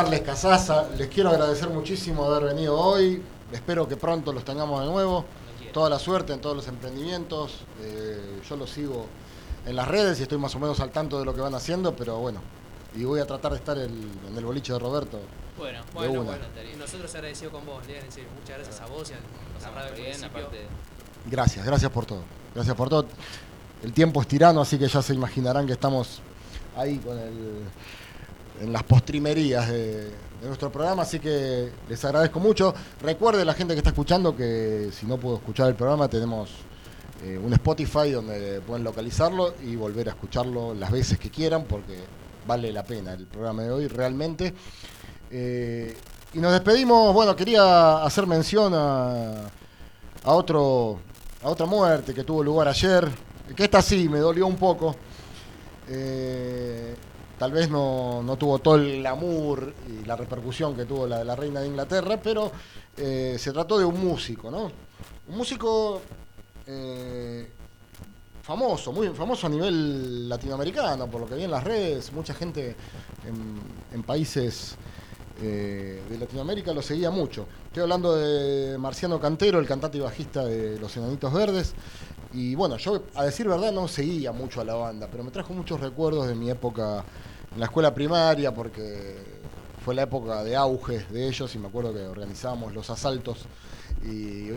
Charles 0.01 0.23
Casaza, 0.23 0.87
les 0.97 1.09
quiero 1.09 1.29
agradecer 1.29 1.69
muchísimo 1.69 2.25
haber 2.25 2.55
venido 2.55 2.75
hoy. 2.75 3.23
Espero 3.53 3.87
que 3.87 3.99
pronto 3.99 4.33
los 4.33 4.47
tengamos 4.47 4.81
de 4.81 4.87
nuevo. 4.87 5.27
Toda 5.75 5.91
la 5.91 5.99
suerte 5.99 6.33
en 6.33 6.41
todos 6.41 6.57
los 6.57 6.67
emprendimientos. 6.69 7.59
Eh, 7.83 8.41
yo 8.49 8.57
los 8.57 8.71
sigo 8.71 9.05
en 9.67 9.77
las 9.77 9.87
redes 9.87 10.19
y 10.19 10.23
estoy 10.23 10.39
más 10.39 10.55
o 10.55 10.59
menos 10.59 10.81
al 10.81 10.91
tanto 10.91 11.19
de 11.19 11.27
lo 11.27 11.35
que 11.35 11.43
van 11.43 11.55
haciendo, 11.55 11.95
pero 11.95 12.17
bueno. 12.17 12.41
Y 12.97 13.05
voy 13.05 13.21
a 13.21 13.27
tratar 13.27 13.53
de 13.53 13.59
estar 13.59 13.77
el- 13.77 13.91
en 14.27 14.39
el 14.39 14.43
boliche 14.45 14.73
de 14.73 14.79
Roberto. 14.79 15.21
Bueno, 15.59 15.81
De 15.85 15.93
bueno, 15.93 16.13
una. 16.23 16.31
bueno, 16.31 16.45
nosotros 16.79 17.15
agradecidos 17.15 17.53
con 17.53 17.67
vos, 17.67 17.87
Lean, 17.87 18.03
en 18.07 18.11
serio. 18.11 18.31
Muchas 18.41 18.57
gracias 18.57 18.81
a 18.81 18.87
vos 18.87 19.11
y 19.11 19.13
a 19.13 19.17
la 19.17 19.23
Pasamos 19.59 19.83
radio 19.83 20.03
bien, 20.03 20.25
aparte. 20.25 20.67
Gracias, 21.27 21.67
gracias 21.67 21.91
por 21.93 22.07
todo. 22.07 22.23
Gracias 22.55 22.75
por 22.75 22.89
todo. 22.89 23.05
El 23.83 23.93
tiempo 23.93 24.23
es 24.23 24.29
tirano, 24.29 24.63
así 24.63 24.79
que 24.79 24.89
ya 24.89 25.03
se 25.03 25.13
imaginarán 25.13 25.67
que 25.67 25.75
estamos 25.75 26.23
ahí 26.75 26.97
con 26.99 27.19
el, 27.19 27.65
en 28.61 28.73
las 28.73 28.83
postrimerías 28.83 29.69
de, 29.69 30.11
nuestro 30.43 30.73
programa, 30.73 31.03
así 31.03 31.19
que 31.21 31.71
les 31.89 32.03
agradezco 32.03 32.41
mucho. 32.41 32.75
Recuerde 33.03 33.45
la 33.45 33.53
gente 33.53 33.75
que 33.75 33.79
está 33.79 33.91
escuchando 33.91 34.35
que 34.35 34.89
si 34.91 35.05
no 35.05 35.19
puedo 35.19 35.37
escuchar 35.37 35.69
el 35.69 35.75
programa 35.75 36.09
tenemos 36.09 36.51
eh, 37.23 37.37
un 37.37 37.53
Spotify 37.53 38.11
donde 38.11 38.63
pueden 38.63 38.83
localizarlo 38.83 39.55
y 39.63 39.77
volver 39.77 40.09
a 40.09 40.13
escucharlo 40.13 40.73
las 40.73 40.91
veces 40.91 41.19
que 41.19 41.29
quieran 41.29 41.65
porque 41.65 41.99
vale 42.47 42.73
la 42.73 42.85
pena 42.85 43.13
el 43.13 43.27
programa 43.27 43.65
de 43.65 43.71
hoy 43.71 43.89
realmente. 43.89 44.55
Eh, 45.31 45.95
y 46.33 46.39
nos 46.39 46.53
despedimos, 46.53 47.13
bueno, 47.13 47.37
quería 47.37 48.03
hacer 48.03 48.27
mención 48.27 48.73
a, 48.75 49.51
a 50.25 50.33
otro 50.33 51.01
a 51.43 51.49
otra 51.49 51.67
muerte 51.67 52.13
que 52.13 52.25
tuvo 52.25 52.43
lugar 52.43 52.69
ayer, 52.69 53.09
que 53.57 53.65
esta 53.65 53.81
sí 53.83 54.09
me 54.09 54.19
dolió 54.19 54.47
un 54.47 54.57
poco. 54.57 54.95
Eh, 55.89 56.95
tal 57.41 57.53
vez 57.53 57.71
no, 57.71 58.23
no 58.23 58.37
tuvo 58.37 58.59
todo 58.59 58.75
el 58.75 58.99
glamour 58.99 59.73
y 59.89 60.05
la 60.05 60.15
repercusión 60.15 60.77
que 60.77 60.85
tuvo 60.85 61.07
la 61.07 61.21
de 61.21 61.25
la 61.25 61.35
reina 61.35 61.61
de 61.61 61.69
Inglaterra, 61.69 62.21
pero 62.23 62.53
eh, 62.99 63.37
se 63.39 63.51
trató 63.51 63.79
de 63.79 63.87
un 63.87 63.99
músico, 63.99 64.51
¿no? 64.51 64.71
Un 65.27 65.39
músico 65.39 66.03
eh, 66.67 67.49
famoso, 68.43 68.93
muy 68.93 69.09
famoso 69.09 69.47
a 69.47 69.51
nivel 69.51 70.29
latinoamericano, 70.29 71.07
por 71.07 71.23
lo 71.23 71.27
que 71.27 71.35
vi 71.35 71.45
en 71.45 71.51
las 71.51 71.65
redes, 71.65 72.13
mucha 72.13 72.35
gente 72.35 72.77
en, 73.95 74.03
países 74.03 74.77
eh, 75.41 76.03
de 76.11 76.19
Latinoamérica 76.19 76.75
lo 76.75 76.83
seguía 76.83 77.11
mucho. 77.11 77.47
Estoy 77.69 77.85
hablando 77.85 78.17
de 78.17 78.77
Marciano 78.77 79.19
Cantero, 79.19 79.59
el 79.61 79.67
cantante 79.67 79.97
y 79.97 80.03
bajista 80.03 80.45
de 80.45 80.79
Los 80.79 80.95
Enanitos 80.99 81.33
Verdes. 81.33 81.73
Y 82.35 82.55
bueno, 82.55 82.77
yo 82.77 83.05
a 83.15 83.25
decir 83.25 83.49
verdad 83.49 83.73
no 83.73 83.89
seguía 83.89 84.31
mucho 84.31 84.61
a 84.61 84.65
la 84.65 84.75
banda, 84.75 85.09
pero 85.11 85.25
me 85.25 85.31
trajo 85.31 85.55
muchos 85.55 85.81
recuerdos 85.81 86.29
de 86.29 86.35
mi 86.35 86.51
época 86.51 87.03
en 87.53 87.61
la 87.61 87.67
escuela 87.67 87.93
primaria, 87.93 88.55
porque 88.55 89.17
fue 89.85 89.95
la 89.95 90.03
época 90.03 90.45
de 90.45 90.57
auge 90.57 91.07
de 91.11 91.29
ellos 91.29 91.55
y 91.55 91.59
me 91.59 91.69
acuerdo 91.69 91.93
que 91.93 92.03
organizábamos 92.03 92.75
los 92.75 92.91
asaltos 92.91 93.47
y 94.05 94.51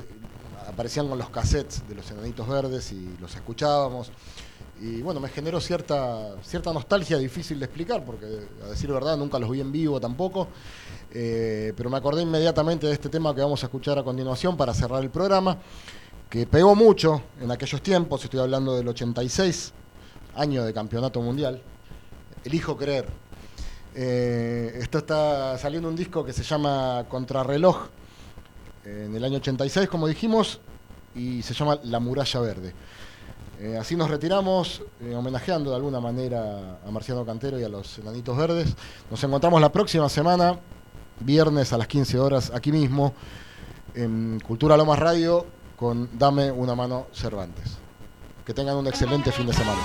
aparecían 0.68 1.08
con 1.08 1.18
los 1.18 1.30
cassettes 1.30 1.88
de 1.88 1.96
los 1.96 2.10
enanitos 2.12 2.48
verdes 2.48 2.92
y 2.92 3.18
los 3.20 3.36
escuchábamos. 3.36 4.12
Y 4.82 5.02
bueno, 5.02 5.20
me 5.20 5.30
generó 5.30 5.62
cierta, 5.62 6.36
cierta 6.44 6.74
nostalgia 6.74 7.18
difícil 7.18 7.60
de 7.60 7.66
explicar, 7.66 8.04
porque 8.04 8.26
a 8.66 8.70
decir 8.70 8.92
verdad 8.92 9.16
nunca 9.16 9.40
los 9.40 9.50
vi 9.50 9.62
en 9.62 9.72
vivo 9.72 10.00
tampoco. 10.00 10.48
Eh, 11.12 11.74
pero 11.78 11.90
me 11.90 11.98
acordé 11.98 12.24
inmediatamente 12.24 12.88
de 12.88 12.94
este 12.94 13.08
tema 13.08 13.34
que 13.34 13.42
vamos 13.42 13.64
a 13.64 13.68
escuchar 13.68 13.98
a 14.00 14.04
continuación 14.04 14.58
para 14.58 14.74
cerrar 14.74 15.04
el 15.04 15.10
programa, 15.10 15.58
que 16.30 16.48
pegó 16.48 16.76
mucho 16.76 17.22
en 17.40 17.52
aquellos 17.52 17.82
tiempos, 17.82 18.24
estoy 18.24 18.40
hablando 18.40 18.76
del 18.76 18.88
86, 18.88 19.74
año 20.36 20.66
de 20.66 20.74
campeonato 20.74 21.22
mundial. 21.22 21.62
Elijo 22.44 22.78
creer. 22.78 23.08
Eh, 23.96 24.80
esto 24.82 24.98
está 24.98 25.58
saliendo 25.58 25.88
un 25.88 25.96
disco 25.96 26.26
que 26.26 26.34
se 26.34 26.44
llama 26.44 27.06
Contrarreloj 27.10 27.88
en 28.86 29.16
el 29.16 29.24
año 29.24 29.38
86, 29.38 29.88
como 29.88 30.08
dijimos, 30.08 30.60
y 31.16 31.42
se 31.42 31.54
llama 31.54 31.80
La 31.84 32.00
Muralla 32.00 32.40
Verde. 32.40 32.74
Eh, 33.60 33.78
así 33.80 33.96
nos 33.96 34.10
retiramos, 34.10 34.82
eh, 35.00 35.16
homenajeando 35.16 35.70
de 35.70 35.76
alguna 35.76 36.00
manera 36.00 36.80
a 36.86 36.92
Marciano 36.92 37.26
Cantero 37.26 37.60
y 37.60 37.64
a 37.64 37.70
los 37.70 38.00
Enanitos 38.00 38.36
Verdes. 38.36 38.76
Nos 39.10 39.24
encontramos 39.24 39.62
la 39.62 39.72
próxima 39.72 40.10
semana, 40.10 40.60
viernes 41.20 41.72
a 41.72 41.78
las 41.78 41.88
15 41.88 42.20
horas, 42.20 42.52
aquí 42.54 42.72
mismo, 42.72 43.14
en 43.94 44.40
Cultura 44.46 44.76
Lomas 44.76 45.00
Radio, 45.00 45.46
con 45.78 46.10
Dame 46.18 46.52
una 46.52 46.76
mano 46.76 47.08
Cervantes. 47.14 47.78
Que 48.46 48.54
tengan 48.54 48.76
un 48.76 48.88
excelente 48.88 49.32
fin 49.32 49.46
de 49.46 49.54
semana. 49.54 49.82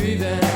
be 0.00 0.14
there. 0.14 0.49